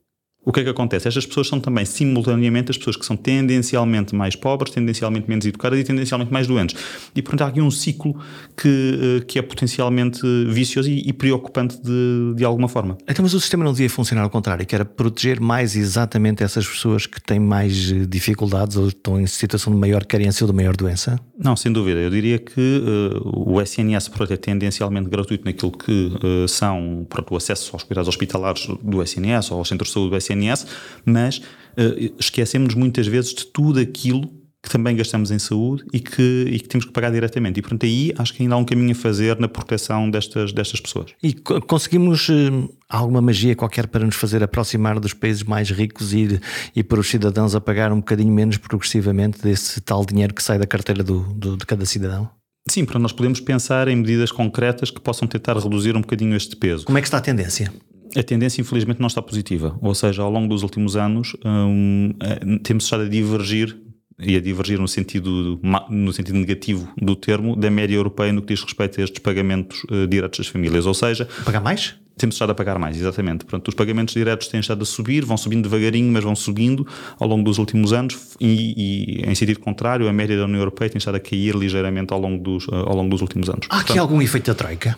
o 0.46 0.52
que 0.52 0.60
é 0.60 0.62
que 0.62 0.70
acontece? 0.70 1.08
Estas 1.08 1.26
pessoas 1.26 1.48
são 1.48 1.58
também, 1.58 1.84
simultaneamente, 1.84 2.70
as 2.70 2.78
pessoas 2.78 2.96
que 2.96 3.04
são 3.04 3.16
tendencialmente 3.16 4.14
mais 4.14 4.36
pobres, 4.36 4.72
tendencialmente 4.72 5.28
menos 5.28 5.44
educadas 5.44 5.80
e 5.80 5.82
tendencialmente 5.82 6.32
mais 6.32 6.46
doentes. 6.46 6.76
E, 7.16 7.20
portanto, 7.20 7.42
há 7.42 7.46
aqui 7.48 7.60
um 7.60 7.70
ciclo 7.70 8.16
que, 8.56 9.18
eh, 9.18 9.24
que 9.26 9.40
é 9.40 9.42
potencialmente 9.42 10.20
vicioso 10.46 10.88
e, 10.88 11.08
e 11.08 11.12
preocupante 11.12 11.82
de, 11.82 12.34
de 12.36 12.44
alguma 12.44 12.68
forma. 12.68 12.96
Então, 13.08 13.24
mas 13.24 13.34
o 13.34 13.40
sistema 13.40 13.64
não 13.64 13.72
devia 13.72 13.90
funcionar 13.90 14.22
ao 14.22 14.30
contrário, 14.30 14.64
que 14.64 14.72
era 14.72 14.84
proteger 14.84 15.40
mais 15.40 15.74
exatamente 15.74 16.44
essas 16.44 16.64
pessoas 16.64 17.06
que 17.06 17.20
têm 17.20 17.40
mais 17.40 17.90
eh, 17.90 18.06
dificuldades 18.06 18.76
ou 18.76 18.86
estão 18.86 19.20
em 19.20 19.26
situação 19.26 19.72
de 19.72 19.80
maior 19.80 20.04
carência 20.04 20.44
ou 20.44 20.52
de 20.52 20.56
maior 20.56 20.76
doença? 20.76 21.18
Não, 21.36 21.56
sem 21.56 21.72
dúvida. 21.72 21.98
Eu 21.98 22.10
diria 22.10 22.38
que 22.38 22.60
uh, 22.60 23.52
o 23.52 23.60
SNS 23.60 24.10
pronto, 24.10 24.32
é 24.32 24.36
tendencialmente 24.36 25.10
gratuito 25.10 25.44
naquilo 25.44 25.72
que 25.72 26.12
uh, 26.22 26.46
são 26.46 27.04
pronto, 27.08 27.34
o 27.34 27.36
acesso 27.36 27.70
aos 27.72 27.82
cuidados 27.82 28.08
hospitalares 28.08 28.68
do 28.80 29.02
SNS 29.02 29.50
ou 29.50 29.58
aos 29.58 29.68
centros 29.68 29.88
de 29.88 29.94
saúde 29.94 30.10
do 30.10 30.16
SNS 30.16 30.35
SNS, 30.36 30.66
mas 31.04 31.38
uh, 31.38 32.14
esquecemos 32.18 32.74
muitas 32.74 33.06
vezes 33.06 33.34
de 33.34 33.46
tudo 33.46 33.80
aquilo 33.80 34.30
que 34.66 34.70
também 34.70 34.96
gastamos 34.96 35.30
em 35.30 35.38
saúde 35.38 35.84
e 35.92 36.00
que, 36.00 36.44
e 36.50 36.58
que 36.58 36.68
temos 36.68 36.84
que 36.84 36.92
pagar 36.92 37.12
diretamente. 37.12 37.58
E, 37.58 37.62
portanto, 37.62 37.86
aí 37.86 38.12
acho 38.18 38.34
que 38.34 38.42
ainda 38.42 38.56
há 38.56 38.58
um 38.58 38.64
caminho 38.64 38.90
a 38.90 38.94
fazer 38.94 39.38
na 39.38 39.46
proteção 39.46 40.10
destas, 40.10 40.52
destas 40.52 40.80
pessoas. 40.80 41.12
E 41.22 41.32
conseguimos 41.34 42.28
uh, 42.28 42.68
alguma 42.88 43.22
magia 43.22 43.54
qualquer 43.54 43.86
para 43.86 44.04
nos 44.04 44.16
fazer 44.16 44.42
aproximar 44.42 44.98
dos 44.98 45.12
países 45.12 45.44
mais 45.44 45.70
ricos 45.70 46.12
e, 46.12 46.40
e 46.74 46.82
para 46.82 46.98
os 46.98 47.08
cidadãos 47.08 47.54
a 47.54 47.60
pagar 47.60 47.92
um 47.92 47.98
bocadinho 47.98 48.32
menos 48.32 48.56
progressivamente 48.56 49.40
desse 49.40 49.80
tal 49.80 50.04
dinheiro 50.04 50.34
que 50.34 50.42
sai 50.42 50.58
da 50.58 50.66
carteira 50.66 51.04
do, 51.04 51.20
do 51.34 51.56
de 51.56 51.64
cada 51.64 51.86
cidadão? 51.86 52.28
Sim, 52.68 52.84
para 52.84 52.98
nós 52.98 53.12
podemos 53.12 53.38
pensar 53.38 53.86
em 53.86 53.94
medidas 53.94 54.32
concretas 54.32 54.90
que 54.90 55.00
possam 55.00 55.28
tentar 55.28 55.56
reduzir 55.56 55.96
um 55.96 56.00
bocadinho 56.00 56.34
este 56.34 56.56
peso. 56.56 56.84
Como 56.84 56.98
é 56.98 57.00
que 57.00 57.06
está 57.06 57.18
a 57.18 57.20
tendência? 57.20 57.72
A 58.14 58.22
tendência 58.22 58.60
infelizmente 58.60 59.00
não 59.00 59.06
está 59.06 59.22
positiva. 59.22 59.78
Ou 59.80 59.94
seja, 59.94 60.22
ao 60.22 60.30
longo 60.30 60.48
dos 60.48 60.62
últimos 60.62 60.96
anos 60.96 61.36
um, 61.44 62.12
eh, 62.20 62.58
temos 62.62 62.84
estado 62.84 63.04
a 63.04 63.08
divergir 63.08 63.76
e 64.18 64.36
a 64.36 64.40
divergir 64.40 64.78
no 64.78 64.88
sentido, 64.88 65.60
no 65.90 66.12
sentido 66.12 66.38
negativo 66.38 66.88
do 67.00 67.14
termo 67.14 67.54
da 67.54 67.70
média 67.70 67.94
europeia 67.94 68.32
no 68.32 68.40
que 68.40 68.54
diz 68.54 68.62
respeito 68.62 69.00
a 69.00 69.04
estes 69.04 69.18
pagamentos 69.18 69.84
uh, 69.84 70.06
diretos 70.06 70.38
das 70.38 70.46
famílias. 70.46 70.86
Ou 70.86 70.94
seja, 70.94 71.28
pagar 71.44 71.60
mais? 71.60 71.94
Temos 72.16 72.34
estado 72.34 72.50
a 72.52 72.54
pagar 72.54 72.78
mais, 72.78 72.96
exatamente. 72.96 73.44
Portanto, 73.44 73.68
os 73.68 73.74
pagamentos 73.74 74.14
diretos 74.14 74.48
têm 74.48 74.58
estado 74.58 74.80
a 74.82 74.86
subir, 74.86 75.22
vão 75.22 75.36
subindo 75.36 75.68
devagarinho, 75.68 76.10
mas 76.10 76.24
vão 76.24 76.34
subindo 76.34 76.86
ao 77.20 77.28
longo 77.28 77.44
dos 77.44 77.58
últimos 77.58 77.92
anos 77.92 78.34
e, 78.40 79.20
e 79.20 79.30
em 79.30 79.34
sentido 79.34 79.60
contrário, 79.60 80.08
a 80.08 80.12
média 80.14 80.34
da 80.34 80.44
União 80.44 80.60
Europeia 80.60 80.88
tem 80.88 80.98
estado 80.98 81.16
a 81.16 81.20
cair 81.20 81.54
ligeiramente 81.54 82.14
ao 82.14 82.18
longo 82.18 82.42
dos, 82.42 82.66
ao 82.70 82.96
longo 82.96 83.10
dos 83.10 83.20
últimos 83.20 83.50
anos. 83.50 83.66
Há 83.68 83.80
aqui 83.80 83.98
algum 83.98 84.22
efeito 84.22 84.46
da 84.46 84.54
troika? 84.54 84.96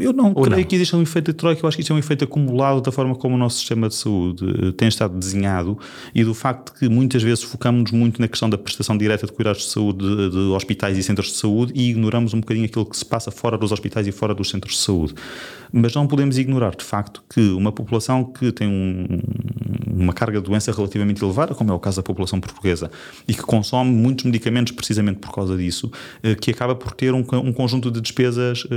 Eu 0.00 0.12
não 0.12 0.32
Ou 0.34 0.42
creio 0.42 0.60
não? 0.60 0.64
que 0.64 0.74
exista 0.74 0.96
um 0.96 1.02
efeito 1.02 1.32
de 1.32 1.36
troika, 1.36 1.64
eu 1.64 1.68
acho 1.68 1.76
que 1.76 1.82
isso 1.82 1.92
é 1.92 1.96
um 1.96 1.98
efeito 1.98 2.24
acumulado 2.24 2.80
da 2.80 2.92
forma 2.92 3.14
como 3.14 3.34
o 3.34 3.38
nosso 3.38 3.58
sistema 3.58 3.88
de 3.88 3.94
saúde 3.94 4.44
eh, 4.44 4.72
tem 4.72 4.88
estado 4.88 5.18
desenhado 5.18 5.78
e 6.14 6.22
do 6.22 6.34
facto 6.34 6.72
que 6.78 6.88
muitas 6.88 7.22
vezes 7.22 7.42
focamos 7.42 7.90
muito 7.90 8.20
na 8.20 8.28
questão 8.28 8.48
da 8.48 8.56
prestação 8.56 8.96
direta 8.96 9.26
de 9.26 9.32
cuidados 9.32 9.62
de 9.62 9.68
saúde 9.68 9.98
de, 9.98 10.30
de, 10.30 10.38
hospitais 10.38 10.96
e 10.98 11.02
centros 11.02 11.28
de 11.28 11.36
saúde 11.36 11.72
e 11.74 11.90
ignoramos 11.90 12.34
um 12.34 12.40
bocadinho 12.40 12.66
aquilo 12.66 12.86
que 12.86 12.96
se 12.96 13.04
passa 13.04 13.30
fora 13.30 13.58
dos 13.58 13.72
hospitais 13.72 14.06
e 14.06 14.12
fora 14.12 14.34
dos 14.34 14.50
centros 14.50 14.74
de 14.74 14.80
saúde. 14.80 15.14
Mas 15.72 15.94
não 15.94 16.06
podemos 16.06 16.38
ignorar, 16.38 16.74
de 16.74 16.84
facto, 16.84 17.22
que 17.28 17.40
uma 17.50 17.72
população 17.72 18.24
que 18.24 18.52
tem 18.52 18.68
um, 18.68 19.06
uma 19.94 20.12
carga 20.12 20.40
de 20.40 20.44
doença 20.44 20.72
relativamente 20.72 21.22
elevada, 21.22 21.54
como 21.54 21.70
é 21.70 21.74
o 21.74 21.78
caso 21.78 21.96
da 21.96 22.02
população 22.02 22.40
portuguesa, 22.40 22.90
e 23.26 23.34
que 23.34 23.42
consome 23.42 23.90
muitos 23.90 24.24
medicamentos 24.24 24.72
precisamente 24.72 25.18
por 25.18 25.32
causa 25.32 25.56
disso, 25.56 25.90
eh, 26.22 26.34
que 26.34 26.50
acaba 26.50 26.74
por 26.74 26.92
ter 26.92 27.14
um, 27.14 27.24
um 27.32 27.52
conjunto 27.52 27.90
de 27.90 28.00
despesas 28.00 28.64
eh, 28.70 28.74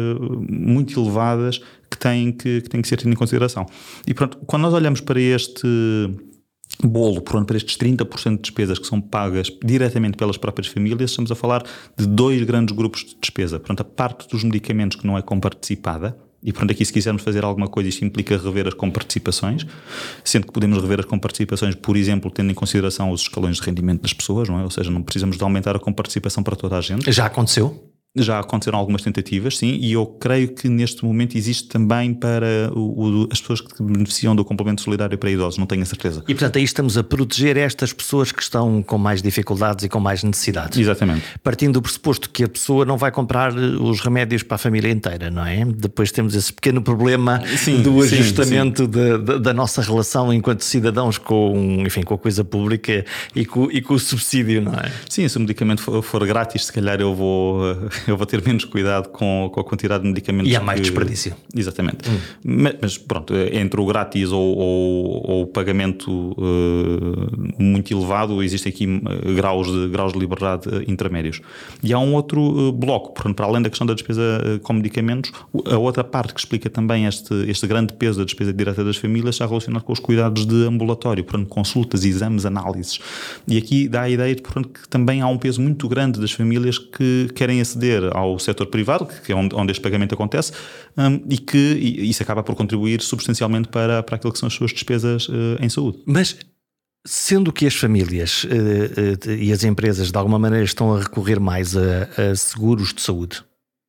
muito 0.49 0.99
elevadas 0.99 1.59
que 1.89 1.97
têm 1.97 2.31
que, 2.31 2.61
que 2.61 2.69
têm 2.69 2.81
que 2.81 2.87
ser 2.87 2.97
tidas 2.97 3.13
em 3.13 3.15
consideração. 3.15 3.65
E 4.05 4.13
pronto, 4.13 4.37
quando 4.45 4.63
nós 4.63 4.73
olhamos 4.73 5.01
para 5.01 5.19
este 5.19 5.67
bolo, 6.83 7.21
por 7.21 7.43
para 7.45 7.57
estes 7.57 7.77
30% 7.77 8.35
de 8.35 8.41
despesas 8.41 8.77
que 8.77 8.85
são 8.85 9.01
pagas 9.01 9.51
diretamente 9.63 10.17
pelas 10.17 10.37
próprias 10.37 10.67
famílias, 10.67 11.11
estamos 11.11 11.31
a 11.31 11.35
falar 11.35 11.63
de 11.97 12.05
dois 12.05 12.41
grandes 12.43 12.75
grupos 12.75 13.03
de 13.03 13.17
despesa. 13.19 13.59
Portanto, 13.59 13.81
a 13.81 13.83
parte 13.83 14.27
dos 14.27 14.43
medicamentos 14.43 14.97
que 14.97 15.07
não 15.07 15.17
é 15.17 15.21
comparticipada, 15.21 16.17
E 16.47 16.53
pronto, 16.53 16.71
aqui 16.71 16.85
se 16.85 16.93
quisermos 16.93 17.23
fazer 17.23 17.43
alguma 17.43 17.67
coisa, 17.67 17.89
isto 17.89 18.05
implica 18.05 18.37
rever 18.37 18.69
as 18.69 18.73
comparticipações, 18.73 19.65
sendo 20.23 20.47
que 20.47 20.53
podemos 20.53 20.81
rever 20.81 21.01
as 21.01 21.05
comparticipações, 21.05 21.75
por 21.75 21.97
exemplo, 21.97 22.31
tendo 22.31 22.49
em 22.49 22.53
consideração 22.53 23.11
os 23.11 23.23
escalões 23.23 23.57
de 23.57 23.63
rendimento 23.63 24.01
das 24.01 24.13
pessoas, 24.13 24.47
não 24.47 24.57
é? 24.57 24.63
Ou 24.63 24.71
seja, 24.71 24.89
não 24.89 25.03
precisamos 25.03 25.35
de 25.35 25.43
aumentar 25.43 25.75
a 25.75 25.79
comparticipação 25.79 26.41
para 26.41 26.55
toda 26.55 26.77
a 26.77 26.81
gente. 26.81 27.11
Já 27.11 27.25
aconteceu? 27.25 27.91
Já 28.23 28.39
aconteceram 28.39 28.77
algumas 28.77 29.01
tentativas, 29.01 29.57
sim, 29.57 29.77
e 29.81 29.93
eu 29.93 30.05
creio 30.05 30.49
que 30.49 30.69
neste 30.69 31.03
momento 31.03 31.37
existe 31.37 31.67
também 31.67 32.13
para 32.13 32.71
o, 32.73 33.23
o, 33.23 33.29
as 33.31 33.39
pessoas 33.39 33.61
que 33.61 33.81
beneficiam 33.81 34.35
do 34.35 34.43
complemento 34.43 34.81
solidário 34.81 35.17
para 35.17 35.29
idosos, 35.29 35.57
não 35.57 35.65
tenho 35.65 35.83
a 35.83 35.85
certeza. 35.85 36.23
E 36.27 36.33
portanto 36.33 36.57
aí 36.57 36.63
estamos 36.63 36.97
a 36.97 37.03
proteger 37.03 37.57
estas 37.57 37.93
pessoas 37.93 38.31
que 38.31 38.41
estão 38.41 38.81
com 38.81 38.97
mais 38.97 39.21
dificuldades 39.21 39.85
e 39.85 39.89
com 39.89 39.99
mais 39.99 40.23
necessidades. 40.23 40.77
Exatamente. 40.77 41.23
Partindo 41.43 41.73
do 41.73 41.81
pressuposto 41.81 42.29
que 42.29 42.43
a 42.43 42.49
pessoa 42.49 42.85
não 42.85 42.97
vai 42.97 43.11
comprar 43.11 43.51
eh, 43.51 43.59
os 43.79 43.99
remédios 43.99 44.43
para 44.43 44.55
a 44.55 44.57
família 44.57 44.91
inteira, 44.91 45.29
não 45.29 45.45
é? 45.45 45.65
Depois 45.65 46.11
temos 46.11 46.35
esse 46.35 46.51
pequeno 46.51 46.81
problema 46.81 47.41
sim, 47.57 47.81
do 47.81 48.01
ajustamento 48.01 48.85
sim, 48.85 48.91
sim. 48.91 48.91
Da, 48.91 49.17
da, 49.17 49.37
da, 49.37 49.53
nossa 49.53 49.81
relação 49.81 50.33
enquanto 50.33 50.61
cidadãos 50.61 51.17
com, 51.17 51.83
enfim, 51.85 52.03
com 52.03 52.13
a 52.13 52.17
coisa 52.17 52.43
pública 52.43 53.05
e 53.35 53.45
com, 53.45 53.69
e 53.71 53.81
com 53.81 53.93
o 53.93 53.99
subsídio, 53.99 54.61
não 54.61 54.73
é? 54.73 54.91
Sim, 55.09 55.27
se 55.27 55.37
o 55.37 55.39
medicamento 55.39 55.81
for, 55.81 56.01
for 56.01 56.25
grátis, 56.25 56.65
se 56.65 56.73
calhar 56.73 56.99
eu 56.99 57.13
vou 57.13 57.61
eu 58.11 58.17
vou 58.17 58.25
ter 58.25 58.43
menos 58.45 58.65
cuidado 58.65 59.09
com, 59.09 59.49
com 59.53 59.59
a 59.59 59.63
quantidade 59.63 60.03
de 60.03 60.09
medicamentos. 60.09 60.51
E 60.51 60.55
há 60.55 60.61
mais 60.61 60.79
que... 60.79 60.87
desperdício. 60.87 61.35
Exatamente. 61.55 62.09
Hum. 62.09 62.17
Mas, 62.43 62.75
mas, 62.81 62.97
pronto, 62.97 63.33
entre 63.35 63.79
o 63.79 63.85
grátis 63.85 64.31
ou, 64.31 64.57
ou, 64.57 65.31
ou 65.31 65.41
o 65.43 65.47
pagamento 65.47 66.09
uh, 66.09 67.61
muito 67.61 67.93
elevado, 67.93 68.41
existem 68.41 68.71
aqui 68.71 68.85
eh, 68.85 69.33
graus 69.33 69.67
de, 69.67 69.87
graus 69.89 70.13
de 70.13 70.19
liberdade 70.19 70.67
uh, 70.69 70.83
intermédios. 70.89 71.41
E 71.83 71.93
há 71.93 71.99
um 71.99 72.13
outro 72.13 72.41
uh, 72.41 72.71
bloco, 72.71 73.13
portanto, 73.13 73.35
para 73.35 73.45
além 73.45 73.61
da 73.61 73.69
questão 73.69 73.85
da 73.85 73.93
despesa 73.93 74.59
com 74.63 74.73
medicamentos, 74.73 75.31
a 75.65 75.77
outra 75.77 76.03
parte 76.03 76.33
que 76.33 76.39
explica 76.39 76.69
também 76.69 77.05
este, 77.05 77.33
este 77.47 77.67
grande 77.67 77.93
peso 77.93 78.19
da 78.19 78.25
despesa 78.25 78.53
direta 78.53 78.83
das 78.83 78.97
famílias 78.97 79.35
está 79.35 79.45
relacionado 79.45 79.83
com 79.83 79.93
os 79.93 79.99
cuidados 79.99 80.45
de 80.45 80.65
ambulatório, 80.65 81.23
portanto, 81.23 81.47
consultas, 81.47 82.05
exames, 82.05 82.45
análises. 82.45 82.99
E 83.47 83.57
aqui 83.57 83.87
dá 83.87 84.03
a 84.03 84.09
ideia 84.09 84.35
de 84.35 84.41
portanto, 84.41 84.69
que 84.69 84.87
também 84.87 85.21
há 85.21 85.27
um 85.27 85.37
peso 85.37 85.61
muito 85.61 85.87
grande 85.87 86.19
das 86.19 86.31
famílias 86.31 86.77
que 86.77 87.29
querem 87.35 87.61
aceder 87.61 87.96
ao 88.13 88.37
setor 88.39 88.67
privado, 88.67 89.07
que 89.23 89.31
é 89.31 89.35
onde, 89.35 89.71
este 89.71 89.81
pagamento 89.81 90.13
acontece, 90.13 90.51
um, 90.97 91.21
e 91.29 91.37
que 91.37 91.57
e 91.57 92.09
isso 92.09 92.23
acaba 92.23 92.43
por 92.43 92.55
contribuir 92.55 93.01
substancialmente 93.01 93.67
para, 93.67 94.03
para 94.03 94.15
aquilo 94.15 94.33
que 94.33 94.39
são 94.39 94.47
as 94.47 94.53
suas 94.53 94.71
despesas 94.71 95.27
uh, 95.27 95.57
em 95.61 95.69
saúde. 95.69 95.99
Mas 96.05 96.37
Sendo 97.09 97.53
que 97.53 97.65
as 97.65 97.73
famílias 97.73 98.43
uh, 98.43 98.47
uh, 98.47 99.31
e 99.31 99.53
as 99.53 99.63
empresas 99.63 100.11
de 100.11 100.17
alguma 100.17 100.37
maneira 100.37 100.65
estão 100.65 100.93
a 100.93 100.99
recorrer 100.99 101.39
mais 101.39 101.73
a, 101.77 102.09
a, 102.31 102.35
seguros 102.35 102.93
de 102.93 103.01
saúde, 103.01 103.41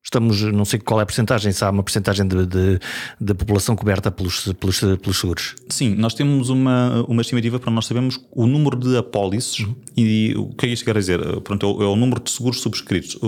estamos, 0.04 0.40
não 0.42 0.64
sei 0.64 0.78
qual 0.78 1.00
é 1.00 1.02
a 1.02 1.06
porcentagem, 1.06 1.52
se 1.52 1.64
há 1.64 1.70
uma 1.70 1.82
porcentagem 1.82 2.26
de, 2.26 3.34
população 3.34 3.76
coberta 3.76 4.10
pelos, 4.10 4.52
pelos, 4.54 4.80
pelos, 4.80 5.18
seguros. 5.18 5.54
Sim, 5.68 5.94
nós 5.94 6.14
temos 6.14 6.48
uma, 6.48 7.04
uma 7.08 7.20
estimativa 7.20 7.58
para 7.58 7.70
nós 7.70 7.86
sabermos 7.86 8.18
o 8.32 8.46
número 8.46 8.76
de 8.76 8.96
apólices 8.96 9.60
uhum. 9.60 9.74
e 9.96 10.34
o 10.36 10.48
que 10.48 10.66
é 10.66 10.68
isso 10.70 10.82
que 10.84 10.90
quer 10.90 10.98
dizer? 10.98 11.40
Pronto, 11.42 11.66
é, 11.66 11.68
o, 11.68 11.82
é 11.82 11.86
o 11.86 11.96
número 11.96 12.20
de 12.20 12.30
seguros 12.30 12.60
subscritos. 12.60 13.18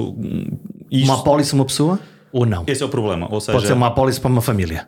Isto, 0.91 1.05
uma 1.05 1.21
apólice 1.21 1.53
uma 1.53 1.64
pessoa 1.64 2.01
ou 2.33 2.47
não? 2.47 2.64
Esse 2.66 2.83
é 2.83 2.87
o 2.87 2.89
problema. 2.89 3.29
Ou 3.31 3.41
seja, 3.41 3.53
Pode 3.53 3.66
ser 3.66 3.73
uma 3.75 3.89
apólice 3.89 4.21
para 4.21 4.31
uma 4.31 4.41
família. 4.41 4.87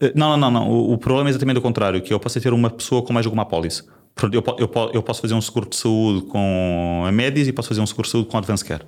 Eh, 0.00 0.12
não, 0.14 0.36
não, 0.36 0.50
não. 0.50 0.50
não. 0.50 0.70
O, 0.70 0.92
o, 0.92 0.98
problema 0.98 1.28
é 1.28 1.30
exatamente 1.30 1.58
o 1.58 1.62
contrário, 1.62 2.00
que 2.00 2.12
eu 2.12 2.20
posso 2.20 2.40
ter 2.40 2.52
uma 2.52 2.70
pessoa 2.70 3.02
com 3.02 3.12
mais 3.12 3.26
de 3.26 3.32
uma 3.32 3.42
apólice. 3.42 3.82
Eu, 4.32 4.44
eu, 4.58 4.70
eu 4.92 5.02
posso 5.02 5.20
fazer 5.20 5.34
um 5.34 5.40
seguro 5.40 5.68
de 5.68 5.74
saúde 5.74 6.26
com 6.26 7.02
a 7.04 7.10
Médias 7.10 7.48
e 7.48 7.52
posso 7.52 7.68
fazer 7.68 7.80
um 7.80 7.86
seguro 7.86 8.06
de 8.06 8.12
saúde 8.12 8.28
com 8.28 8.36
a 8.36 8.40
Advance 8.40 8.64
Care 8.64 8.84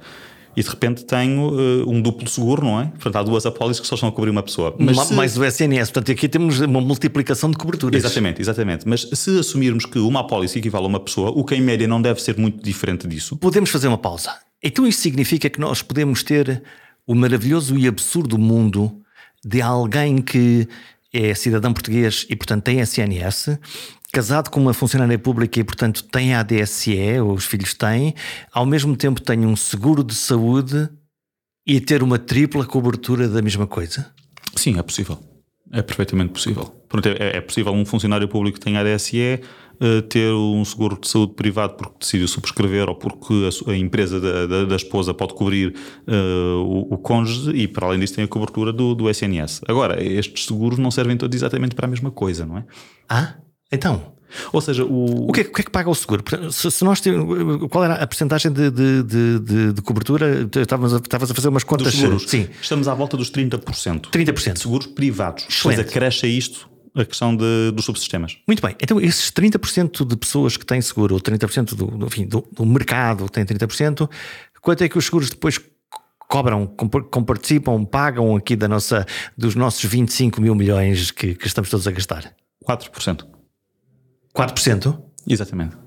e 0.57 0.63
de 0.63 0.69
repente 0.69 1.05
tenho 1.05 1.51
uh, 1.51 1.91
um 1.91 2.01
duplo 2.01 2.27
seguro, 2.29 2.65
não 2.65 2.81
é? 2.81 2.87
Portanto, 2.87 3.17
há 3.17 3.23
duas 3.23 3.45
apólices 3.45 3.81
que 3.81 3.87
só 3.87 3.95
estão 3.95 4.09
a 4.09 4.13
cobrir 4.13 4.31
uma 4.31 4.43
pessoa. 4.43 4.75
Mas 4.79 4.99
se... 4.99 5.15
Mais 5.15 5.37
o 5.37 5.45
SNS, 5.45 5.91
portanto, 5.91 6.13
aqui 6.13 6.29
temos 6.29 6.61
uma 6.61 6.81
multiplicação 6.81 7.51
de 7.51 7.59
coberturas. 7.59 8.03
Exatamente, 8.03 8.41
exatamente. 8.41 8.89
Mas 8.89 9.03
se 9.13 9.39
assumirmos 9.39 9.85
que 9.85 9.99
uma 9.99 10.21
apólice 10.21 10.59
equivale 10.59 10.87
a 10.87 10.89
uma 10.89 11.01
pessoa, 11.01 11.31
o 11.31 11.45
que 11.45 11.55
em 11.55 11.61
média 11.61 11.87
não 11.87 12.01
deve 12.01 12.23
ser 12.23 12.39
muito 12.39 12.63
diferente 12.65 13.07
disso. 13.07 13.37
Podemos 13.37 13.69
fazer 13.69 13.89
uma 13.89 13.99
pausa. 13.99 14.35
Então 14.63 14.87
isto 14.87 15.03
significa 15.03 15.51
que 15.51 15.61
nós 15.61 15.83
podemos 15.83 16.23
ter 16.23 16.63
o 17.07 17.15
maravilhoso 17.15 17.79
e 17.79 17.87
absurdo 17.87 18.39
mundo 18.39 19.03
de 19.45 19.61
alguém 19.61 20.23
que 20.23 20.67
é 21.13 21.35
cidadão 21.35 21.73
português 21.73 22.27
e, 22.29 22.37
portanto, 22.37 22.65
tem 22.65 22.81
SNS, 22.81 23.59
casado 24.17 24.49
com 24.49 24.59
uma 24.59 24.73
funcionária 24.73 25.19
pública 25.19 25.61
e, 25.61 25.65
portanto, 25.65 26.03
tem 26.05 26.33
a 26.33 26.41
ADSE, 26.41 27.21
os 27.21 27.45
filhos 27.45 27.75
têm, 27.75 28.15
ao 28.51 28.65
mesmo 28.65 28.97
tempo 28.97 29.21
tem 29.21 29.45
um 29.45 29.55
seguro 29.55 30.03
de 30.03 30.15
saúde 30.15 30.89
e 31.67 31.83
ter 31.83 32.03
uma 32.03 32.19
tripla 32.19 32.65
cobertura 32.65 33.29
da 33.29 33.43
mesma 33.43 33.67
coisa? 33.67 34.11
Sim, 34.55 34.79
é 34.79 34.83
possível. 34.83 35.19
É 35.71 35.83
perfeitamente 35.83 36.33
possível. 36.33 36.65
Pronto, 36.89 37.07
é, 37.07 37.37
é 37.37 37.41
possível 37.43 37.75
um 37.75 37.85
funcionário 37.85 38.27
público 38.27 38.59
que 38.59 38.65
tenha 38.65 38.81
ADSE 38.81 39.43
uh, 39.83 40.01
ter 40.09 40.33
um 40.33 40.65
seguro 40.65 40.99
de 40.99 41.09
saúde 41.09 41.35
privado 41.35 41.75
porque 41.75 41.97
decidiu 42.01 42.27
subscrever 42.27 42.89
ou 42.89 42.95
porque 42.95 43.35
a, 43.69 43.71
a 43.71 43.77
empresa 43.77 44.19
da, 44.19 44.47
da, 44.47 44.65
da, 44.65 44.77
esposa 44.77 45.13
pode 45.13 45.35
cobrir 45.35 45.75
uh, 46.09 46.65
o, 46.65 46.95
o, 46.95 46.97
cônjuge 46.97 47.51
e, 47.51 47.69
para 47.69 47.87
além 47.87 48.01
disso, 48.01 48.15
tem 48.15 48.25
a 48.25 48.29
cobertura 48.29 48.73
do, 48.73 48.95
do 48.95 49.11
SNS. 49.11 49.61
Agora, 49.69 50.03
estes 50.03 50.47
seguros 50.47 50.79
não 50.79 50.91
servem 50.91 51.19
todos 51.19 51.37
exatamente 51.37 51.75
para 51.75 51.85
a 51.85 51.91
mesma 51.91 52.11
coisa, 52.11 52.47
não 52.47 52.57
é? 52.57 52.65
Ah? 53.11 53.35
Então, 53.73 54.17
ou 54.53 54.61
seja, 54.61 54.85
o... 54.85 55.29
O 55.29 55.33
que, 55.33 55.41
é, 55.41 55.45
o 55.45 55.53
que, 55.53 55.61
é, 55.61 55.65
que 55.65 55.71
paga 55.71 55.89
o 55.89 55.95
seguro? 55.95 56.23
Se, 56.51 56.71
se 56.71 56.85
nós 56.85 57.01
temos, 57.01 57.69
qual 57.71 57.85
era 57.85 57.95
a 57.95 58.07
porcentagem 58.07 58.53
de, 58.53 58.71
de, 58.71 59.03
de, 59.03 59.73
de, 59.73 59.83
cobertura? 59.83 60.49
Estavas 60.55 60.95
a, 60.95 60.97
estavas 60.99 61.31
a 61.31 61.35
fazer 61.35 61.49
umas 61.49 61.65
contas. 61.65 61.89
Dos 61.89 62.01
seguros. 62.01 62.25
Sim. 62.29 62.49
Estamos 62.61 62.89
à 62.89 62.95
volta 62.95 63.17
dos 63.17 63.31
30%. 63.31 64.11
30%. 64.11 64.53
De 64.53 64.61
seguros 64.61 64.87
privados. 64.87 65.47
Excelente. 65.49 65.79
Depois 65.79 65.97
acresce 65.97 66.27
a 66.27 66.29
isto 66.29 66.69
a 66.95 67.05
questão 67.05 67.37
de, 67.37 67.73
dos 67.73 67.85
subsistemas. 67.85 68.39
Muito 68.47 68.63
bem. 68.63 68.75
Então, 68.81 68.99
esses 69.01 69.31
30% 69.31 70.07
de 70.07 70.17
pessoas 70.17 70.57
que 70.57 70.65
têm 70.65 70.81
seguro, 70.81 71.15
ou 71.15 71.21
30% 71.21 71.75
do, 71.75 71.87
do, 71.87 72.07
enfim, 72.07 72.27
do, 72.27 72.47
do 72.51 72.65
mercado 72.65 73.29
tem 73.29 73.45
30%, 73.45 74.09
quanto 74.63 74.83
é 74.83 74.89
que 74.89 74.97
os 74.97 75.05
seguros 75.05 75.29
depois 75.29 75.61
cobram, 76.21 76.67
comparticipam, 76.67 77.85
pagam 77.85 78.35
aqui 78.35 78.57
da 78.57 78.67
nossa, 78.67 79.07
dos 79.37 79.55
nossos 79.55 79.85
25 79.85 80.41
mil 80.41 80.55
milhões 80.55 81.11
que, 81.11 81.35
que 81.35 81.47
estamos 81.47 81.69
todos 81.69 81.87
a 81.87 81.91
gastar? 81.91 82.33
4%. 82.67 83.36
4%? 84.37 84.99
Exatamente. 85.27 85.87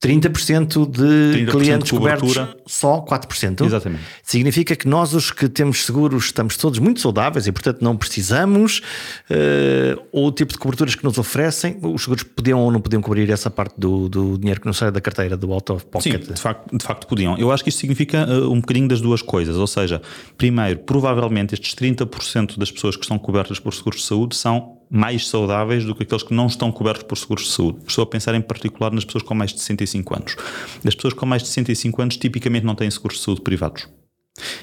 30% 0.00 0.88
de 0.88 1.46
30% 1.46 1.50
clientes 1.50 1.90
de 1.90 1.98
cobertos, 1.98 2.36
só 2.66 3.04
4%. 3.04 3.66
Exatamente. 3.66 4.02
Significa 4.22 4.76
que 4.76 4.86
nós, 4.86 5.12
os 5.12 5.32
que 5.32 5.48
temos 5.48 5.84
seguros, 5.84 6.26
estamos 6.26 6.56
todos 6.56 6.78
muito 6.78 7.00
saudáveis 7.00 7.48
e, 7.48 7.52
portanto, 7.52 7.82
não 7.82 7.96
precisamos. 7.96 8.80
Uh, 9.28 10.00
ou 10.12 10.28
o 10.28 10.32
tipo 10.32 10.52
de 10.52 10.58
coberturas 10.58 10.94
que 10.94 11.02
nos 11.02 11.18
oferecem, 11.18 11.78
os 11.82 12.02
seguros 12.02 12.22
podiam 12.22 12.60
ou 12.60 12.70
não 12.70 12.80
podiam 12.80 13.02
cobrir 13.02 13.28
essa 13.28 13.50
parte 13.50 13.74
do, 13.76 14.08
do 14.08 14.38
dinheiro 14.38 14.60
que 14.60 14.66
não 14.66 14.72
sai 14.72 14.92
da 14.92 15.00
carteira, 15.00 15.36
do 15.36 15.52
out 15.52 15.72
of 15.72 15.84
pocket? 15.86 16.24
Sim, 16.24 16.32
de 16.32 16.40
facto, 16.40 16.78
de 16.78 16.84
facto 16.84 17.06
podiam. 17.08 17.36
Eu 17.36 17.50
acho 17.50 17.64
que 17.64 17.70
isto 17.70 17.80
significa 17.80 18.24
uh, 18.24 18.52
um 18.52 18.60
bocadinho 18.60 18.86
das 18.86 19.00
duas 19.00 19.20
coisas. 19.20 19.56
Ou 19.56 19.66
seja, 19.66 20.00
primeiro, 20.36 20.78
provavelmente 20.78 21.54
estes 21.54 21.74
30% 21.74 22.56
das 22.56 22.70
pessoas 22.70 22.94
que 22.94 23.02
estão 23.02 23.18
cobertas 23.18 23.58
por 23.58 23.74
seguros 23.74 23.98
de 23.98 24.06
saúde 24.06 24.36
são 24.36 24.77
mais 24.90 25.28
saudáveis 25.28 25.84
do 25.84 25.94
que 25.94 26.02
aqueles 26.02 26.22
que 26.22 26.34
não 26.34 26.46
estão 26.46 26.72
cobertos 26.72 27.02
por 27.02 27.16
seguros 27.18 27.44
de 27.44 27.50
saúde. 27.50 27.78
Estou 27.86 28.02
a 28.02 28.06
pensar 28.06 28.34
em 28.34 28.40
particular 28.40 28.92
nas 28.92 29.04
pessoas 29.04 29.22
com 29.22 29.34
mais 29.34 29.52
de 29.52 29.60
65 29.60 30.14
anos. 30.14 30.36
As 30.84 30.94
pessoas 30.94 31.14
com 31.14 31.26
mais 31.26 31.42
de 31.42 31.48
65 31.48 32.02
anos 32.02 32.16
tipicamente 32.16 32.64
não 32.64 32.74
têm 32.74 32.90
seguros 32.90 33.18
de 33.18 33.24
saúde 33.24 33.42
privados. 33.42 33.88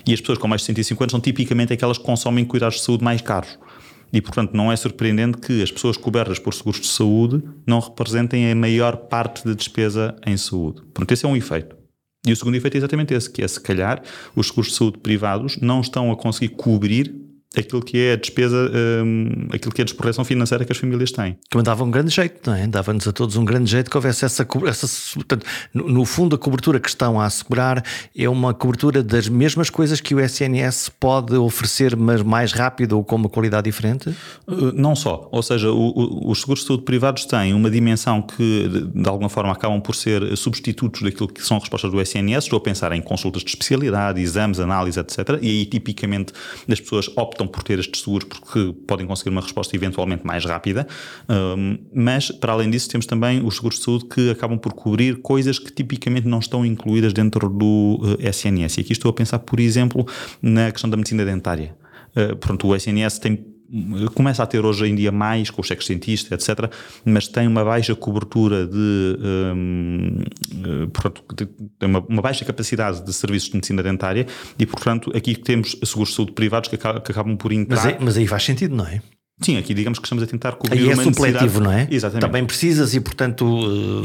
E 0.08 0.14
as 0.14 0.22
pessoas 0.22 0.38
com 0.38 0.48
mais 0.48 0.62
de 0.62 0.68
65 0.68 1.04
anos 1.04 1.12
são 1.12 1.20
tipicamente 1.20 1.74
aquelas 1.74 1.98
que 1.98 2.04
consomem 2.04 2.46
cuidados 2.46 2.78
de 2.78 2.84
saúde 2.84 3.04
mais 3.04 3.22
caros. 3.22 3.58
E, 4.14 4.22
portanto, 4.22 4.54
não 4.54 4.72
é 4.72 4.76
surpreendente 4.76 5.38
que 5.38 5.62
as 5.62 5.72
pessoas 5.72 5.98
cobertas 5.98 6.40
por 6.40 6.54
seguros 6.54 6.80
de 6.80 6.88
saúde 6.88 7.44
não 7.68 7.80
representem 7.80 8.50
a 8.50 8.56
maior 8.56 8.96
parte 8.96 9.46
da 9.46 9.54
despesa 9.54 10.16
em 10.26 10.38
saúde. 10.38 10.82
Portanto, 10.94 11.12
esse 11.12 11.26
é 11.26 11.28
um 11.28 11.36
efeito. 11.36 11.76
E 12.26 12.32
o 12.32 12.36
segundo 12.36 12.56
efeito 12.56 12.76
é 12.76 12.78
exatamente 12.78 13.14
esse, 13.14 13.30
que 13.30 13.44
é 13.44 13.48
se 13.48 13.60
calhar 13.60 14.02
os 14.36 14.48
seguros 14.48 14.72
de 14.72 14.78
saúde 14.78 14.98
privados 15.00 15.58
não 15.62 15.82
estão 15.82 16.12
a 16.12 16.16
conseguir 16.16 16.50
cobrir 16.56 17.25
aquilo 17.58 17.82
que 17.82 17.98
é 17.98 18.14
a 18.14 18.16
despesa, 18.16 18.72
um, 19.04 19.48
aquilo 19.52 19.74
que 19.74 19.82
é 19.82 19.84
a 19.84 19.86
desproteção 19.86 20.26
financeira 20.26 20.66
que 20.66 20.72
as 20.72 20.78
famílias 20.78 21.12
têm. 21.12 21.38
Que 21.50 21.62
dava 21.62 21.84
um 21.84 21.92
grande 21.92 22.14
jeito, 22.14 22.50
não 22.50 22.58
é? 22.58 22.68
Dava-nos 22.68 23.08
a 23.08 23.12
todos 23.12 23.36
um 23.36 23.46
grande 23.46 23.70
jeito 23.72 23.90
que 23.90 23.98
houvesse 23.98 24.26
essa, 24.26 24.48
essa 24.68 24.88
portanto, 25.16 25.46
no, 25.74 25.90
no, 25.90 26.06
fundo 26.06 26.36
a 26.36 26.40
cobertura 26.40 26.80
que 26.80 26.90
estão 26.90 27.20
a 27.20 27.26
assegurar 27.26 27.84
é 28.16 28.30
uma 28.30 28.54
cobertura 28.54 29.02
das 29.02 29.28
mesmas 29.28 29.70
coisas 29.70 30.00
que 30.00 30.14
o 30.14 30.20
SNS 30.20 30.90
pode 31.00 31.36
oferecer, 31.36 31.96
mas 31.96 32.22
mais 32.22 32.52
rápido 32.52 32.94
ou 32.94 33.04
com 33.04 33.16
uma 33.16 33.30
qualidade 33.30 33.66
diferente? 33.66 34.10
Uh, 34.48 34.72
não 34.74 34.96
só, 34.96 35.28
ou 35.32 35.42
seja, 35.42 35.72
o, 35.72 35.90
o, 35.90 36.32
os 36.32 36.42
seguros 36.42 36.62
de 36.62 36.68
saúde 36.68 36.84
privados 36.84 37.26
têm 37.26 37.54
uma 37.54 37.70
dimensão 37.70 38.22
que 38.22 38.70
de 38.94 39.10
alguma 39.10 39.30
forma 39.30 39.52
acabam 39.52 39.80
por 39.82 39.96
ser 39.96 40.36
substitutos 40.38 41.02
daquilo 41.02 41.28
que 41.28 41.44
são 41.44 41.58
respostas 41.60 41.92
do 41.92 42.02
SNS, 42.02 42.46
estou 42.46 42.58
a 42.58 42.62
pensar 42.62 42.92
em 42.92 43.02
consultas 43.02 43.44
de 43.44 43.50
especialidade, 43.50 44.22
exames, 44.22 44.60
análise, 44.60 45.00
etc. 45.00 45.40
E 45.42 45.50
aí 45.50 45.66
tipicamente 45.66 46.34
as 46.70 46.80
pessoas 46.80 47.10
optam 47.16 47.45
optam 47.46 47.48
por 47.48 47.64
ter 47.64 47.80
estes 47.80 48.02
seguros 48.02 48.28
porque 48.28 48.74
podem 48.88 49.06
conseguir 49.06 49.30
uma 49.30 49.42
resposta 49.42 49.76
eventualmente 49.76 50.26
mais 50.26 50.44
rápida, 50.44 50.88
um, 51.30 51.78
mas 51.94 52.32
para 52.32 52.54
além 52.54 52.70
disso 52.70 52.90
temos 52.90 53.06
também 53.06 53.46
os 53.46 53.56
seguros 53.56 53.80
de 53.80 53.86
saúde 53.86 54.06
que 54.06 54.30
acabam 54.30 54.58
por 54.58 54.74
cobrir 54.74 55.22
coisas 55.22 55.60
que 55.60 55.72
tipicamente 55.72 56.28
não 56.28 56.40
estão 56.40 56.66
incluídas 56.66 57.14
dentro 57.14 57.50
do 57.50 58.00
uh, 58.02 58.28
SNS. 58.28 58.78
E 58.78 58.82
aqui 58.82 58.94
estou 58.94 59.10
a 59.10 59.14
pensar, 59.14 59.40
por 59.40 59.60
exemplo, 59.60 60.06
na 60.42 60.72
questão 60.72 60.90
da 60.90 60.98
medicina 60.98 61.24
dentária. 61.24 61.76
Uh, 62.16 62.36
pronto, 62.36 62.68
o 62.68 62.76
SNS 62.76 63.20
tem 63.20 63.55
começa 64.14 64.44
a 64.44 64.48
ter 64.48 64.64
hoje 64.66 64.86
em 64.86 64.96
dia 64.96 65.12
mais 65.12 65.50
com 65.50 65.62
os 65.62 65.68
cheques 65.68 65.88
cientistas, 65.88 66.32
etc., 66.32 66.72
mas 67.04 67.28
tem 67.28 67.48
uma 67.48 67.64
baixa 67.64 67.96
cobertura 67.96 68.66
de, 68.66 69.18
um, 69.56 70.24
portanto, 70.94 71.24
tem 71.80 71.90
uma, 71.90 72.00
uma, 72.08 72.22
baixa 72.22 72.46
capacidade 72.46 73.04
de 73.04 73.14
serviços 73.14 73.50
de 73.50 73.56
medicina 73.56 73.84
dentária 73.84 74.28
e, 74.58 74.66
portanto, 74.66 75.12
aqui 75.16 75.36
temos 75.36 75.78
seguros 75.84 76.10
de 76.10 76.16
saúde 76.16 76.32
privados 76.34 76.70
que, 76.70 76.76
acabam, 76.76 77.02
que 77.02 77.12
acabam 77.12 77.38
por 77.38 77.52
entrar. 77.52 77.84
Mas, 77.84 77.96
mas 78.00 78.18
aí 78.18 78.28
faz 78.28 78.44
sentido, 78.44 78.76
não 78.76 78.86
é? 78.86 79.02
Sim, 79.42 79.58
aqui 79.58 79.74
digamos 79.74 80.00
que 80.00 80.06
estamos 80.06 80.24
a 80.24 80.28
tentar 80.28 80.54
cobrir 80.54 80.80
Aí 80.80 80.90
é 80.90 80.94
uma 80.94 81.04
supletivo, 81.04 81.60
não 81.60 81.72
é? 81.72 81.88
Exatamente. 81.92 82.26
Também 82.26 82.46
precisas 82.46 82.94
e, 82.94 83.02
portanto, 83.02 83.46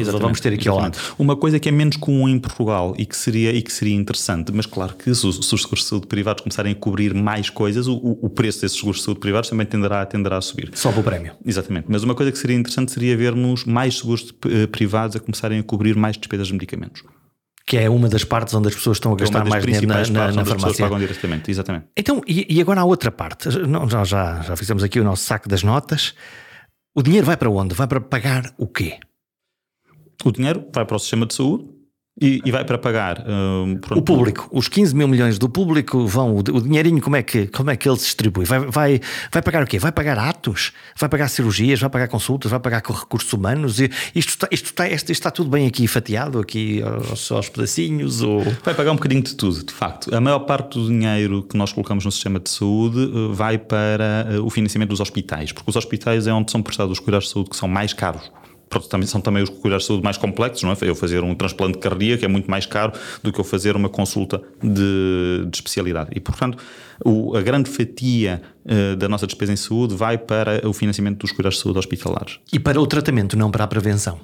Exatamente. 0.00 0.22
vamos 0.22 0.40
ter 0.40 0.52
aqui 0.52 0.68
ao 0.68 0.76
lado. 0.76 0.98
Uma 1.18 1.36
coisa 1.36 1.60
que 1.60 1.68
é 1.68 1.72
menos 1.72 1.96
comum 1.96 2.28
em 2.28 2.38
Portugal 2.38 2.94
e 2.98 3.06
que 3.06 3.16
seria, 3.16 3.52
e 3.52 3.62
que 3.62 3.72
seria 3.72 3.94
interessante, 3.94 4.50
mas 4.52 4.66
claro 4.66 4.94
que 4.96 5.14
se 5.14 5.24
os, 5.24 5.36
se 5.36 5.54
os 5.54 5.62
seguros 5.62 5.84
de 5.84 5.88
saúde 5.88 6.08
privados 6.08 6.42
começarem 6.42 6.72
a 6.72 6.74
cobrir 6.74 7.14
mais 7.14 7.48
coisas, 7.48 7.86
o, 7.86 8.18
o 8.20 8.28
preço 8.28 8.60
desses 8.60 8.76
seguros 8.76 8.98
de 8.98 9.04
saúde 9.04 9.20
privados 9.20 9.48
também 9.48 9.66
tenderá, 9.66 10.04
tenderá 10.04 10.38
a 10.38 10.40
subir. 10.40 10.70
Sobe 10.74 10.98
o 10.98 11.02
prémio. 11.02 11.32
Exatamente. 11.46 11.86
Mas 11.88 12.02
uma 12.02 12.14
coisa 12.14 12.32
que 12.32 12.38
seria 12.38 12.56
interessante 12.56 12.90
seria 12.90 13.16
vermos 13.16 13.64
mais 13.64 13.98
seguros 13.98 14.34
eh, 14.46 14.66
privados 14.66 15.14
a 15.14 15.20
começarem 15.20 15.60
a 15.60 15.62
cobrir 15.62 15.94
mais 15.94 16.16
despesas 16.16 16.48
de 16.48 16.54
medicamentos 16.54 17.02
que 17.70 17.76
é 17.76 17.88
uma 17.88 18.08
das 18.08 18.24
partes 18.24 18.52
onde 18.52 18.66
as 18.66 18.74
pessoas 18.74 18.96
estão 18.96 19.12
a 19.12 19.14
é 19.14 19.18
gastar 19.18 19.44
mais 19.44 19.64
dinheiro 19.64 19.86
na, 19.86 20.04
na, 20.08 20.32
na 20.32 20.44
farmácia. 20.44 20.84
pagam 20.84 20.98
diretamente, 20.98 21.52
exatamente. 21.52 21.86
Então, 21.96 22.20
e, 22.26 22.56
e, 22.56 22.60
agora 22.60 22.80
há 22.80 22.84
outra 22.84 23.12
parte. 23.12 23.48
Já, 23.48 24.02
já, 24.02 24.40
já 24.40 24.56
fizemos 24.56 24.82
aqui 24.82 24.98
o 24.98 25.04
nosso 25.04 25.22
saco 25.22 25.48
das 25.48 25.62
notas. 25.62 26.12
O 26.96 27.00
dinheiro 27.00 27.24
vai 27.24 27.36
para 27.36 27.48
onde? 27.48 27.72
Vai 27.72 27.86
para 27.86 28.00
pagar 28.00 28.52
o 28.58 28.66
quê? 28.66 28.98
O 30.24 30.32
dinheiro 30.32 30.66
vai 30.74 30.84
para 30.84 30.96
o 30.96 30.98
sistema 30.98 31.24
de 31.24 31.32
saúde 31.32 31.68
e, 32.20 32.40
e 32.44 32.50
vai 32.50 32.64
para 32.64 32.76
pagar 32.76 33.24
um, 33.26 33.78
o 33.96 34.02
público, 34.02 34.48
os 34.52 34.68
15 34.68 34.94
mil 34.94 35.08
milhões 35.08 35.38
do 35.38 35.48
público 35.48 36.06
vão, 36.06 36.34
o, 36.34 36.38
o, 36.38 36.60
dinheirinho, 36.60 37.00
como 37.00 37.16
é, 37.16 37.22
que, 37.22 37.46
como 37.46 37.70
é 37.70 37.76
que 37.76 37.88
ele 37.88 37.96
se 37.96 38.04
distribui? 38.04 38.44
Vai, 38.44 38.58
vai, 38.60 39.00
vai 39.32 39.42
pagar 39.42 39.62
o 39.62 39.66
quê? 39.66 39.78
Vai 39.78 39.90
pagar 39.90 40.18
atos? 40.18 40.72
Vai 40.98 41.08
pagar 41.08 41.28
cirurgias? 41.28 41.80
Vai 41.80 41.88
pagar 41.88 42.08
consultas? 42.08 42.50
Vai 42.50 42.60
pagar 42.60 42.82
recursos 42.82 43.32
humanos? 43.32 43.80
E 43.80 43.90
isto, 44.14 44.30
está, 44.30 44.48
isto, 44.50 44.66
está, 44.66 44.88
isto 44.88 45.10
está 45.10 45.30
tudo 45.30 45.48
bem 45.48 45.66
aqui 45.66 45.86
fatiado, 45.86 46.40
aqui 46.40 46.82
aos, 46.82 47.30
aos 47.32 47.48
pedacinhos? 47.48 48.20
Ou... 48.20 48.44
Vai 48.62 48.74
pagar 48.74 48.92
um 48.92 48.96
bocadinho 48.96 49.22
de 49.22 49.34
tudo, 49.34 49.64
de 49.64 49.72
facto. 49.72 50.14
A 50.14 50.20
maior 50.20 50.40
parte 50.40 50.78
do 50.78 50.88
dinheiro 50.88 51.42
que 51.42 51.56
nós 51.56 51.72
colocamos 51.72 52.04
no 52.04 52.12
sistema 52.12 52.38
de 52.38 52.50
saúde 52.50 52.98
uh, 52.98 53.32
vai 53.32 53.56
para 53.56 54.26
uh, 54.30 54.44
o 54.44 54.50
financiamento 54.50 54.90
dos 54.90 55.00
hospitais, 55.00 55.52
porque 55.52 55.70
os 55.70 55.76
hospitais 55.76 56.26
é 56.26 56.32
onde 56.32 56.50
são 56.50 56.62
prestados 56.62 56.92
os 56.92 56.98
cuidados 56.98 57.28
de 57.28 57.32
saúde 57.32 57.50
que 57.50 57.56
são 57.56 57.68
mais 57.68 57.94
caros 57.94 58.30
também, 58.88 59.06
são 59.06 59.20
também 59.20 59.42
os 59.42 59.50
cuidados 59.50 59.84
de 59.84 59.88
saúde 59.88 60.04
mais 60.04 60.16
complexos, 60.16 60.62
não 60.62 60.70
é? 60.70 60.76
Eu 60.82 60.94
fazer 60.94 61.22
um 61.22 61.34
transplante 61.34 61.78
cardíaco 61.78 62.24
é 62.24 62.28
muito 62.28 62.50
mais 62.50 62.66
caro 62.66 62.92
do 63.22 63.32
que 63.32 63.40
eu 63.40 63.44
fazer 63.44 63.74
uma 63.74 63.88
consulta 63.88 64.40
de, 64.62 65.46
de 65.48 65.56
especialidade. 65.56 66.10
E, 66.14 66.20
portanto, 66.20 66.56
o, 67.04 67.36
a 67.36 67.42
grande 67.42 67.68
fatia 67.68 68.42
uh, 68.70 68.96
da 68.96 69.08
nossa 69.08 69.26
despesa 69.26 69.52
em 69.52 69.56
saúde 69.56 69.94
vai 69.94 70.16
para 70.16 70.66
o 70.66 70.72
financiamento 70.72 71.18
dos 71.18 71.32
cuidados 71.32 71.56
de 71.56 71.62
saúde 71.62 71.78
hospitalares. 71.78 72.38
E 72.52 72.58
para 72.58 72.80
o 72.80 72.86
tratamento, 72.86 73.36
não 73.36 73.50
para 73.50 73.64
a 73.64 73.66
prevenção? 73.66 74.20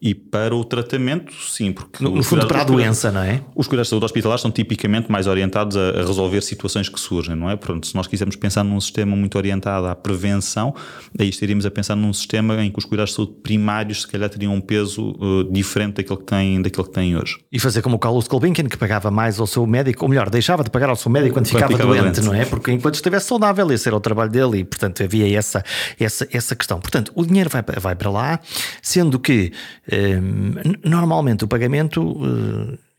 E 0.00 0.14
para 0.14 0.54
o 0.54 0.64
tratamento, 0.64 1.32
sim, 1.34 1.72
porque. 1.72 2.02
No, 2.04 2.16
no 2.16 2.22
fundo, 2.22 2.46
para 2.46 2.60
a 2.60 2.64
doença, 2.64 3.10
não 3.10 3.22
é? 3.22 3.40
Os 3.54 3.66
cuidados 3.66 3.88
de 3.88 3.90
saúde 3.90 4.04
hospitalares 4.04 4.42
são 4.42 4.50
tipicamente 4.50 5.10
mais 5.10 5.26
orientados 5.26 5.76
a, 5.76 5.90
a, 5.90 6.06
resolver 6.06 6.40
situações 6.42 6.88
que 6.88 7.00
surgem, 7.00 7.34
não 7.34 7.50
é? 7.50 7.56
Pronto, 7.56 7.86
se 7.86 7.94
nós 7.94 8.06
quisermos 8.06 8.36
pensar 8.36 8.62
num 8.62 8.80
sistema 8.80 9.16
muito 9.16 9.36
orientado 9.36 9.86
à 9.86 9.94
prevenção, 9.94 10.74
aí 11.18 11.28
estaríamos 11.28 11.66
a 11.66 11.70
pensar 11.70 11.96
num 11.96 12.12
sistema 12.12 12.62
em 12.62 12.70
que 12.70 12.78
os 12.78 12.84
cuidados 12.84 13.10
de 13.10 13.16
saúde 13.16 13.32
primários, 13.42 14.02
se 14.02 14.08
calhar, 14.08 14.28
teriam 14.28 14.54
um 14.54 14.60
peso 14.60 15.16
uh, 15.18 15.44
diferente 15.50 15.96
daquele 15.96 16.18
que, 16.18 16.24
tem, 16.24 16.62
daquele 16.62 16.86
que 16.86 16.92
têm 16.92 17.16
hoje. 17.16 17.38
E 17.50 17.58
fazer 17.58 17.82
como 17.82 17.96
o 17.96 17.98
Carlos 17.98 18.28
Kolbinkin, 18.28 18.66
que 18.66 18.76
pagava 18.76 19.10
mais 19.10 19.40
ao 19.40 19.46
seu 19.46 19.66
médico, 19.66 20.04
ou 20.04 20.08
melhor, 20.08 20.30
deixava 20.30 20.62
de 20.62 20.70
pagar 20.70 20.90
ao 20.90 20.96
seu 20.96 21.10
médico 21.10 21.34
quando, 21.34 21.46
quando 21.46 21.54
ficava, 21.54 21.72
ficava 21.72 21.94
doente, 21.94 22.20
doente, 22.20 22.20
não 22.22 22.34
é? 22.34 22.44
Porque 22.44 22.70
enquanto 22.70 22.94
estivesse 22.94 23.26
saudável, 23.26 23.70
esse 23.72 23.85
era 23.88 23.96
o 23.96 24.00
trabalho 24.00 24.30
dele 24.30 24.58
e, 24.58 24.64
portanto, 24.64 25.02
havia 25.02 25.38
essa, 25.38 25.64
essa, 25.98 26.28
essa 26.32 26.56
questão. 26.56 26.80
Portanto, 26.80 27.12
o 27.14 27.24
dinheiro 27.24 27.50
vai, 27.50 27.62
vai 27.62 27.94
para 27.94 28.10
lá, 28.10 28.40
sendo 28.82 29.18
que. 29.18 29.52
Um, 29.92 30.88
normalmente 30.88 31.44
o 31.44 31.48
pagamento 31.48 32.16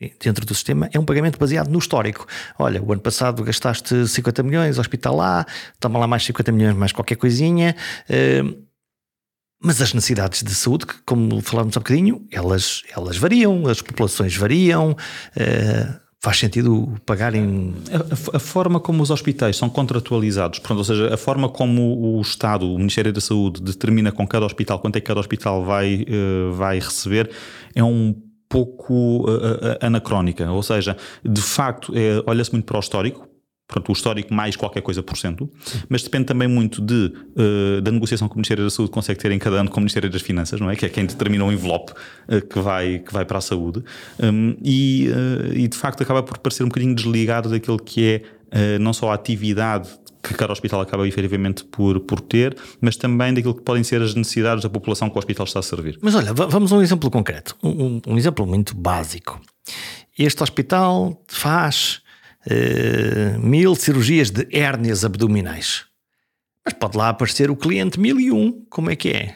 eh, 0.01 0.11
dentro 0.23 0.45
do 0.45 0.53
sistema 0.53 0.89
é 0.93 0.99
um 0.99 1.05
pagamento 1.05 1.39
baseado 1.39 1.69
no 1.69 1.79
histórico. 1.79 2.25
Olha, 2.57 2.81
o 2.81 2.91
ano 2.91 3.01
passado 3.01 3.43
gastaste 3.43 4.07
50 4.07 4.43
milhões, 4.43 4.77
hospital 4.77 5.15
lá, 5.15 5.45
toma 5.79 5.99
lá 5.99 6.07
mais 6.07 6.23
50 6.23 6.51
milhões, 6.51 6.75
mais 6.75 6.91
qualquer 6.91 7.15
coisinha. 7.15 7.75
Eh, 8.09 8.43
mas 9.59 9.81
as 9.81 9.93
necessidades 9.93 10.43
de 10.43 10.53
saúde, 10.53 10.85
como 11.05 11.41
falamos 11.41 11.75
há 11.75 11.79
bocadinho, 11.79 12.27
elas, 12.31 12.83
elas 12.95 13.17
variam, 13.17 13.67
as 13.67 13.81
populações 13.81 14.35
variam. 14.35 14.95
Faz 16.27 16.39
sentido 16.39 16.93
pagarem. 17.05 17.73
A, 17.89 18.35
a, 18.35 18.39
forma 18.39 18.81
como 18.81 19.01
os 19.01 19.09
hospitais 19.09 19.55
são 19.55 19.69
contratualizados, 19.69 20.59
pronto, 20.59 20.79
ou 20.79 20.83
seja, 20.83 21.13
a 21.13 21.15
forma 21.15 21.47
como 21.47 22.17
o 22.17 22.21
Estado, 22.21 22.69
o 22.69 22.77
Ministério 22.77 23.13
da 23.13 23.21
Saúde, 23.21 23.61
determina 23.61 24.11
com 24.11 24.27
cada 24.27 24.45
hospital 24.45 24.77
quanto 24.79 24.97
é 24.97 24.99
que 24.99 25.07
cada 25.07 25.21
hospital 25.21 25.63
vai, 25.63 26.05
uh, 26.05 26.51
vai 26.51 26.79
receber, 26.79 27.31
é 27.73 27.81
um 27.81 28.13
pouco 28.49 29.21
uh, 29.21 29.77
anacrónica. 29.79 30.51
Ou 30.51 30.61
seja, 30.61 30.97
de 31.23 31.41
facto, 31.41 31.93
é, 31.95 32.21
olha-se 32.27 32.51
muito 32.51 32.65
para 32.65 32.75
o 32.75 32.79
histórico, 32.81 33.26
Portanto, 33.67 33.89
o 33.89 33.91
histórico 33.91 34.33
mais 34.33 34.55
qualquer 34.55 34.81
coisa 34.81 35.03
por 35.03 35.17
cento, 35.17 35.49
mas 35.89 36.01
depende 36.01 36.25
também 36.25 36.47
muito 36.47 36.81
de, 36.81 37.13
uh, 37.35 37.81
da 37.81 37.91
negociação 37.91 38.29
que 38.29 38.35
o 38.35 38.37
Ministério 38.37 38.63
da 38.63 38.69
Saúde 38.69 38.91
consegue 38.91 39.19
ter 39.19 39.29
em 39.31 39.39
cada 39.39 39.57
ano 39.57 39.69
com 39.69 39.77
o 39.77 39.81
Ministério 39.81 40.09
das 40.09 40.21
Finanças, 40.21 40.61
não 40.61 40.69
é? 40.69 40.75
Que 40.75 40.85
é 40.85 40.89
quem 40.89 41.05
determina 41.05 41.43
o 41.43 41.51
envelope 41.51 41.91
uh, 41.91 42.41
que, 42.47 42.59
vai, 42.59 42.99
que 42.99 43.11
vai 43.11 43.25
para 43.25 43.39
a 43.39 43.41
saúde. 43.41 43.83
Um, 44.19 44.55
e, 44.63 45.09
uh, 45.09 45.53
e, 45.53 45.67
de 45.67 45.75
facto, 45.75 46.01
acaba 46.01 46.23
por 46.23 46.37
parecer 46.37 46.63
um 46.63 46.67
bocadinho 46.67 46.95
desligado 46.95 47.49
daquilo 47.49 47.77
que 47.77 48.05
é 48.05 48.21
não 48.79 48.93
só 48.93 49.11
a 49.11 49.13
atividade 49.13 49.89
que 50.23 50.33
cada 50.33 50.53
hospital 50.53 50.79
acaba 50.79 51.05
efetivamente 51.05 51.65
por, 51.65 51.99
por 51.99 52.21
ter, 52.21 52.55
mas 52.79 52.95
também 52.95 53.33
daquilo 53.33 53.53
que 53.53 53.61
podem 53.61 53.83
ser 53.83 54.01
as 54.01 54.15
necessidades 54.15 54.63
da 54.63 54.69
população 54.69 55.09
que 55.09 55.15
o 55.17 55.19
hospital 55.19 55.45
está 55.45 55.59
a 55.59 55.61
servir. 55.61 55.99
Mas 56.01 56.15
olha, 56.15 56.33
vamos 56.33 56.71
a 56.71 56.77
um 56.77 56.81
exemplo 56.81 57.11
concreto, 57.11 57.57
um, 57.61 57.99
um 58.07 58.17
exemplo 58.17 58.47
muito 58.47 58.73
básico. 58.73 59.41
Este 60.17 60.41
hospital 60.41 61.21
faz 61.27 62.01
uh, 62.47 63.39
mil 63.39 63.75
cirurgias 63.75 64.29
de 64.31 64.47
hérnias 64.51 65.05
abdominais. 65.05 65.85
Mas 66.65 66.73
pode 66.73 66.97
lá 66.97 67.09
aparecer 67.09 67.49
o 67.49 67.55
cliente 67.55 67.99
mil 67.99 68.19
e 68.19 68.31
um. 68.31 68.65
Como 68.69 68.89
é 68.89 68.95
que 68.95 69.09
é? 69.09 69.35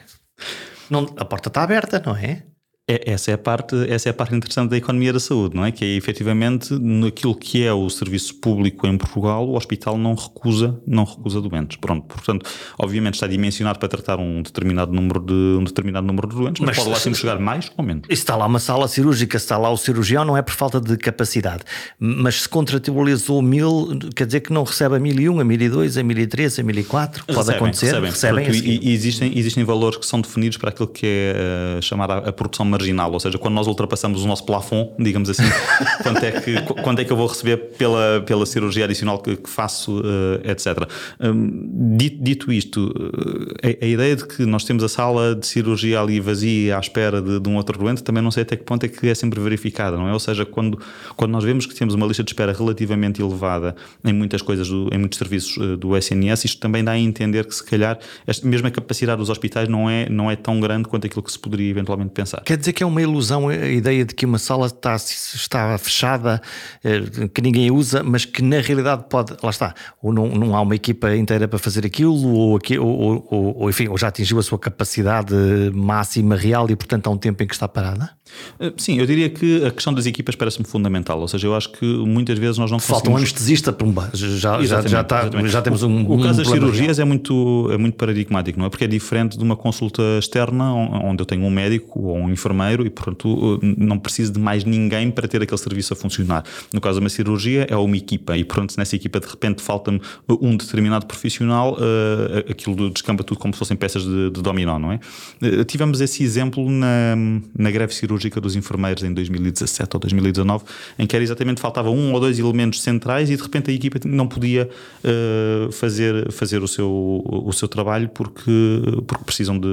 Não, 0.90 1.14
a 1.16 1.24
porta 1.24 1.48
está 1.48 1.62
aberta, 1.62 2.02
não 2.04 2.16
é? 2.16 2.44
É, 2.92 3.12
essa, 3.12 3.30
é 3.30 3.34
a 3.34 3.38
parte, 3.38 3.74
essa 3.88 4.08
é 4.08 4.10
a 4.10 4.14
parte 4.14 4.34
interessante 4.34 4.70
da 4.70 4.76
economia 4.76 5.12
da 5.12 5.20
saúde, 5.20 5.56
não 5.56 5.64
é? 5.64 5.72
Que 5.72 5.84
é 5.84 5.88
efetivamente 5.96 6.74
naquilo 6.78 7.34
que 7.34 7.64
é 7.64 7.72
o 7.72 7.88
serviço 7.88 8.34
público 8.34 8.86
em 8.86 8.98
Portugal, 8.98 9.48
o 9.48 9.56
hospital 9.56 9.96
não 9.96 10.14
recusa, 10.14 10.78
não 10.86 11.04
recusa 11.04 11.40
doentes. 11.40 11.78
Pronto, 11.78 12.06
portanto, 12.06 12.48
obviamente 12.78 13.14
está 13.14 13.26
dimensionado 13.26 13.78
para 13.78 13.88
tratar 13.88 14.18
um 14.18 14.42
determinado 14.42 14.92
número 14.92 15.20
de, 15.20 15.32
um 15.32 15.64
determinado 15.64 16.06
número 16.06 16.28
de 16.28 16.36
doentes, 16.36 16.60
mas, 16.60 16.68
mas 16.68 16.78
pode 16.78 16.90
lá 16.90 16.96
sempre 16.96 17.18
chegar 17.18 17.38
mais 17.38 17.70
ou 17.76 17.84
menos. 17.84 18.06
Se 18.08 18.12
está 18.12 18.36
lá 18.36 18.46
uma 18.46 18.58
sala 18.58 18.86
cirúrgica, 18.88 19.38
se 19.38 19.44
está 19.44 19.56
lá 19.56 19.70
o 19.70 19.76
cirurgião, 19.76 20.24
não 20.24 20.36
é 20.36 20.42
por 20.42 20.52
falta 20.52 20.80
de 20.80 20.96
capacidade. 20.96 21.62
Mas 21.98 22.42
se 22.42 22.48
contratualizou 22.48 23.40
mil, 23.40 23.98
quer 24.14 24.26
dizer 24.26 24.40
que 24.40 24.52
não 24.52 24.64
recebe 24.64 24.96
a 24.96 24.98
mil 24.98 25.18
e 25.18 25.28
um, 25.28 25.40
a 25.40 25.44
mil 25.44 25.60
e 25.60 25.68
dois, 25.68 25.96
a 25.96 26.02
mil 26.02 26.18
e 26.18 26.26
três, 26.26 26.58
a 26.58 26.62
mil 26.62 26.76
e 26.78 26.84
quatro, 26.84 27.24
pode 27.24 27.38
recebem, 27.38 27.56
acontecer. 27.56 27.86
Recebem, 27.86 28.44
recebem 28.44 28.70
e, 28.70 28.90
e, 28.90 28.92
existem, 28.92 29.38
existem 29.38 29.64
valores 29.64 29.96
que 29.98 30.06
são 30.06 30.20
definidos 30.20 30.58
para 30.58 30.70
aquilo 30.70 30.88
que 30.88 31.06
é 31.06 31.78
uh, 31.78 31.82
chamada 31.82 32.18
a 32.18 32.32
produção 32.32 32.66
marginal, 32.66 32.81
ou 33.12 33.20
seja, 33.20 33.38
quando 33.38 33.54
nós 33.54 33.66
ultrapassamos 33.66 34.24
o 34.24 34.26
nosso 34.26 34.44
plafond, 34.44 34.90
digamos 34.98 35.30
assim, 35.30 35.44
quanto, 36.02 36.24
é 36.24 36.32
que, 36.32 36.62
quanto 36.82 37.00
é 37.00 37.04
que 37.04 37.12
eu 37.12 37.16
vou 37.16 37.26
receber 37.26 37.56
pela, 37.78 38.22
pela 38.26 38.46
cirurgia 38.46 38.84
adicional 38.84 39.18
que, 39.18 39.36
que 39.36 39.48
faço, 39.48 40.00
uh, 40.00 40.50
etc. 40.50 40.88
Um, 41.20 41.96
dito, 41.96 42.22
dito, 42.22 42.52
isto, 42.52 42.88
uh, 42.88 43.54
a, 43.62 43.84
a, 43.84 43.88
ideia 43.88 44.16
de 44.16 44.26
que 44.26 44.44
nós 44.44 44.64
temos 44.64 44.82
a 44.82 44.88
sala 44.88 45.34
de 45.34 45.46
cirurgia 45.46 46.00
ali 46.00 46.20
vazia 46.20 46.76
à 46.76 46.80
espera 46.80 47.20
de, 47.20 47.40
de, 47.40 47.48
um 47.48 47.56
outro 47.56 47.78
doente, 47.78 48.02
também 48.02 48.22
não 48.22 48.30
sei 48.30 48.42
até 48.42 48.56
que 48.56 48.64
ponto 48.64 48.84
é 48.84 48.88
que 48.88 49.08
é 49.08 49.14
sempre 49.14 49.40
verificada, 49.40 49.96
não 49.96 50.08
é? 50.08 50.12
Ou 50.12 50.20
seja, 50.20 50.44
quando, 50.44 50.78
quando 51.16 51.30
nós 51.30 51.44
vemos 51.44 51.66
que 51.66 51.74
temos 51.74 51.94
uma 51.94 52.06
lista 52.06 52.22
de 52.22 52.30
espera 52.30 52.52
relativamente 52.52 53.20
elevada 53.22 53.74
em 54.04 54.12
muitas 54.12 54.42
coisas, 54.42 54.68
do, 54.68 54.88
em 54.92 54.98
muitos 54.98 55.18
serviços 55.18 55.56
uh, 55.56 55.76
do 55.76 55.96
SNS, 55.96 56.44
isto 56.44 56.60
também 56.60 56.82
dá 56.82 56.92
a 56.92 56.98
entender 56.98 57.46
que 57.46 57.54
se 57.54 57.64
calhar 57.64 57.98
esta, 58.26 58.46
mesmo 58.46 58.66
a 58.66 58.70
capacidade 58.70 59.18
dos 59.18 59.30
hospitais 59.30 59.68
não 59.68 59.88
é, 59.88 60.08
não 60.08 60.30
é 60.30 60.36
tão 60.36 60.60
grande 60.60 60.88
quanto 60.88 61.06
aquilo 61.06 61.22
que 61.22 61.32
se 61.32 61.38
poderia 61.38 61.70
eventualmente 61.70 62.10
pensar. 62.10 62.42
Quer 62.42 62.56
dizer 62.62 62.72
que 62.72 62.82
é 62.82 62.86
uma 62.86 63.02
ilusão 63.02 63.48
a 63.48 63.54
ideia 63.54 64.04
de 64.04 64.14
que 64.14 64.24
uma 64.24 64.38
sala 64.38 64.66
está, 64.66 64.96
está 64.96 65.76
fechada, 65.78 66.40
eh, 66.82 67.28
que 67.32 67.42
ninguém 67.42 67.70
usa, 67.70 68.02
mas 68.02 68.24
que 68.24 68.42
na 68.42 68.60
realidade 68.60 69.04
pode, 69.10 69.34
lá 69.42 69.50
está, 69.50 69.74
ou 70.02 70.12
não, 70.12 70.28
não 70.28 70.56
há 70.56 70.60
uma 70.60 70.74
equipa 70.74 71.14
inteira 71.14 71.46
para 71.46 71.58
fazer 71.58 71.84
aquilo, 71.84 72.26
ou, 72.32 72.56
aqui, 72.56 72.78
ou, 72.78 73.26
ou, 73.30 73.56
ou, 73.60 73.70
enfim, 73.70 73.88
ou 73.88 73.98
já 73.98 74.08
atingiu 74.08 74.38
a 74.38 74.42
sua 74.42 74.58
capacidade 74.58 75.34
máxima 75.74 76.36
real 76.36 76.70
e 76.70 76.76
portanto 76.76 77.06
há 77.08 77.10
um 77.10 77.18
tempo 77.18 77.42
em 77.42 77.46
que 77.46 77.54
está 77.54 77.68
parada? 77.68 78.10
Eh, 78.58 78.72
sim, 78.76 78.98
eu 78.98 79.06
diria 79.06 79.28
que 79.28 79.64
a 79.64 79.70
questão 79.70 79.92
das 79.92 80.06
equipas 80.06 80.34
parece-me 80.34 80.64
fundamental, 80.64 81.20
ou 81.20 81.28
seja, 81.28 81.46
eu 81.46 81.54
acho 81.54 81.70
que 81.72 81.84
muitas 81.84 82.38
vezes 82.38 82.58
nós 82.58 82.70
não 82.70 82.78
Falta 82.78 83.10
conseguimos... 83.10 83.20
um 83.20 83.22
anestesista, 83.22 83.72
pumba, 83.72 84.10
já, 84.14 84.62
já, 84.62 84.82
já, 84.82 85.00
está, 85.00 85.30
já 85.46 85.62
temos 85.62 85.82
um 85.82 86.04
O, 86.06 86.18
o 86.18 86.22
caso 86.22 86.40
um 86.40 86.44
das 86.44 86.48
cirurgias 86.48 86.98
é 86.98 87.04
muito, 87.04 87.68
é 87.70 87.76
muito 87.76 87.96
paradigmático, 87.96 88.58
não 88.58 88.66
é? 88.66 88.70
Porque 88.70 88.84
é 88.84 88.88
diferente 88.88 89.36
de 89.36 89.44
uma 89.44 89.56
consulta 89.56 90.02
externa 90.18 90.72
onde 90.72 91.20
eu 91.20 91.26
tenho 91.26 91.44
um 91.44 91.50
médico 91.50 92.00
ou 92.00 92.16
um 92.16 92.30
enfermeiro 92.30 92.51
enfermeiro 92.52 92.86
e, 92.86 92.90
portanto, 92.90 93.58
não 93.62 93.98
preciso 93.98 94.32
de 94.32 94.38
mais 94.38 94.64
ninguém 94.64 95.10
para 95.10 95.26
ter 95.26 95.42
aquele 95.42 95.58
serviço 95.58 95.92
a 95.92 95.96
funcionar. 95.96 96.44
No 96.72 96.80
caso 96.80 96.98
de 96.98 97.04
uma 97.04 97.08
cirurgia, 97.08 97.66
é 97.68 97.76
uma 97.76 97.96
equipa 97.96 98.36
e, 98.36 98.44
portanto, 98.44 98.74
nessa 98.76 98.94
equipa 98.94 99.18
de 99.18 99.26
repente 99.26 99.62
falta-me 99.62 100.00
um 100.28 100.56
determinado 100.56 101.06
profissional, 101.06 101.74
uh, 101.74 102.50
aquilo 102.50 102.90
descamba 102.90 103.24
tudo 103.24 103.38
como 103.38 103.52
se 103.54 103.58
fossem 103.58 103.76
peças 103.76 104.04
de, 104.04 104.30
de 104.30 104.42
dominó, 104.42 104.78
não 104.78 104.92
é? 104.92 105.00
Uh, 105.42 105.64
tivemos 105.64 106.00
esse 106.00 106.22
exemplo 106.22 106.70
na, 106.70 107.16
na 107.58 107.70
greve 107.70 107.94
cirúrgica 107.94 108.40
dos 108.40 108.54
enfermeiros 108.54 109.02
em 109.02 109.12
2017 109.12 109.90
ou 109.94 110.00
2019, 110.00 110.64
em 110.98 111.06
que 111.06 111.16
era 111.16 111.22
exatamente 111.22 111.60
faltava 111.60 111.90
um 111.90 112.12
ou 112.12 112.20
dois 112.20 112.38
elementos 112.38 112.82
centrais 112.82 113.30
e 113.30 113.36
de 113.36 113.42
repente 113.42 113.70
a 113.70 113.74
equipa 113.74 113.98
não 114.04 114.26
podia 114.28 114.68
uh, 115.04 115.72
fazer, 115.72 116.30
fazer 116.32 116.62
o, 116.62 116.68
seu, 116.68 117.22
o 117.26 117.52
seu 117.52 117.68
trabalho 117.68 118.08
porque, 118.08 118.82
porque 119.06 119.24
precisam 119.24 119.58
de, 119.58 119.68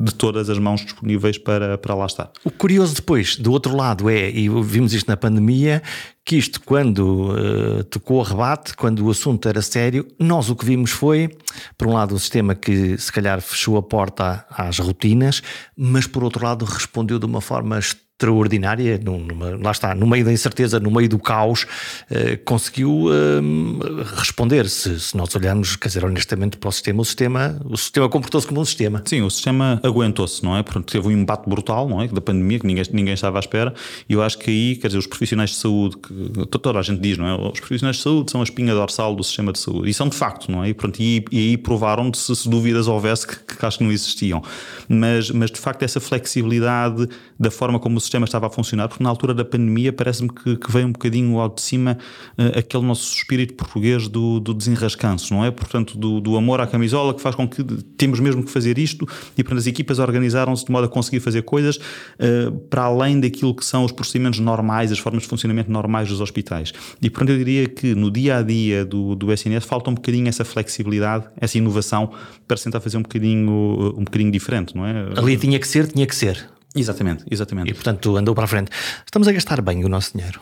de 0.00 0.14
todas 0.14 0.48
as 0.48 0.58
mãos 0.58 0.80
disponíveis 0.80 1.38
para, 1.38 1.76
para 1.78 1.94
lá 1.94 2.05
estar. 2.06 2.30
O 2.44 2.50
curioso 2.50 2.94
depois, 2.94 3.36
do 3.36 3.52
outro 3.52 3.76
lado, 3.76 4.08
é, 4.08 4.30
e 4.30 4.48
vimos 4.62 4.92
isto 4.92 5.08
na 5.08 5.16
pandemia, 5.16 5.82
que 6.24 6.36
isto, 6.36 6.60
quando 6.60 7.30
uh, 7.30 7.84
tocou 7.84 8.20
a 8.20 8.24
rebate, 8.24 8.74
quando 8.74 9.06
o 9.06 9.10
assunto 9.10 9.48
era 9.48 9.62
sério, 9.62 10.06
nós 10.18 10.50
o 10.50 10.56
que 10.56 10.64
vimos 10.64 10.90
foi, 10.90 11.30
por 11.78 11.86
um 11.86 11.92
lado, 11.92 12.14
um 12.14 12.18
sistema 12.18 12.54
que 12.54 12.98
se 12.98 13.12
calhar 13.12 13.40
fechou 13.40 13.76
a 13.76 13.82
porta 13.82 14.44
às 14.50 14.78
rotinas, 14.78 15.40
mas 15.76 16.06
por 16.06 16.24
outro 16.24 16.44
lado 16.44 16.64
respondeu 16.64 17.18
de 17.18 17.26
uma 17.26 17.40
forma 17.40 17.78
extraordinária, 18.16 18.98
numa, 19.02 19.58
lá 19.62 19.70
está, 19.70 19.94
no 19.94 20.06
meio 20.06 20.24
da 20.24 20.32
incerteza, 20.32 20.80
no 20.80 20.90
meio 20.90 21.06
do 21.06 21.18
caos, 21.18 21.66
eh, 22.10 22.36
conseguiu 22.36 23.08
eh, 23.12 24.06
responder. 24.16 24.68
Se, 24.70 24.98
se, 24.98 25.16
nós 25.16 25.34
olharmos, 25.36 25.76
quer 25.76 25.88
dizer, 25.88 26.02
honestamente 26.02 26.56
para 26.56 26.68
o 26.68 26.72
sistema, 26.72 27.02
o 27.02 27.04
sistema, 27.04 27.60
o 27.66 27.76
sistema 27.76 28.08
comportou-se 28.08 28.46
como 28.46 28.60
um 28.62 28.64
sistema. 28.64 29.02
Sim, 29.04 29.20
o 29.20 29.30
sistema 29.30 29.78
aguentou-se, 29.82 30.42
não 30.42 30.56
é? 30.56 30.62
Portanto, 30.62 30.90
teve 30.90 31.06
um 31.08 31.10
embate 31.10 31.48
brutal, 31.48 31.86
não 31.86 32.00
é? 32.00 32.08
Da 32.08 32.22
pandemia, 32.22 32.58
que 32.58 32.66
ninguém, 32.66 32.84
ninguém 32.90 33.12
estava 33.12 33.38
à 33.38 33.40
espera, 33.40 33.74
e 34.08 34.14
eu 34.14 34.22
acho 34.22 34.38
que 34.38 34.50
aí, 34.50 34.76
quer 34.76 34.86
dizer, 34.86 34.98
os 34.98 35.06
profissionais 35.06 35.50
de 35.50 35.56
saúde, 35.56 35.98
que 35.98 36.46
toda 36.58 36.78
a 36.78 36.82
gente 36.82 37.00
diz, 37.00 37.18
não 37.18 37.26
é? 37.26 37.34
Os 37.34 37.60
profissionais 37.60 37.96
de 37.96 38.02
saúde 38.02 38.30
são 38.30 38.40
a 38.40 38.44
espinha 38.44 38.72
dorsal 38.72 39.14
do 39.14 39.22
sistema 39.22 39.52
de 39.52 39.58
saúde, 39.58 39.90
e 39.90 39.94
são 39.94 40.08
de 40.08 40.16
facto, 40.16 40.50
não 40.50 40.64
é? 40.64 40.70
E, 40.70 40.74
pronto, 40.74 40.98
e, 41.00 41.22
e 41.30 41.38
aí 41.38 41.56
provaram 41.58 42.10
se, 42.14 42.34
se 42.34 42.48
dúvidas 42.48 42.88
houvesse 42.88 43.26
que, 43.26 43.56
que 43.56 43.66
acho 43.66 43.76
que 43.76 43.84
não 43.84 43.92
existiam. 43.92 44.42
Mas, 44.88 45.30
mas 45.30 45.50
de 45.50 45.58
facto, 45.58 45.82
essa 45.82 46.00
flexibilidade 46.00 47.06
da 47.38 47.50
forma 47.50 47.78
como 47.78 47.98
o 47.98 48.05
sistema 48.06 48.24
estava 48.24 48.46
a 48.46 48.50
funcionar, 48.50 48.88
porque 48.88 49.02
na 49.02 49.10
altura 49.10 49.34
da 49.34 49.44
pandemia 49.44 49.92
parece-me 49.92 50.28
que, 50.28 50.56
que, 50.56 50.72
veio 50.72 50.86
um 50.86 50.92
bocadinho 50.92 51.38
ao 51.38 51.48
de 51.48 51.60
cima 51.60 51.98
uh, 52.38 52.58
aquele 52.58 52.84
nosso 52.84 53.14
espírito 53.14 53.54
português 53.54 54.08
do, 54.08 54.40
do 54.40 54.54
desenrascanço, 54.54 55.34
não 55.34 55.44
é? 55.44 55.50
Portanto, 55.50 55.96
do, 55.96 56.20
do, 56.20 56.36
amor 56.36 56.60
à 56.60 56.66
camisola 56.66 57.14
que 57.14 57.20
faz 57.20 57.34
com 57.34 57.48
que 57.48 57.62
temos 57.96 58.20
mesmo 58.20 58.42
que 58.42 58.50
fazer 58.50 58.78
isto 58.78 59.06
e 59.36 59.42
portanto 59.42 59.58
as 59.58 59.66
equipas 59.66 59.98
organizaram-se 59.98 60.64
de 60.64 60.72
modo 60.72 60.86
a 60.86 60.88
conseguir 60.88 61.20
fazer 61.20 61.42
coisas 61.42 61.76
uh, 61.76 62.52
para 62.70 62.82
além 62.82 63.20
daquilo 63.20 63.54
que 63.54 63.64
são 63.64 63.84
os 63.84 63.92
procedimentos 63.92 64.40
normais, 64.40 64.90
as 64.92 64.98
formas 64.98 65.22
de 65.22 65.28
funcionamento 65.28 65.70
normais 65.70 66.08
dos 66.08 66.20
hospitais. 66.20 66.72
E 67.02 67.10
portanto 67.10 67.30
eu 67.30 67.38
diria 67.38 67.68
que 67.68 67.94
no 67.94 68.10
dia 68.10 68.38
a 68.38 68.42
dia 68.42 68.84
do, 68.84 69.14
do 69.14 69.32
SNS 69.32 69.64
falta 69.64 69.90
um 69.90 69.94
bocadinho 69.94 70.28
essa 70.28 70.44
flexibilidade, 70.44 71.26
essa 71.40 71.58
inovação 71.58 72.10
para 72.46 72.56
tentar 72.56 72.80
fazer 72.80 72.96
um 72.96 73.02
bocadinho, 73.02 73.94
um 73.96 74.04
bocadinho 74.04 74.30
diferente, 74.30 74.76
não 74.76 74.86
é? 74.86 75.08
Ali 75.16 75.36
tinha 75.36 75.58
que 75.58 75.66
ser, 75.66 75.86
tinha 75.88 76.06
que 76.06 76.14
ser. 76.14 76.55
Exatamente, 76.76 77.24
exatamente. 77.30 77.70
E 77.70 77.74
portanto 77.74 78.16
andou 78.16 78.34
para 78.34 78.44
a 78.44 78.48
frente. 78.48 78.70
Estamos 79.04 79.26
a 79.26 79.32
gastar 79.32 79.60
bem 79.62 79.84
o 79.84 79.88
nosso 79.88 80.16
dinheiro. 80.16 80.40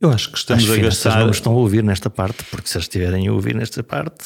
Eu 0.00 0.10
acho 0.10 0.30
que 0.30 0.38
estamos 0.38 0.64
As 0.64 0.70
a 0.70 0.80
gastar. 0.80 1.20
não 1.20 1.30
estão 1.30 1.52
a 1.52 1.56
ouvir 1.56 1.84
nesta 1.84 2.08
parte, 2.08 2.42
porque 2.44 2.68
se 2.68 2.76
eles 2.76 2.86
estiverem 2.86 3.28
a 3.28 3.32
ouvir 3.32 3.54
nesta 3.54 3.82
parte. 3.82 4.24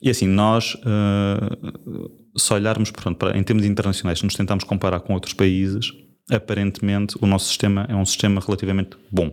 E 0.00 0.08
assim, 0.08 0.26
nós, 0.26 0.74
uh, 0.76 2.38
se 2.38 2.52
olharmos, 2.54 2.90
portanto, 2.90 3.18
para, 3.18 3.36
em 3.36 3.42
termos 3.42 3.66
internacionais, 3.66 4.18
se 4.18 4.24
nos 4.24 4.34
tentarmos 4.34 4.64
comparar 4.64 5.00
com 5.00 5.12
outros 5.12 5.34
países, 5.34 5.92
aparentemente 6.30 7.16
o 7.20 7.26
nosso 7.26 7.48
sistema 7.48 7.86
é 7.88 7.94
um 7.94 8.04
sistema 8.04 8.40
relativamente 8.40 8.96
bom. 9.10 9.32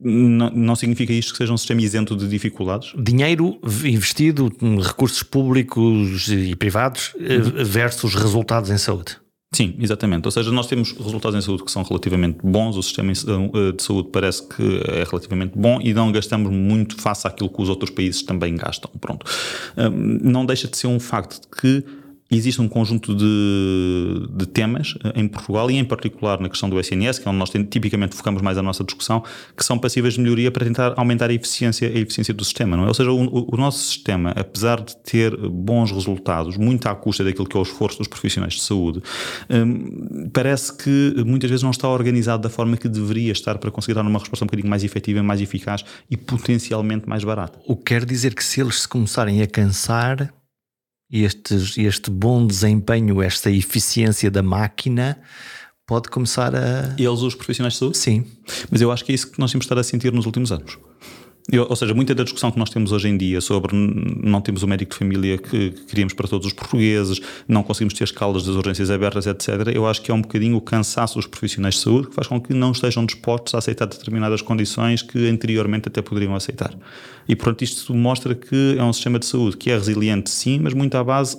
Não, 0.00 0.50
não, 0.50 0.74
significa 0.74 1.12
isto 1.12 1.32
que 1.32 1.38
seja 1.38 1.52
um 1.52 1.56
sistema 1.56 1.80
isento 1.80 2.16
de 2.16 2.28
dificuldades? 2.28 2.92
Dinheiro 2.98 3.58
investido, 3.84 4.52
recursos 4.80 5.22
públicos 5.22 6.26
e 6.28 6.56
privados 6.56 7.12
eh, 7.20 7.36
uhum. 7.36 7.64
versus 7.64 8.14
resultados 8.14 8.70
em 8.70 8.78
saúde. 8.78 9.16
Sim, 9.54 9.76
exatamente. 9.78 10.26
Ou 10.26 10.32
seja, 10.32 10.50
nós 10.50 10.66
temos 10.66 10.92
resultados 10.92 11.38
em 11.38 11.42
saúde 11.42 11.62
que 11.62 11.70
são 11.70 11.84
relativamente 11.84 12.38
bons, 12.42 12.76
o 12.76 12.82
sistema 12.82 13.12
eh, 13.12 13.72
de 13.72 13.82
saúde 13.82 14.08
parece 14.10 14.42
que 14.48 14.82
é 14.88 15.04
relativamente 15.04 15.52
bom 15.56 15.78
e 15.80 15.94
não 15.94 16.10
gastamos 16.10 16.50
muito 16.50 17.00
face 17.00 17.28
àquilo 17.28 17.48
que 17.48 17.62
os 17.62 17.68
outros 17.68 17.90
países 17.90 18.22
também 18.22 18.56
gastam. 18.56 18.90
Pronto. 19.00 19.24
Não 20.22 20.44
deixa 20.44 20.66
de 20.66 20.76
ser 20.76 20.88
um 20.88 20.98
facto 20.98 21.40
de 21.42 21.46
que 21.48 22.01
existe 22.36 22.60
um 22.60 22.68
conjunto 22.68 23.14
de, 23.14 24.28
de, 24.30 24.46
temas 24.46 24.94
eh, 25.04 25.20
em 25.20 25.28
Portugal 25.28 25.70
e 25.70 25.76
em 25.76 25.84
particular 25.84 26.40
na 26.40 26.48
questão 26.48 26.68
do 26.68 26.78
SNS, 26.78 27.18
que 27.18 27.28
é 27.28 27.30
onde 27.30 27.38
nós 27.38 27.50
tipicamente 27.50 28.16
focamos 28.16 28.42
mais 28.42 28.56
a 28.58 28.62
nossa 28.62 28.82
discussão, 28.84 29.22
que 29.56 29.64
são 29.64 29.78
passíveis 29.78 30.14
de 30.14 30.20
melhoria 30.20 30.50
para 30.50 30.64
tentar 30.64 30.94
aumentar 30.96 31.30
a 31.30 31.32
eficiência, 31.32 31.88
a 31.88 31.98
eficiência 31.98 32.32
do 32.32 32.44
sistema. 32.44 32.76
Não 32.76 32.84
é? 32.84 32.88
Ou 32.88 32.94
seja, 32.94 33.10
o, 33.10 33.54
o, 33.54 33.56
nosso 33.56 33.78
sistema, 33.84 34.30
apesar 34.30 34.80
de 34.80 34.96
ter 34.96 35.36
bons 35.36 35.92
resultados, 35.92 36.56
muito 36.56 36.86
à 36.86 36.94
custa 36.94 37.22
daquilo 37.24 37.46
que 37.46 37.56
é 37.56 37.60
o 37.60 37.62
esforço 37.62 37.98
dos 37.98 38.08
profissionais 38.08 38.54
de 38.54 38.62
saúde, 38.62 39.02
hum, 39.50 40.30
parece 40.32 40.76
que 40.76 41.14
muitas 41.24 41.50
vezes 41.50 41.62
não 41.62 41.70
está 41.70 41.88
organizado 41.88 42.42
da 42.42 42.50
forma 42.50 42.76
que 42.76 42.88
deveria 42.88 43.32
estar 43.32 43.58
para 43.58 43.70
conseguir 43.70 43.94
dar 43.94 44.02
uma 44.02 44.18
resposta 44.18 44.44
um 44.44 44.46
bocadinho 44.46 44.68
mais 44.68 44.84
efetiva, 44.84 45.22
mais 45.22 45.40
eficaz 45.40 45.84
e 46.10 46.16
potencialmente 46.16 47.08
mais 47.08 47.24
barata. 47.24 47.58
O 47.66 47.76
que 47.76 47.84
quer 47.84 48.04
dizer 48.04 48.34
que 48.34 48.44
se 48.44 48.60
eles 48.60 48.82
se 48.82 48.88
começarem 48.88 49.42
a 49.42 49.46
cansar 49.46 50.32
este, 51.12 51.54
este 51.82 52.10
bom 52.10 52.46
desempenho, 52.46 53.20
esta 53.20 53.50
eficiência 53.50 54.30
da 54.30 54.42
máquina 54.42 55.20
pode 55.86 56.08
começar 56.08 56.54
a. 56.54 56.94
Eles, 56.98 57.20
os 57.20 57.34
profissionais 57.34 57.74
de 57.74 57.80
saúde? 57.80 57.98
Sim. 57.98 58.24
Mas 58.70 58.80
eu 58.80 58.90
acho 58.90 59.04
que 59.04 59.12
é 59.12 59.14
isso 59.14 59.30
que 59.30 59.38
nós 59.38 59.52
temos 59.52 59.64
estado 59.64 59.78
a 59.78 59.84
sentir 59.84 60.12
nos 60.12 60.24
últimos 60.24 60.50
anos. 60.50 60.78
Eu, 61.50 61.66
ou 61.68 61.74
seja, 61.74 61.92
muita 61.92 62.14
da 62.14 62.22
discussão 62.22 62.52
que 62.52 62.58
nós 62.58 62.70
temos 62.70 62.92
hoje 62.92 63.08
em 63.08 63.16
dia 63.16 63.40
sobre 63.40 63.74
não 63.74 64.40
temos 64.40 64.62
o 64.62 64.68
médico 64.68 64.92
de 64.92 64.98
família 64.98 65.36
que, 65.38 65.70
que 65.70 65.84
queríamos 65.86 66.14
para 66.14 66.28
todos 66.28 66.46
os 66.46 66.52
portugueses, 66.52 67.20
não 67.48 67.64
conseguimos 67.64 67.94
ter 67.94 68.04
escalas 68.04 68.44
das 68.44 68.54
urgências 68.54 68.90
abertas, 68.90 69.26
etc. 69.26 69.48
Eu 69.74 69.86
acho 69.86 70.00
que 70.02 70.10
é 70.10 70.14
um 70.14 70.22
bocadinho 70.22 70.56
o 70.56 70.60
cansaço 70.60 71.16
dos 71.16 71.26
profissionais 71.26 71.74
de 71.74 71.80
saúde 71.80 72.08
que 72.08 72.14
faz 72.14 72.28
com 72.28 72.40
que 72.40 72.54
não 72.54 72.70
estejam 72.70 73.04
dispostos 73.04 73.54
a 73.54 73.58
aceitar 73.58 73.86
determinadas 73.86 74.40
condições 74.40 75.02
que 75.02 75.28
anteriormente 75.28 75.88
até 75.88 76.00
poderiam 76.00 76.34
aceitar. 76.34 76.72
E, 77.28 77.34
portanto, 77.34 77.62
isto 77.62 77.92
mostra 77.94 78.34
que 78.34 78.76
é 78.78 78.82
um 78.82 78.92
sistema 78.92 79.18
de 79.18 79.26
saúde 79.26 79.56
que 79.56 79.70
é 79.70 79.76
resiliente, 79.76 80.30
sim, 80.30 80.60
mas 80.60 80.74
muito 80.74 80.96
à 80.96 81.02
base 81.02 81.36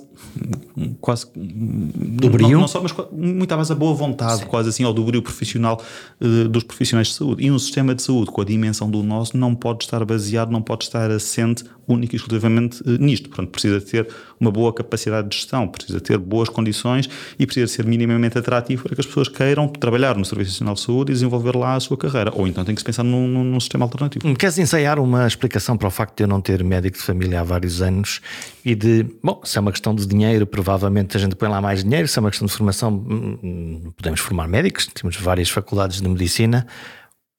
quase 1.00 1.26
do 1.34 2.30
brilho, 2.30 2.52
não, 2.52 2.60
não 2.60 2.68
só, 2.68 2.82
mas 2.82 2.94
muito 3.12 3.52
à 3.52 3.56
base 3.56 3.68
da 3.68 3.74
boa 3.74 3.94
vontade, 3.94 4.40
Sim. 4.40 4.46
quase 4.46 4.68
assim, 4.68 4.84
ao 4.84 4.92
do 4.92 5.04
brilho 5.04 5.22
profissional 5.22 5.82
uh, 6.20 6.48
dos 6.48 6.62
profissionais 6.62 7.08
de 7.08 7.14
saúde. 7.14 7.44
E 7.44 7.50
um 7.50 7.58
sistema 7.58 7.94
de 7.94 8.02
saúde 8.02 8.30
com 8.30 8.40
a 8.40 8.44
dimensão 8.44 8.90
do 8.90 9.02
nosso 9.02 9.36
não 9.36 9.54
pode 9.54 9.84
estar 9.84 10.04
baseado, 10.04 10.50
não 10.50 10.62
pode 10.62 10.84
estar 10.84 11.10
assente 11.10 11.64
única 11.86 12.14
e 12.14 12.16
exclusivamente 12.16 12.82
uh, 12.82 12.98
nisto. 12.98 13.28
Portanto, 13.28 13.50
precisa 13.50 13.80
ter 13.80 14.08
uma 14.44 14.50
boa 14.50 14.72
capacidade 14.72 15.28
de 15.28 15.36
gestão, 15.36 15.66
precisa 15.66 16.00
ter 16.00 16.18
boas 16.18 16.48
condições 16.48 17.08
e 17.38 17.46
precisa 17.46 17.66
ser 17.66 17.86
minimamente 17.86 18.38
atrativo 18.38 18.82
para 18.84 18.94
que 18.94 19.00
as 19.00 19.06
pessoas 19.06 19.28
queiram 19.28 19.66
trabalhar 19.66 20.16
no 20.16 20.24
Serviço 20.24 20.50
Nacional 20.52 20.74
de 20.74 20.80
Saúde 20.80 21.12
e 21.12 21.14
desenvolver 21.14 21.56
lá 21.56 21.74
a 21.74 21.80
sua 21.80 21.96
carreira. 21.96 22.30
Ou 22.34 22.46
então 22.46 22.64
tem 22.64 22.74
que 22.74 22.80
se 22.80 22.84
pensar 22.84 23.02
num, 23.02 23.26
num, 23.26 23.60
sistema 23.60 23.84
alternativo. 23.84 24.34
Queres 24.36 24.58
ensaiar 24.58 24.98
uma 24.98 25.26
explicação 25.26 25.76
para 25.76 25.88
o 25.88 25.90
facto 25.90 26.16
de 26.16 26.24
eu 26.24 26.28
não 26.28 26.40
ter 26.40 26.62
médico 26.62 26.98
de 26.98 27.02
família 27.02 27.40
há 27.40 27.44
vários 27.44 27.80
anos 27.80 28.20
e 28.64 28.74
de, 28.74 29.06
bom, 29.22 29.40
se 29.44 29.56
é 29.56 29.60
uma 29.60 29.72
questão 29.72 29.94
de 29.94 30.06
dinheiro, 30.06 30.46
provavelmente 30.46 31.16
a 31.16 31.20
gente 31.20 31.34
põe 31.34 31.48
lá 31.48 31.60
mais 31.60 31.82
dinheiro, 31.82 32.06
se 32.06 32.18
é 32.18 32.20
uma 32.20 32.30
questão 32.30 32.46
de 32.46 32.52
formação, 32.52 32.92
hum, 32.92 33.38
hum, 33.42 33.92
podemos 33.96 34.20
formar 34.20 34.46
médicos, 34.46 34.86
temos 34.86 35.16
várias 35.16 35.48
faculdades 35.48 36.00
de 36.00 36.08
medicina 36.08 36.66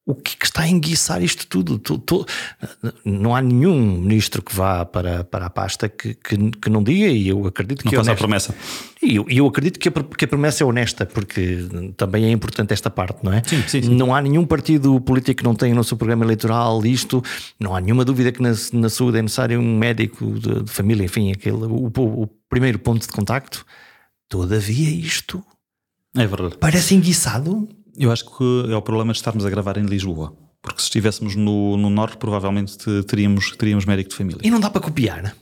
o 0.05 0.13
que, 0.13 0.35
é 0.35 0.37
que 0.37 0.45
está 0.45 0.61
a 0.61 0.67
enguiçar 0.67 1.23
isto 1.23 1.47
tudo? 1.47 1.79
Tu, 1.79 1.97
tu, 1.97 2.25
não 3.03 3.35
há 3.35 3.41
nenhum 3.41 3.99
ministro 3.99 4.41
que 4.43 4.55
vá 4.55 4.85
para, 4.85 5.23
para 5.23 5.47
a 5.47 5.49
pasta 5.49 5.89
que, 5.89 6.13
que, 6.13 6.51
que 6.51 6.69
não 6.69 6.83
diga, 6.83 7.07
e 7.07 7.27
eu 7.27 7.47
acredito 7.47 7.79
que. 7.79 7.85
Não 7.85 8.03
faz 8.03 8.07
a 8.09 8.15
promessa. 8.15 8.55
E 9.01 9.15
eu, 9.15 9.25
eu 9.27 9.47
acredito 9.47 9.79
que 9.79 9.89
a, 9.89 9.91
que 9.91 10.25
a 10.25 10.27
promessa 10.27 10.63
é 10.63 10.67
honesta, 10.67 11.07
porque 11.07 11.67
também 11.97 12.25
é 12.25 12.29
importante 12.29 12.71
esta 12.71 12.89
parte, 12.89 13.23
não 13.23 13.33
é? 13.33 13.41
Sim, 13.43 13.63
sim, 13.67 13.81
sim. 13.81 13.95
Não 13.95 14.13
há 14.13 14.21
nenhum 14.21 14.45
partido 14.45 15.01
político 15.01 15.39
que 15.39 15.43
não 15.43 15.55
tenha 15.55 15.73
no 15.73 15.83
seu 15.83 15.97
programa 15.97 16.23
eleitoral 16.23 16.85
isto, 16.85 17.23
não 17.59 17.75
há 17.75 17.81
nenhuma 17.81 18.05
dúvida 18.05 18.31
que 18.31 18.41
na, 18.43 18.53
na 18.73 18.89
saúde 18.89 19.17
é 19.17 19.21
necessário 19.23 19.59
um 19.59 19.77
médico 19.77 20.39
de, 20.39 20.63
de 20.63 20.71
família, 20.71 21.03
enfim, 21.03 21.31
aquele, 21.31 21.65
o, 21.65 21.91
o, 21.95 22.23
o 22.23 22.27
primeiro 22.47 22.77
ponto 22.77 23.01
de 23.01 23.11
contacto. 23.11 23.65
Todavia, 24.29 24.89
isto. 24.89 25.43
É 26.15 26.27
verdade. 26.27 26.57
Parece 26.59 26.93
enguiçado. 26.93 27.67
Eu 27.97 28.11
acho 28.11 28.25
que 28.25 28.71
é 28.71 28.75
o 28.75 28.81
problema 28.81 29.13
de 29.13 29.19
estarmos 29.19 29.45
a 29.45 29.49
gravar 29.49 29.77
em 29.77 29.85
Lisboa. 29.85 30.33
Porque 30.61 30.79
se 30.79 30.85
estivéssemos 30.85 31.35
no, 31.35 31.77
no 31.77 31.89
Norte, 31.89 32.17
provavelmente 32.17 32.77
teríamos, 33.03 33.55
teríamos 33.55 33.85
médico 33.85 34.09
de 34.09 34.15
família. 34.15 34.41
E 34.43 34.49
não 34.49 34.59
dá 34.59 34.69
para 34.69 34.81
copiar? 34.81 35.35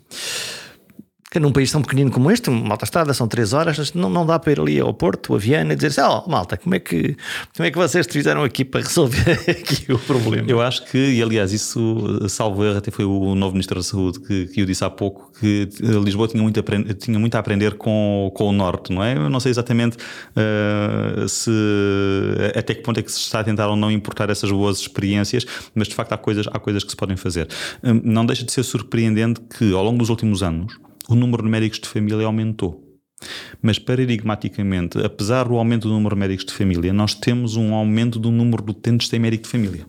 Que 1.33 1.39
num 1.39 1.51
país 1.51 1.71
tão 1.71 1.81
pequenino 1.81 2.11
como 2.11 2.29
este, 2.29 2.51
uma 2.51 2.75
autostrada 2.75 3.11
são 3.11 3.27
três 3.27 3.53
horas, 3.53 3.91
não, 3.95 4.07
não 4.07 4.23
dá 4.23 4.37
para 4.37 4.51
ir 4.51 4.59
ali 4.59 4.79
ao 4.79 4.93
Porto, 4.93 5.33
a 5.33 5.37
Viana 5.39 5.73
e 5.73 5.75
dizer 5.75 6.03
oh, 6.03 6.29
malta, 6.29 6.55
como 6.57 6.75
é, 6.75 6.79
que, 6.79 7.17
como 7.57 7.65
é 7.65 7.71
que 7.71 7.77
vocês 7.77 8.05
fizeram 8.05 8.43
aqui 8.43 8.63
para 8.63 8.81
resolver 8.81 9.31
aqui 9.49 9.91
o 9.91 9.97
problema? 9.97 10.47
Eu 10.47 10.61
acho 10.61 10.85
que, 10.85 10.95
e 10.95 11.23
aliás, 11.23 11.51
isso, 11.51 12.29
salvo 12.29 12.63
erro, 12.63 12.77
até 12.77 12.91
foi 12.91 13.03
o 13.03 13.33
novo 13.33 13.53
Ministro 13.53 13.79
da 13.79 13.83
Saúde 13.83 14.19
que, 14.19 14.45
que 14.45 14.63
disse 14.63 14.85
há 14.85 14.91
pouco, 14.91 15.31
que 15.39 15.67
Lisboa 15.81 16.27
tinha 16.27 16.43
muito, 16.43 16.59
a, 16.59 16.93
tinha 16.93 17.17
muito 17.17 17.33
a 17.33 17.39
aprender 17.39 17.77
com, 17.77 18.31
com 18.35 18.49
o 18.49 18.51
Norte, 18.51 18.93
não 18.93 19.03
é? 19.03 19.15
Eu 19.15 19.27
não 19.27 19.39
sei 19.39 19.49
exatamente 19.49 19.97
uh, 19.97 21.27
se 21.27 21.49
até 22.55 22.75
que 22.75 22.83
ponto 22.83 22.99
é 22.99 23.01
que 23.01 23.11
se 23.11 23.17
está 23.17 23.39
a 23.39 23.43
tentar 23.43 23.69
ou 23.69 23.75
não 23.75 23.89
importar 23.89 24.29
essas 24.29 24.51
boas 24.51 24.77
experiências, 24.77 25.47
mas 25.73 25.87
de 25.87 25.95
facto 25.95 26.13
há 26.13 26.17
coisas, 26.17 26.45
há 26.47 26.59
coisas 26.59 26.83
que 26.83 26.91
se 26.91 26.95
podem 26.95 27.17
fazer. 27.17 27.47
Um, 27.83 27.99
não 28.03 28.23
deixa 28.23 28.45
de 28.45 28.51
ser 28.51 28.61
surpreendente 28.61 29.41
que 29.57 29.73
ao 29.73 29.83
longo 29.83 29.97
dos 29.97 30.09
últimos 30.09 30.43
anos 30.43 30.77
o 31.09 31.15
número 31.15 31.43
de 31.43 31.49
médicos 31.49 31.79
de 31.79 31.87
família 31.87 32.25
aumentou. 32.25 32.81
Mas 33.61 33.79
paradigmaticamente, 33.79 34.97
apesar 34.99 35.47
do 35.47 35.55
aumento 35.55 35.87
do 35.87 35.93
número 35.93 36.15
de 36.15 36.19
médicos 36.19 36.45
de 36.45 36.53
família, 36.53 36.91
nós 36.91 37.13
temos 37.13 37.55
um 37.55 37.73
aumento 37.73 38.19
do 38.19 38.31
número 38.31 38.63
de 38.63 38.71
utentes 38.71 39.07
sem 39.07 39.19
médico 39.19 39.43
de 39.43 39.49
família. 39.49 39.85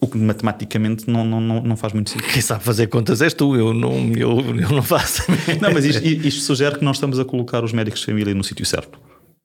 O 0.00 0.06
que 0.06 0.16
matematicamente 0.16 1.10
não, 1.10 1.24
não, 1.24 1.40
não, 1.40 1.76
faz 1.76 1.92
muito 1.92 2.08
sentido. 2.08 2.32
Quem 2.32 2.40
sabe 2.40 2.64
fazer 2.64 2.86
contas 2.86 3.20
és 3.20 3.34
tu, 3.34 3.54
eu 3.54 3.74
não, 3.74 3.92
eu, 4.12 4.40
eu 4.40 4.70
não 4.70 4.82
faço. 4.82 5.22
Não, 5.60 5.72
mas 5.72 5.84
isto, 5.84 6.02
isto 6.04 6.40
sugere 6.40 6.78
que 6.78 6.84
nós 6.84 6.96
estamos 6.96 7.18
a 7.18 7.24
colocar 7.24 7.62
os 7.62 7.72
médicos 7.72 8.00
de 8.00 8.06
família 8.06 8.34
no 8.34 8.42
sítio 8.42 8.64
certo. 8.64 8.98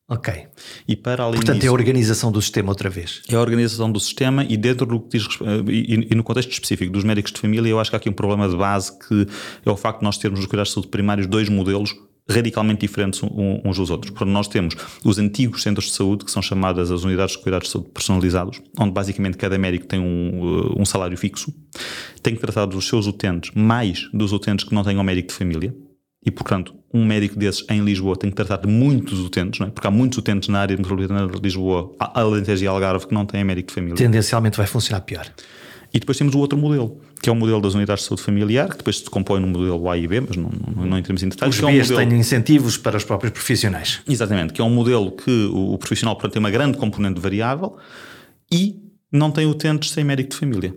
Ok. 0.08 0.48
E 0.88 0.96
para 0.96 1.24
além 1.24 1.38
Portanto, 1.38 1.56
disso, 1.56 1.66
é 1.66 1.70
a 1.70 1.74
organização 1.74 2.32
do 2.32 2.40
sistema 2.40 2.70
outra 2.70 2.90
vez. 2.90 3.24
É 3.28 3.36
a 3.36 3.42
organização 3.42 3.92
do 3.92 4.00
sistema 4.00 4.46
e 4.48 4.56
dentro 4.56 4.86
do 4.86 5.00
que 5.00 5.18
diz 5.18 5.28
e, 5.68 6.08
e 6.12 6.16
no 6.16 6.24
contexto 6.24 6.52
específico 6.52 6.94
dos 6.94 7.04
médicos 7.04 7.32
de 7.32 7.40
família, 7.40 7.70
eu 7.70 7.80
acho 7.80 7.90
que 7.90 7.96
há 7.96 7.98
aqui 7.98 8.10
um 8.10 8.14
problema 8.14 8.48
de 8.48 8.56
base 8.56 8.92
que 9.00 9.28
é 9.66 9.70
o 9.70 9.76
facto 9.76 10.00
de 10.00 10.06
nós 10.06 10.18
termos 10.18 10.40
nos 10.40 10.48
cuidados 10.48 10.70
de 10.70 10.76
saúde 10.76 10.90
primários 10.90 11.26
dois 11.26 11.50
modelos 11.50 11.96
radicalmente 12.30 12.82
diferentes 12.82 13.22
uns 13.24 13.78
dos 13.78 13.90
outros. 13.90 14.12
Portanto, 14.12 14.30
nós 14.30 14.48
temos 14.48 14.76
os 15.04 15.18
antigos 15.20 15.62
centros 15.62 15.86
de 15.86 15.94
saúde, 15.94 16.26
que 16.26 16.32
são 16.32 16.42
chamadas 16.42 16.92
as 16.92 17.04
unidades 17.04 17.36
de 17.36 17.42
cuidados 17.42 17.68
de 17.68 17.74
saúde 17.74 17.90
personalizados, 17.92 18.62
onde 18.80 18.92
basicamente 18.92 19.38
cada 19.38 19.58
médico 19.58 19.86
tem 19.86 20.00
um, 20.00 20.74
um 20.76 20.86
salário 20.86 21.18
fixo, 21.18 21.54
tem 22.24 22.34
que 22.34 22.42
tratar 22.42 22.66
dos 22.66 22.88
seus 22.88 23.06
utentes 23.06 23.52
mais 23.54 24.10
dos 24.12 24.32
utentes 24.34 24.66
que 24.66 24.74
não 24.74 24.84
tenham 24.84 25.04
médico 25.04 25.30
de 25.30 25.36
família, 25.36 25.76
e, 26.26 26.32
portanto, 26.32 26.74
um 26.96 27.06
médico 27.06 27.38
desses 27.38 27.66
em 27.70 27.84
Lisboa 27.84 28.16
tem 28.16 28.30
que 28.30 28.36
tratar 28.38 28.58
de 28.58 28.68
muitos 28.68 29.20
utentes, 29.20 29.60
não 29.60 29.68
é? 29.68 29.70
porque 29.70 29.86
há 29.86 29.92
muitos 29.92 30.18
utentes 30.18 30.48
na 30.48 30.62
área 30.62 30.78
metropolitana 30.78 31.28
de 31.28 31.40
Lisboa, 31.40 31.94
Alentejo 32.00 32.64
e 32.64 32.68
Algarve, 32.68 33.08
que 33.08 33.14
não 33.14 33.26
têm 33.26 33.44
médico 33.44 33.68
de 33.68 33.74
família. 33.74 33.96
Tendencialmente 33.96 34.56
vai 34.58 34.66
funcionar 34.66 35.02
pior. 35.02 35.28
E 35.94 36.00
depois 36.00 36.18
temos 36.18 36.34
o 36.34 36.40
outro 36.40 36.58
modelo, 36.58 37.00
que 37.22 37.30
é 37.30 37.32
o 37.32 37.36
modelo 37.36 37.62
das 37.62 37.74
unidades 37.74 38.04
de 38.04 38.10
saúde 38.10 38.24
familiar, 38.24 38.70
que 38.70 38.78
depois 38.78 38.98
se 38.98 39.04
decompõe 39.04 39.42
no 39.42 39.48
modelo 39.48 39.90
A 39.90 39.98
e 39.98 40.08
B, 40.08 40.22
mas 40.22 40.38
não, 40.38 40.50
não, 40.76 40.86
não 40.86 40.98
entramos 40.98 41.22
em 41.22 41.30
detalhes. 41.30 41.56
Os 41.56 41.64
é 41.64 41.66
um 41.66 41.72
Bs 41.72 41.92
modelo... 41.92 42.10
têm 42.10 42.20
incentivos 42.20 42.78
para 42.78 42.96
os 42.96 43.04
próprios 43.04 43.34
profissionais. 43.34 44.02
Exatamente, 44.08 44.54
que 44.54 44.62
é 44.62 44.64
um 44.64 44.70
modelo 44.70 45.12
que 45.12 45.50
o 45.52 45.78
profissional 45.78 46.16
portanto, 46.16 46.34
tem 46.34 46.40
uma 46.40 46.52
grande 46.52 46.78
componente 46.78 47.20
variável 47.20 47.78
e 48.52 48.78
não 49.12 49.32
tem 49.32 49.46
utentes 49.46 49.92
sem 49.92 50.04
médico 50.04 50.30
de 50.30 50.38
família. 50.38 50.74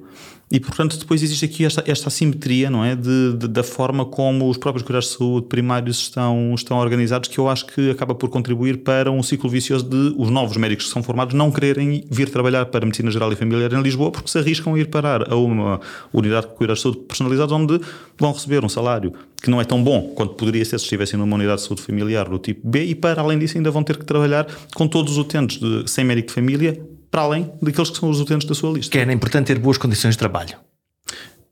E, 0.51 0.59
portanto, 0.59 0.99
depois 0.99 1.22
existe 1.22 1.44
aqui 1.44 1.64
esta, 1.64 1.84
esta 1.86 2.09
assimetria, 2.09 2.70
não 2.70 2.82
é? 2.84 2.96
De, 2.96 3.34
de, 3.36 3.49
da 3.49 3.62
forma 3.62 4.05
como 4.05 4.49
os 4.49 4.57
próprios 4.57 4.82
cuidados 4.82 5.11
de 5.11 5.18
saúde 5.18 5.46
primários 5.46 5.99
estão, 5.99 6.55
estão 6.55 6.78
organizados, 6.78 7.28
que 7.28 7.38
eu 7.38 7.49
acho 7.49 7.66
que 7.66 7.90
acaba 7.90 8.14
por 8.14 8.30
contribuir 8.30 8.78
para 8.78 9.11
um 9.11 9.22
ciclo 9.22 9.51
vicioso 9.51 9.84
de 9.84 10.14
os 10.16 10.30
novos 10.30 10.57
médicos 10.57 10.86
que 10.86 10.92
são 10.92 11.03
formados 11.03 11.34
não 11.34 11.51
quererem 11.51 12.05
vir 12.11 12.30
trabalhar 12.30 12.66
para 12.66 12.84
a 12.84 12.86
Medicina 12.86 13.11
Geral 13.11 13.32
e 13.32 13.36
Familiar 13.36 13.72
em 13.72 13.82
Lisboa 13.82 14.11
porque 14.11 14.30
se 14.30 14.38
arriscam 14.38 14.74
a 14.74 14.78
ir 14.78 14.86
parar 14.86 15.30
a 15.30 15.36
uma 15.36 15.80
unidade 16.12 16.46
de 16.46 16.55
cuidados 16.55 16.80
de 16.80 16.82
saúde 16.84 17.01
personalizados 17.07 17.53
onde 17.53 17.80
vão 18.18 18.32
receber 18.32 18.64
um 18.64 18.68
salário 18.68 19.12
que 19.42 19.51
não 19.51 19.61
é 19.61 19.64
tão 19.64 19.82
bom 19.82 20.12
quanto 20.14 20.34
poderia 20.34 20.64
ser 20.64 20.78
se 20.78 20.84
estivessem 20.84 21.18
numa 21.18 21.36
unidade 21.36 21.61
de 21.61 21.66
saúde 21.66 21.82
familiar 21.82 22.28
do 22.28 22.38
tipo 22.38 22.66
B 22.66 22.84
e 22.84 22.94
para 22.94 23.20
além 23.20 23.38
disso 23.38 23.57
ainda 23.57 23.70
vão 23.70 23.82
ter 23.82 23.96
que 23.96 24.05
trabalhar 24.05 24.46
com 24.74 24.88
todos 24.88 25.12
os 25.12 25.18
utentes 25.18 25.59
de, 25.61 25.88
sem 25.88 26.05
médico 26.05 26.28
de 26.28 26.34
família 26.34 26.80
para 27.11 27.22
além 27.22 27.52
daqueles 27.62 27.90
que 27.90 27.98
são 27.98 28.11
os 28.11 28.20
utentes 28.20 28.46
da 28.46 28.54
sua 28.54 28.70
lista. 28.72 28.90
Que 28.90 28.98
é 28.98 29.12
importante 29.12 29.46
ter 29.46 29.59
boas 29.59 29.78
condições 29.78 30.14
de 30.14 30.18
trabalho. 30.18 30.56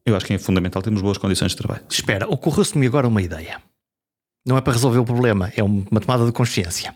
Eu 0.04 0.14
acho 0.16 0.24
que 0.24 0.34
é 0.34 0.38
fundamental 0.38 0.82
termos 0.82 1.02
boas 1.02 1.18
condições 1.18 1.52
de 1.52 1.56
trabalho. 1.56 1.82
Espera, 1.90 2.28
ocorreu-se-me 2.28 2.86
agora 2.86 3.08
uma 3.08 3.20
ideia. 3.20 3.60
Não 4.46 4.56
é 4.56 4.60
para 4.60 4.72
resolver 4.72 4.98
o 4.98 5.04
problema, 5.04 5.52
é 5.56 5.62
uma 5.62 6.00
tomada 6.00 6.24
de 6.24 6.30
consciência. 6.30 6.94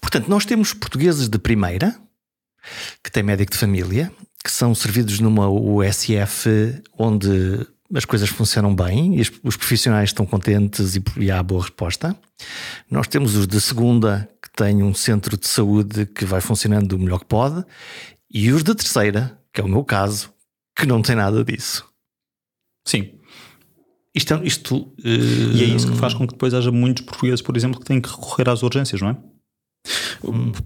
Portanto, 0.00 0.28
nós 0.28 0.44
temos 0.44 0.74
portugueses 0.74 1.28
de 1.28 1.38
primeira, 1.38 1.96
que 3.04 3.12
têm 3.12 3.22
médico 3.22 3.52
de 3.52 3.58
família, 3.58 4.10
que 4.42 4.50
são 4.50 4.74
servidos 4.74 5.20
numa 5.20 5.48
USF 5.48 6.48
onde 6.98 7.64
as 7.94 8.04
coisas 8.04 8.28
funcionam 8.28 8.74
bem 8.74 9.16
e 9.16 9.20
os 9.20 9.56
profissionais 9.56 10.10
estão 10.10 10.24
contentes 10.24 10.96
e, 10.96 11.02
e 11.18 11.30
há 11.30 11.42
boa 11.42 11.62
resposta. 11.62 12.16
Nós 12.90 13.08
temos 13.08 13.34
os 13.34 13.46
de 13.46 13.60
segunda, 13.60 14.28
que 14.42 14.50
têm 14.50 14.82
um 14.82 14.94
centro 14.94 15.36
de 15.36 15.46
saúde 15.46 16.06
que 16.06 16.24
vai 16.24 16.40
funcionando 16.40 16.92
o 16.92 16.98
melhor 16.98 17.20
que 17.20 17.26
pode, 17.26 17.64
e 18.30 18.52
os 18.52 18.62
de 18.62 18.74
terceira, 18.74 19.38
que 19.52 19.60
é 19.60 19.64
o 19.64 19.68
meu 19.68 19.84
caso, 19.84 20.32
que 20.76 20.86
não 20.86 21.02
tem 21.02 21.16
nada 21.16 21.44
disso. 21.44 21.84
Sim. 22.86 23.18
Isto, 24.14 24.40
isto 24.44 24.76
uh... 24.76 24.92
E 25.04 25.62
é 25.62 25.66
isso 25.66 25.90
que 25.90 25.98
faz 25.98 26.14
com 26.14 26.26
que 26.26 26.32
depois 26.32 26.54
haja 26.54 26.70
muitos 26.70 27.04
portugueses, 27.04 27.42
por 27.42 27.56
exemplo, 27.56 27.78
que 27.78 27.86
têm 27.86 28.00
que 28.00 28.08
recorrer 28.08 28.48
às 28.48 28.62
urgências, 28.62 29.00
não 29.00 29.10
é? 29.10 29.16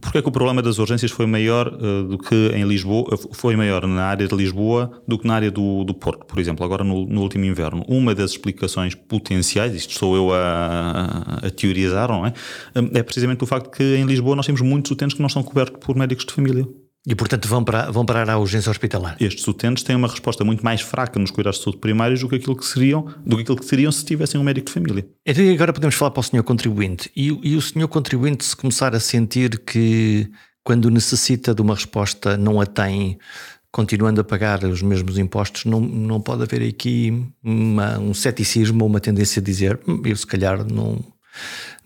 Porquê 0.01 0.19
é 0.19 0.23
que 0.23 0.29
o 0.29 0.33
problema 0.33 0.61
das 0.61 0.79
urgências 0.79 1.11
foi 1.11 1.27
maior 1.27 1.69
uh, 1.69 2.05
do 2.05 2.19
que 2.19 2.35
em 2.55 2.65
Lisboa, 2.65 3.17
foi 3.33 3.55
maior 3.55 3.87
na 3.87 4.05
área 4.05 4.27
de 4.27 4.35
Lisboa 4.35 5.01
do 5.07 5.19
que 5.19 5.27
na 5.27 5.35
área 5.35 5.51
do, 5.51 5.85
do 5.85 5.95
Porto, 5.95 6.27
por 6.27 6.39
exemplo, 6.39 6.65
agora 6.65 6.83
no, 6.83 7.07
no 7.07 7.23
último 7.23 7.45
inverno? 7.45 7.85
Uma 7.89 8.15
das 8.15 8.33
explicações 8.33 8.95
potenciais, 8.95 9.75
isto 9.75 9.93
sou 9.95 10.17
eu 10.17 10.35
a, 10.35 11.39
a, 11.43 11.51
teorizar, 11.51 12.09
não 12.09 12.27
é? 12.27 12.33
Hum, 12.77 12.91
é 12.95 13.03
precisamente 13.03 13.45
o 13.45 13.47
facto 13.47 13.71
que 13.71 13.97
em 13.97 14.05
Lisboa 14.05 14.35
nós 14.35 14.47
temos 14.47 14.61
muitos 14.61 14.91
utentes 14.91 15.15
que 15.15 15.23
não 15.23 15.29
são 15.29 15.43
cobertos 15.43 15.79
por 15.81 15.97
médicos 15.97 16.25
de 16.25 16.33
família. 16.33 16.67
E, 17.07 17.15
portanto, 17.15 17.47
vão, 17.47 17.63
para, 17.63 17.91
vão 17.91 18.05
parar 18.05 18.31
à 18.31 18.39
urgência 18.39 18.71
hospitalar. 18.71 19.15
Estes 19.21 19.47
utentes 19.47 19.85
têm 19.85 19.95
uma 19.95 20.09
resposta 20.09 20.43
muito 20.43 20.65
mais 20.65 20.81
fraca 20.81 21.21
nos 21.21 21.31
cuidados 21.31 21.59
de 21.59 21.65
saúde 21.65 21.79
primários 21.79 22.21
do 22.21 22.29
que 22.29 22.37
aquilo 22.37 22.57
que 22.57 22.65
seriam, 22.65 23.07
do 23.27 23.37
que 23.37 23.43
aquilo 23.43 23.59
que 23.59 23.67
seriam 23.67 23.93
se 23.93 24.05
tivessem 24.05 24.41
um 24.41 24.45
médico 24.45 24.69
de 24.69 24.73
família. 24.73 25.07
Então, 25.27 25.53
agora 25.53 25.73
podemos 25.73 25.95
falar 25.95 26.13
para 26.13 26.21
o 26.21 26.23
senhor 26.23 26.43
contribuinte. 26.43 27.11
E, 27.15 27.27
e 27.43 27.57
o 27.57 27.61
senhor 27.61 27.89
contribuinte, 27.89 28.43
se 28.45 28.57
começar 28.57 28.95
a 28.95 29.01
sentir 29.01 29.59
que, 29.59 30.31
quando 30.63 30.91
necessita 30.91 31.55
de 31.55 31.61
uma 31.61 31.75
resposta, 31.75 32.39
não 32.39 32.59
a 32.59 32.65
tem, 32.65 33.19
continuando 33.71 34.23
a 34.23 34.25
pagar 34.25 34.65
os 34.65 34.81
mesmos 34.81 35.19
impostos, 35.19 35.67
não, 35.67 35.81
não 35.81 36.23
pode 36.23 36.43
haver 36.43 36.67
aqui 36.67 37.23
uma, 37.43 37.99
um 37.99 38.15
ceticismo 38.15 38.83
ou 38.83 38.89
uma 38.89 39.01
tendência 39.01 39.41
a 39.41 39.45
dizer 39.45 39.79
hum, 39.87 40.01
eu, 40.07 40.17
se 40.17 40.27
calhar, 40.27 40.65
não, 40.65 41.05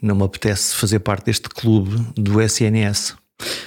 não 0.00 0.14
me 0.14 0.22
apetece 0.22 0.76
fazer 0.76 1.00
parte 1.00 1.24
deste 1.24 1.48
clube 1.48 1.96
do 2.14 2.40
SNS. 2.40 3.16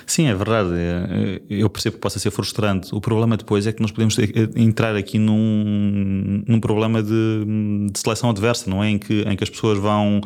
Sim, 0.05 0.27
é 0.27 0.35
verdade. 0.35 0.73
É, 0.75 1.41
eu 1.49 1.69
percebo 1.69 1.95
que 1.95 2.01
possa 2.01 2.19
ser 2.19 2.31
frustrante. 2.31 2.93
O 2.93 2.99
problema 2.99 3.37
depois 3.37 3.65
é 3.65 3.71
que 3.71 3.81
nós 3.81 3.91
podemos 3.91 4.17
entrar 4.55 4.95
aqui 4.95 5.17
num, 5.17 6.43
num 6.45 6.59
problema 6.59 7.01
de, 7.01 7.45
de 7.91 7.99
seleção 7.99 8.29
adversa, 8.29 8.69
não 8.69 8.83
é? 8.83 8.89
Em 8.89 8.99
que, 8.99 9.21
em 9.21 9.35
que 9.35 9.43
as 9.43 9.49
pessoas 9.49 9.79
vão. 9.79 10.21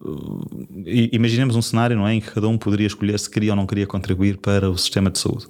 Uh, 0.00 0.62
imaginemos 1.12 1.56
um 1.56 1.62
cenário 1.62 1.96
não 1.96 2.06
é, 2.06 2.14
em 2.14 2.20
que 2.20 2.30
cada 2.30 2.46
um 2.46 2.56
poderia 2.56 2.86
escolher 2.86 3.18
se 3.18 3.28
queria 3.28 3.50
ou 3.50 3.56
não 3.56 3.66
queria 3.66 3.86
contribuir 3.86 4.36
para 4.38 4.70
o 4.70 4.78
sistema 4.78 5.10
de 5.10 5.18
saúde. 5.18 5.48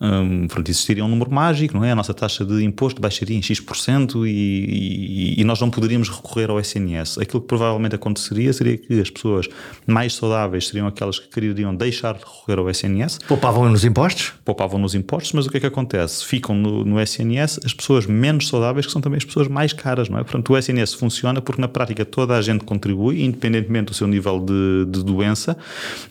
Um, 0.00 0.48
pronto, 0.48 0.70
existiria 0.70 1.04
um 1.04 1.08
número 1.08 1.30
mágico, 1.30 1.74
não 1.74 1.84
é? 1.84 1.92
A 1.92 1.94
nossa 1.94 2.14
taxa 2.14 2.44
de 2.44 2.64
imposto 2.64 3.00
baixaria 3.00 3.36
em 3.36 3.42
X% 3.42 4.26
e, 4.26 4.30
e, 4.30 5.40
e 5.40 5.44
nós 5.44 5.60
não 5.60 5.68
poderíamos 5.68 6.08
recorrer 6.08 6.50
ao 6.50 6.58
SNS. 6.58 7.18
Aquilo 7.18 7.42
que 7.42 7.48
provavelmente 7.48 7.94
aconteceria 7.94 8.52
seria 8.52 8.78
que 8.78 8.98
as 9.00 9.10
pessoas 9.10 9.48
mais 9.86 10.14
saudáveis 10.14 10.68
seriam 10.68 10.86
aquelas 10.86 11.18
que 11.18 11.28
queriam 11.28 11.74
deixar 11.74 12.14
de 12.14 12.20
recorrer 12.20 12.58
ao 12.58 12.70
SNS. 12.70 13.18
Poupavam 13.28 13.68
nos 13.68 13.84
impostos? 13.84 14.32
Poupavam 14.44 14.78
nos 14.78 14.94
impostos, 14.94 15.32
mas 15.32 15.46
o 15.46 15.50
que 15.50 15.58
é 15.58 15.60
que 15.60 15.66
acontece? 15.66 16.24
Ficam 16.24 16.54
no, 16.54 16.84
no 16.84 17.00
SNS 17.00 17.60
as 17.64 17.74
pessoas 17.74 18.06
menos 18.06 18.48
saudáveis, 18.48 18.86
que 18.86 18.92
são 18.92 19.00
também 19.02 19.18
as 19.18 19.24
pessoas 19.24 19.48
mais 19.48 19.72
caras, 19.72 20.08
não 20.08 20.18
é? 20.18 20.22
Portanto, 20.22 20.52
o 20.52 20.56
SNS 20.56 20.94
funciona 20.94 21.42
porque 21.42 21.60
na 21.60 21.68
prática 21.68 22.04
toda 22.04 22.36
a 22.36 22.42
gente 22.42 22.64
contribui, 22.64 23.22
independentemente 23.22 23.86
do 23.86 23.94
seu 23.94 24.06
nível 24.06 24.40
de, 24.40 24.86
de 24.90 25.04
doença, 25.04 25.56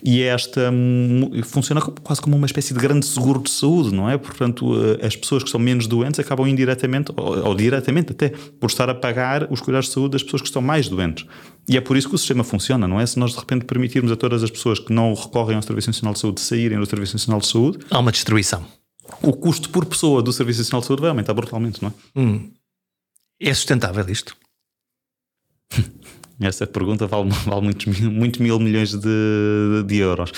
e 0.03 0.22
esta 0.22 0.72
funciona 1.43 1.82
quase 1.82 2.22
como 2.22 2.36
uma 2.36 2.45
espécie 2.45 2.74
de 2.74 2.80
grande 2.80 3.05
seguro 3.05 3.41
de 3.41 3.49
saúde, 3.52 3.93
não 3.93 4.10
é? 4.10 4.18
Portanto, 4.18 4.74
eh, 4.76 5.06
as 5.06 5.16
pessoas 5.16 5.43
que 5.43 5.50
são 5.50 5.60
menos 5.60 5.88
doentes 5.88 6.20
acabam 6.20 6.47
indiretamente, 6.47 7.12
ou, 7.16 7.47
ou 7.47 7.56
diretamente 7.56 8.12
até, 8.12 8.30
por 8.30 8.68
estar 8.70 8.89
a 8.89 8.95
pagar 8.95 9.52
os 9.52 9.62
cuidados 9.62 9.88
de 9.88 9.93
saúde 9.93 10.12
das 10.14 10.24
pessoas 10.24 10.41
que 10.41 10.47
estão 10.47 10.62
mais 10.62 10.88
doentes. 10.88 11.26
E 11.68 11.78
é 11.78 11.82
por 11.82 11.97
isso 11.97 12.10
que 12.10 12.16
o 12.16 12.18
sistema 12.18 12.43
funciona, 12.43 12.88
não 12.88 13.00
é? 13.00 13.06
Se 13.06 13.20
nós 13.20 13.32
de 13.32 13.39
repente 13.39 13.66
permitirmos 13.66 14.12
a 14.12 14.16
todas 14.16 14.43
as 14.43 14.50
pessoas 14.50 14.80
que 14.80 14.91
não 14.91 15.14
recorrem 15.14 15.56
ao 15.56 15.62
Serviço 15.62 15.89
Nacional 15.89 16.14
de 16.14 16.20
Saúde 16.20 16.41
saírem 16.41 16.80
do 16.80 16.86
Serviço 16.86 17.16
Nacional 17.16 17.39
de 17.39 17.47
Saúde. 17.47 17.80
Há 17.89 18.00
uma 18.00 18.12
destruição. 18.12 18.66
O 19.22 19.34
custo 19.34 19.70
por 19.70 19.86
pessoa 19.86 20.22
do 20.22 20.32
Serviço 20.32 20.60
Nacional 20.60 20.82
de 20.82 20.88
Saúde 20.88 21.02
vai 21.02 21.10
aumentar 21.10 21.34
brutalmente, 21.34 21.82
não 21.82 21.89
é? 21.89 22.20
Hum. 22.20 22.52
É 23.39 23.54
sustentável 23.54 24.08
isto? 24.10 24.36
Essa 26.39 26.66
pergunta 26.66 27.06
vale, 27.06 27.30
vale 27.45 27.62
muitos, 27.62 28.00
muitos 28.00 28.39
mil 28.39 28.60
milhões 28.60 28.93
de, 28.93 29.84
de 29.86 29.97
euros. 29.97 30.32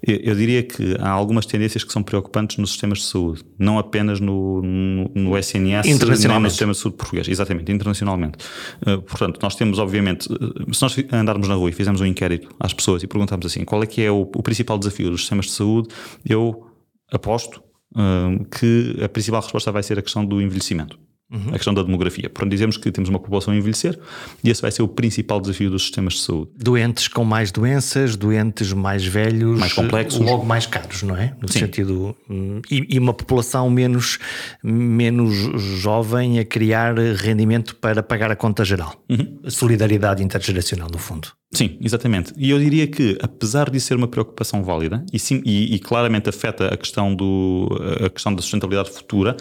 Eu, 0.00 0.34
diria 0.36 0.62
que 0.62 0.96
há 1.00 1.10
algumas 1.10 1.44
tendências 1.44 1.82
que 1.82 1.92
são 1.92 2.04
preocupantes 2.04 2.56
nos 2.56 2.70
sistemas 2.70 2.98
de 2.98 3.04
saúde, 3.06 3.42
não 3.58 3.78
apenas 3.78 4.20
no, 4.20 4.62
no, 4.62 5.10
no 5.12 5.36
SNS, 5.36 5.88
nem 5.88 5.94
no 6.40 6.50
sistema 6.50 6.72
de 6.72 6.78
saúde 6.78 6.96
português, 6.96 7.28
exatamente, 7.28 7.72
internacionalmente. 7.72 8.38
Uh, 8.86 9.02
portanto, 9.02 9.40
nós 9.42 9.56
temos, 9.56 9.80
obviamente, 9.80 10.32
uh, 10.32 10.74
se 10.74 10.82
nós 10.82 10.96
andarmos 11.12 11.48
na 11.48 11.54
rua 11.54 11.68
e 11.68 11.72
fizermos 11.72 12.00
um 12.00 12.06
inquérito 12.06 12.48
às 12.60 12.72
pessoas 12.72 13.02
e 13.02 13.08
perguntarmos 13.08 13.46
assim, 13.46 13.64
qual 13.64 13.82
é 13.82 13.86
que 13.86 14.00
é 14.00 14.10
o, 14.10 14.22
o 14.22 14.42
principal 14.42 14.78
desafio 14.78 15.10
dos 15.10 15.22
sistemas 15.22 15.46
de 15.46 15.52
saúde, 15.52 15.88
eu 16.24 16.64
aposto 17.10 17.60
uh, 17.92 18.44
que 18.56 18.96
a 19.02 19.08
principal 19.08 19.40
resposta 19.40 19.72
vai 19.72 19.82
ser 19.82 19.98
a 19.98 20.02
questão 20.02 20.24
do 20.24 20.40
envelhecimento. 20.40 20.96
Uhum. 21.30 21.48
A 21.48 21.52
questão 21.52 21.74
da 21.74 21.82
demografia. 21.82 22.30
Portanto, 22.30 22.50
dizemos 22.50 22.78
que 22.78 22.90
temos 22.90 23.10
uma 23.10 23.18
população 23.18 23.52
a 23.52 23.56
envelhecer 23.56 23.98
e 24.42 24.48
esse 24.48 24.62
vai 24.62 24.70
ser 24.70 24.80
o 24.80 24.88
principal 24.88 25.38
desafio 25.40 25.70
dos 25.70 25.82
sistemas 25.82 26.14
de 26.14 26.20
saúde. 26.20 26.50
Doentes 26.56 27.06
com 27.06 27.22
mais 27.22 27.52
doenças, 27.52 28.16
doentes 28.16 28.72
mais 28.72 29.04
velhos, 29.04 29.60
mais 29.60 29.74
complexos, 29.74 30.18
logo 30.18 30.46
mais 30.46 30.64
caros, 30.64 31.02
não 31.02 31.14
é? 31.14 31.36
No 31.40 31.46
Sim. 31.48 31.60
sentido. 31.60 32.16
Hum, 32.30 32.62
e, 32.70 32.94
e, 32.94 32.98
uma 32.98 33.12
população 33.12 33.68
menos, 33.68 34.18
menos 34.62 35.34
jovem 35.80 36.38
a 36.38 36.44
criar 36.46 36.96
rendimento 36.96 37.76
para 37.76 38.02
pagar 38.02 38.30
a 38.30 38.36
conta 38.36 38.64
geral. 38.64 38.94
Uhum. 39.10 39.38
Solidariedade 39.50 40.24
intergeracional, 40.24 40.88
no 40.90 40.98
fundo. 40.98 41.28
Sim, 41.52 41.78
exatamente. 41.80 42.32
E 42.36 42.50
eu 42.50 42.58
diria 42.58 42.86
que, 42.86 43.18
apesar 43.20 43.70
de 43.70 43.80
ser 43.80 43.96
uma 43.96 44.08
preocupação 44.08 44.62
válida 44.62 45.04
e, 45.12 45.18
sim, 45.18 45.42
e, 45.44 45.74
e 45.74 45.78
claramente 45.78 46.28
afeta 46.28 46.68
a 46.68 46.76
questão, 46.76 47.14
do, 47.14 47.68
a 48.04 48.08
questão 48.08 48.34
da 48.34 48.40
sustentabilidade 48.40 48.90
futura, 48.90 49.36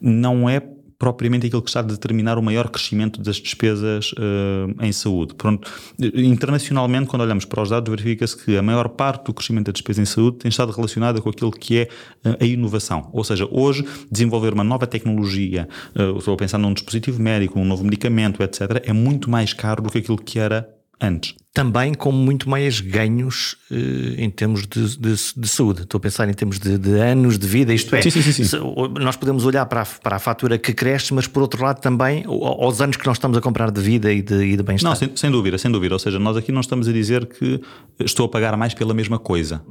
não 0.00 0.48
é 0.48 0.60
propriamente 1.02 1.48
aquilo 1.48 1.60
que 1.60 1.68
está 1.68 1.80
a 1.80 1.82
determinar 1.82 2.38
o 2.38 2.42
maior 2.42 2.68
crescimento 2.68 3.20
das 3.20 3.34
despesas 3.34 4.12
uh, 4.12 4.72
em 4.80 4.92
saúde. 4.92 5.34
Pronto, 5.34 5.68
internacionalmente, 6.14 7.08
quando 7.08 7.22
olhamos 7.22 7.44
para 7.44 7.60
os 7.60 7.70
dados, 7.70 7.90
verifica-se 7.90 8.36
que 8.36 8.56
a 8.56 8.62
maior 8.62 8.88
parte 8.88 9.24
do 9.24 9.34
crescimento 9.34 9.66
da 9.66 9.72
despesa 9.72 10.00
em 10.00 10.04
saúde 10.04 10.36
tem 10.36 10.48
estado 10.48 10.70
relacionada 10.70 11.20
com 11.20 11.28
aquilo 11.28 11.50
que 11.50 11.78
é 11.78 11.88
uh, 12.24 12.36
a 12.40 12.44
inovação. 12.44 13.10
Ou 13.12 13.24
seja, 13.24 13.48
hoje, 13.50 13.84
desenvolver 14.08 14.54
uma 14.54 14.62
nova 14.62 14.86
tecnologia, 14.86 15.68
uh, 15.96 16.18
estou 16.18 16.34
a 16.34 16.36
pensar 16.36 16.58
num 16.58 16.72
dispositivo 16.72 17.20
médico, 17.20 17.58
um 17.58 17.64
novo 17.64 17.82
medicamento, 17.82 18.40
etc., 18.40 18.84
é 18.84 18.92
muito 18.92 19.28
mais 19.28 19.52
caro 19.52 19.82
do 19.82 19.90
que 19.90 19.98
aquilo 19.98 20.16
que 20.16 20.38
era 20.38 20.68
antes. 21.02 21.34
Também 21.52 21.92
com 21.92 22.10
muito 22.10 22.48
mais 22.48 22.80
ganhos 22.80 23.56
eh, 23.70 24.14
em 24.16 24.30
termos 24.30 24.66
de, 24.66 24.96
de, 24.96 25.14
de, 25.36 25.48
saúde. 25.48 25.82
Estou 25.82 25.98
a 25.98 26.00
pensar 26.00 26.26
em 26.26 26.32
termos 26.32 26.58
de, 26.58 26.78
de 26.78 26.92
anos 26.98 27.38
de 27.38 27.46
vida, 27.46 27.74
isto 27.74 27.94
é. 27.94 28.00
Sim, 28.00 28.10
sim, 28.10 28.22
sim, 28.22 28.56
nós 28.98 29.16
podemos 29.16 29.44
olhar 29.44 29.66
para 29.66 29.82
a, 29.82 29.84
para 29.84 30.16
a 30.16 30.18
fatura 30.18 30.56
que 30.56 30.72
cresce, 30.72 31.12
mas 31.12 31.26
por 31.26 31.42
outro 31.42 31.62
lado 31.62 31.80
também 31.80 32.24
aos 32.24 32.80
anos 32.80 32.96
que 32.96 33.04
nós 33.04 33.18
estamos 33.18 33.36
a 33.36 33.40
comprar 33.42 33.70
de 33.70 33.82
vida 33.82 34.10
e 34.10 34.22
de, 34.22 34.34
e 34.42 34.56
de 34.56 34.62
bem-estar. 34.62 34.90
Não, 34.90 34.96
sem, 34.96 35.14
sem, 35.14 35.30
dúvida, 35.30 35.58
sem 35.58 35.70
dúvida. 35.70 35.94
Ou 35.94 35.98
seja, 35.98 36.18
nós 36.18 36.38
aqui 36.38 36.50
não 36.50 36.62
estamos 36.62 36.88
a 36.88 36.92
dizer 36.92 37.26
que 37.26 37.60
estou 38.00 38.24
a 38.24 38.28
pagar 38.30 38.56
mais 38.56 38.72
pela 38.72 38.94
mesma 38.94 39.18
coisa. 39.18 39.62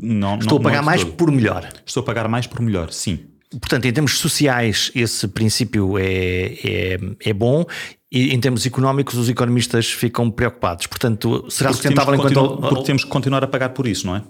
não, 0.00 0.38
estou 0.38 0.58
não, 0.58 0.66
a 0.66 0.70
pagar 0.70 0.82
mais 0.82 1.04
todo. 1.04 1.12
por 1.16 1.30
melhor. 1.30 1.68
Estou 1.84 2.00
a 2.00 2.04
pagar 2.04 2.28
mais 2.28 2.46
por 2.46 2.62
melhor, 2.62 2.90
sim. 2.90 3.26
Portanto, 3.50 3.84
em 3.84 3.92
termos 3.92 4.18
sociais, 4.18 4.90
esse 4.94 5.28
princípio 5.28 5.98
é, 5.98 6.04
é, 6.64 6.98
é 7.26 7.32
bom 7.32 7.64
e 8.16 8.34
em 8.34 8.40
termos 8.40 8.64
económicos 8.64 9.14
os 9.16 9.28
economistas 9.28 9.90
ficam 9.90 10.30
preocupados. 10.30 10.86
Portanto, 10.86 11.44
será 11.50 11.68
porque 11.68 11.82
sustentável 11.82 12.14
enquanto... 12.14 12.56
Porque 12.56 12.84
temos 12.84 13.04
que 13.04 13.10
continuar 13.10 13.44
a 13.44 13.46
pagar 13.46 13.70
por 13.70 13.86
isso, 13.86 14.06
não 14.06 14.16
é? 14.16 14.22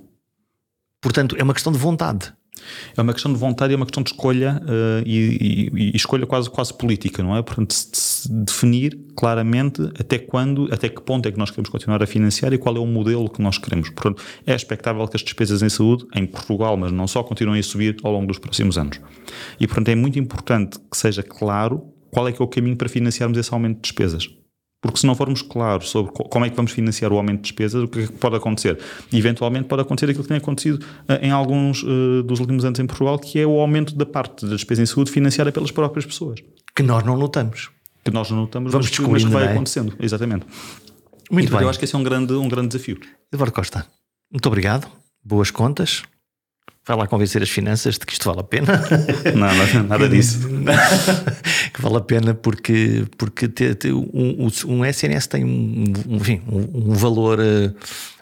Portanto, 1.01 1.37
é 1.39 1.43
uma 1.45 1.55
questão 1.55 1.73
de 1.73 1.79
vontade. 1.79 2.33
É 2.97 3.01
uma 3.01 3.13
questão 3.13 3.33
de 3.33 3.39
vontade 3.39 3.73
e 3.73 3.75
é 3.75 3.77
uma 3.77 3.87
questão 3.87 4.03
de 4.03 4.11
escolha 4.11 4.61
uh, 4.65 5.07
e, 5.07 5.71
e, 5.73 5.91
e, 5.93 5.97
escolha 5.97 6.27
quase, 6.27 6.51
quase 6.51 6.77
política, 6.77 7.23
não 7.23 7.37
é? 7.37 7.43
Portanto, 7.43 7.73
se 7.73 8.29
definir 8.29 8.99
claramente 9.17 9.81
até 10.01 10.19
quando, 10.19 10.69
até 10.73 10.89
que 10.89 11.01
ponto 11.03 11.29
é 11.29 11.31
que 11.31 11.39
nós 11.39 11.51
queremos 11.51 11.69
continuar 11.69 12.03
a 12.03 12.07
financiar 12.09 12.53
e 12.53 12.59
qual 12.59 12.75
é 12.75 12.81
o 12.81 12.87
modelo 12.87 13.31
que 13.31 13.41
nós 13.41 13.57
queremos. 13.57 13.91
Portanto, 13.91 14.21
é 14.45 14.53
expectável 14.53 15.07
que 15.07 15.17
as 15.17 15.23
despesas 15.23 15.63
em 15.63 15.69
saúde, 15.69 16.07
em 16.13 16.27
Portugal, 16.27 16.77
mas 16.77 16.91
não 16.91 17.07
só, 17.07 17.23
continuem 17.23 17.61
a 17.61 17.63
subir 17.63 17.99
ao 18.03 18.11
longo 18.11 18.27
dos 18.27 18.39
próximos 18.39 18.77
anos. 18.77 18.99
E, 19.61 19.67
portanto, 19.69 19.91
é 19.91 19.95
muito 19.95 20.19
importante 20.19 20.77
que 20.91 20.97
seja 20.97 21.23
claro 21.23 21.93
qual 22.11 22.29
é 22.29 22.33
que 22.33 22.41
é 22.41 22.45
o 22.45 22.49
caminho 22.49 22.77
para 22.77 22.89
financiarmos 22.89 23.39
esse 23.39 23.53
aumento 23.53 23.77
de 23.77 23.83
despesas. 23.83 24.29
Porque 24.81 25.01
se 25.01 25.07
não 25.07 25.15
formos 25.15 25.43
claros 25.43 25.89
sobre 25.89 26.13
como 26.13 26.45
é 26.45 26.51
que 26.51 26.55
vamos 26.55 26.71
financiar 26.71 27.13
o 27.13 27.17
aumento 27.17 27.39
de 27.39 27.43
despesas, 27.43 27.83
o 27.83 27.89
que 27.89 28.01
é 28.01 28.07
que 28.07 28.13
pode 28.13 28.37
acontecer? 28.37 28.79
eventualmente 29.13 29.67
pode 29.67 29.83
acontecer 29.83 30.11
aquilo 30.11 30.23
que 30.23 30.29
tem 30.29 30.37
acontecido 30.37 30.85
eh, 31.09 31.27
em 31.27 31.31
alguns 31.31 31.83
uh, 31.83 32.23
dos 32.23 32.41
últimos 32.41 32.65
anos 32.65 32.79
em 32.79 32.87
Portugal, 32.87 33.19
que 33.19 33.41
é 33.41 33.47
o 33.47 33.59
aumento 33.59 33.95
da 33.97 34.07
parte 34.07 34.47
da 34.47 34.53
despesa 34.53 34.83
em 34.83 34.87
saúde 34.87 35.11
financiada 35.11 35.51
pelas 35.51 35.71
próprias 35.71 36.05
pessoas. 36.05 36.41
Que 36.75 36.83
nós 36.83 37.05
não 37.05 37.17
notamos. 37.17 37.71
Que 38.05 38.11
nós 38.13 38.31
não 38.31 38.43
notamos, 38.43 38.71
vamos 38.71 38.91
mas, 38.91 39.09
mas 39.09 39.25
que 39.25 39.31
vai 39.31 39.45
é? 39.45 39.51
acontecendo. 39.51 39.97
Exatamente. 39.99 40.47
Muito 41.31 41.49
e, 41.49 41.51
bem. 41.51 41.63
Eu 41.63 41.69
acho 41.69 41.79
que 41.79 41.85
esse 41.85 41.95
é 41.95 41.99
um 41.99 42.05
grande, 42.05 42.33
um 42.35 42.49
grande 42.49 42.69
desafio. 42.69 43.01
Eduardo 43.33 43.55
Costa, 43.55 43.87
muito 44.31 44.47
obrigado. 44.47 44.87
Boas 45.25 45.51
contas 45.51 46.03
vai 46.87 46.97
lá 46.97 47.07
convencer 47.07 47.43
as 47.43 47.51
finanças 47.51 47.99
de 47.99 48.07
que 48.07 48.13
isto 48.13 48.25
vale 48.27 48.41
a 48.41 48.45
pena. 48.45 48.81
Não, 49.35 49.41
nada, 49.41 49.83
nada 49.83 50.09
disso. 50.09 50.39
que 51.75 51.83
vale 51.83 51.97
a 51.97 52.01
pena 52.01 52.33
porque, 52.33 53.05
porque 53.19 53.49
te, 53.49 53.75
te, 53.75 53.93
um, 53.93 54.49
um, 54.67 54.85
SNS 54.85 55.27
tem 55.27 55.45
um, 55.45 55.85
enfim, 56.09 56.41
um, 56.49 56.91
um 56.91 56.95
valor 56.95 57.41
uh, 57.41 57.75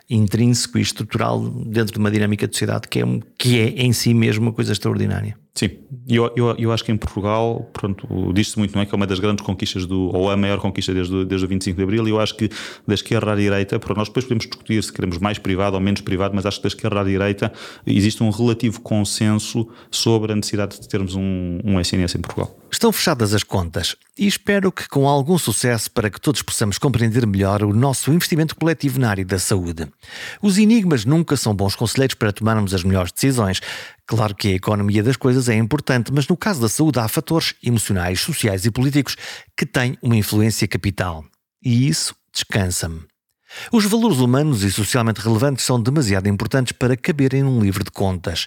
intrínseco 0.09 0.79
e 0.79 0.81
estrutural 0.81 1.41
dentro 1.41 1.93
de 1.93 1.99
uma 1.99 2.11
dinâmica 2.11 2.49
de 2.49 2.55
sociedade 2.55 2.89
que 2.89 3.01
é, 3.01 3.05
que 3.37 3.61
é 3.61 3.69
em 3.83 3.93
si 3.93 4.15
mesmo 4.15 4.47
uma 4.47 4.53
coisa 4.53 4.73
extraordinária. 4.73 5.37
Sim, 5.57 5.71
eu, 6.09 6.33
eu, 6.35 6.57
eu 6.59 6.73
acho 6.73 6.83
que 6.83 6.91
em 6.91 6.97
Portugal, 6.97 7.71
pronto, 7.73 8.33
diz-se 8.33 8.59
muito, 8.59 8.75
não 8.75 8.83
é? 8.83 8.87
Que 8.87 8.93
é 8.93 8.97
uma 8.97 9.07
das 9.07 9.21
grandes 9.21 9.45
conquistas 9.45 9.87
do, 9.87 10.11
ou 10.13 10.29
a 10.29 10.37
maior 10.37 10.59
conquista 10.59 10.93
desde, 10.93 11.25
desde 11.25 11.47
o 11.47 11.49
25 11.49 11.77
de 11.77 11.83
Abril, 11.85 12.09
e 12.09 12.11
eu 12.11 12.19
acho 12.19 12.37
que 12.37 12.51
da 12.85 12.93
esquerda 12.93 13.33
à 13.33 13.37
direita, 13.37 13.79
para 13.79 13.95
nós 13.95 14.09
depois 14.09 14.25
podemos 14.25 14.47
discutir 14.47 14.83
se 14.83 14.93
queremos 14.93 15.19
mais 15.19 15.39
privado 15.39 15.77
ou 15.77 15.81
menos 15.81 16.01
privado, 16.01 16.35
mas 16.35 16.45
acho 16.45 16.57
que 16.57 16.65
da 16.65 16.69
esquerda 16.69 17.01
à 17.01 17.05
direita 17.05 17.53
existe 17.87 18.21
um 18.21 18.31
relativo 18.31 18.81
consenso 18.81 19.69
sobre 19.93 20.33
a 20.33 20.35
necessidade 20.35 20.81
de 20.81 20.89
termos 20.89 21.15
um, 21.15 21.61
um 21.65 21.79
SNS 21.79 22.17
em 22.17 22.21
Portugal. 22.21 22.64
Estão 22.75 22.91
fechadas 22.91 23.33
as 23.33 23.45
contas 23.45 23.95
e 24.19 24.27
espero 24.27 24.73
que 24.73 24.89
com 24.89 25.07
algum 25.07 25.39
sucesso 25.39 25.89
para 25.89 26.11
que 26.11 26.21
todos 26.21 26.43
possamos 26.43 26.77
compreender 26.77 27.25
melhor 27.25 27.63
o 27.63 27.73
nosso 27.73 28.13
investimento 28.13 28.57
coletivo 28.57 28.99
na 28.99 29.11
área 29.11 29.25
da 29.25 29.39
saúde. 29.39 29.87
Os 30.43 30.59
enigmas 30.59 31.05
nunca 31.05 31.37
são 31.37 31.55
bons 31.55 31.77
conselheiros 31.77 32.17
para 32.17 32.33
tomarmos 32.33 32.75
as 32.75 32.83
melhores 32.83 33.13
decisões. 33.13 33.61
Claro 34.05 34.35
que 34.35 34.49
a 34.49 34.57
economia 34.57 35.05
das 35.05 35.17
coisas 35.17 35.49
é 35.49 35.55
importante, 35.55 36.13
mas 36.13 36.27
no 36.27 36.37
caso 36.37 36.61
da 36.61 36.69
saúde 36.69 36.99
há 36.99 37.07
fatores 37.07 37.55
emocionais, 37.63 38.21
sociais 38.21 38.65
e 38.65 38.73
políticos 38.73 39.15
que 39.57 39.65
têm 39.65 39.97
uma 40.03 40.17
influência 40.17 40.67
capital. 40.67 41.25
E 41.65 41.87
isso 41.87 42.13
descansa-me. 42.33 43.14
Os 43.73 43.85
valores 43.85 44.19
humanos 44.19 44.63
e 44.63 44.71
socialmente 44.71 45.21
relevantes 45.21 45.65
são 45.65 45.81
demasiado 45.81 46.29
importantes 46.29 46.73
para 46.73 46.97
caberem 46.97 47.43
num 47.43 47.61
livro 47.61 47.85
de 47.85 47.91
contas. 47.91 48.47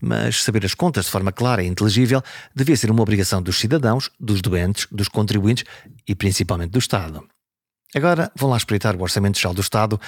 Mas 0.00 0.42
saber 0.42 0.64
as 0.64 0.74
contas 0.74 1.06
de 1.06 1.10
forma 1.10 1.32
clara 1.32 1.62
e 1.62 1.66
inteligível 1.66 2.22
devia 2.54 2.76
ser 2.76 2.90
uma 2.90 3.02
obrigação 3.02 3.40
dos 3.42 3.58
cidadãos, 3.58 4.10
dos 4.18 4.42
doentes, 4.42 4.86
dos 4.90 5.08
contribuintes 5.08 5.64
e 6.06 6.14
principalmente 6.14 6.70
do 6.70 6.78
Estado. 6.78 7.26
Agora 7.94 8.30
vão 8.36 8.50
lá 8.50 8.56
espreitar 8.56 8.94
o 8.96 9.02
Orçamento 9.02 9.38
Geral 9.38 9.54
do 9.54 9.60
Estado 9.60 10.00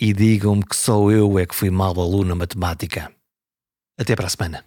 e 0.00 0.12
digam-me 0.12 0.64
que 0.64 0.76
só 0.76 1.10
eu 1.10 1.38
é 1.38 1.46
que 1.46 1.54
fui 1.54 1.70
mau 1.70 2.00
aluno 2.00 2.30
na 2.30 2.34
matemática. 2.34 3.12
Até 3.98 4.14
para 4.14 4.26
a 4.26 4.30
semana. 4.30 4.64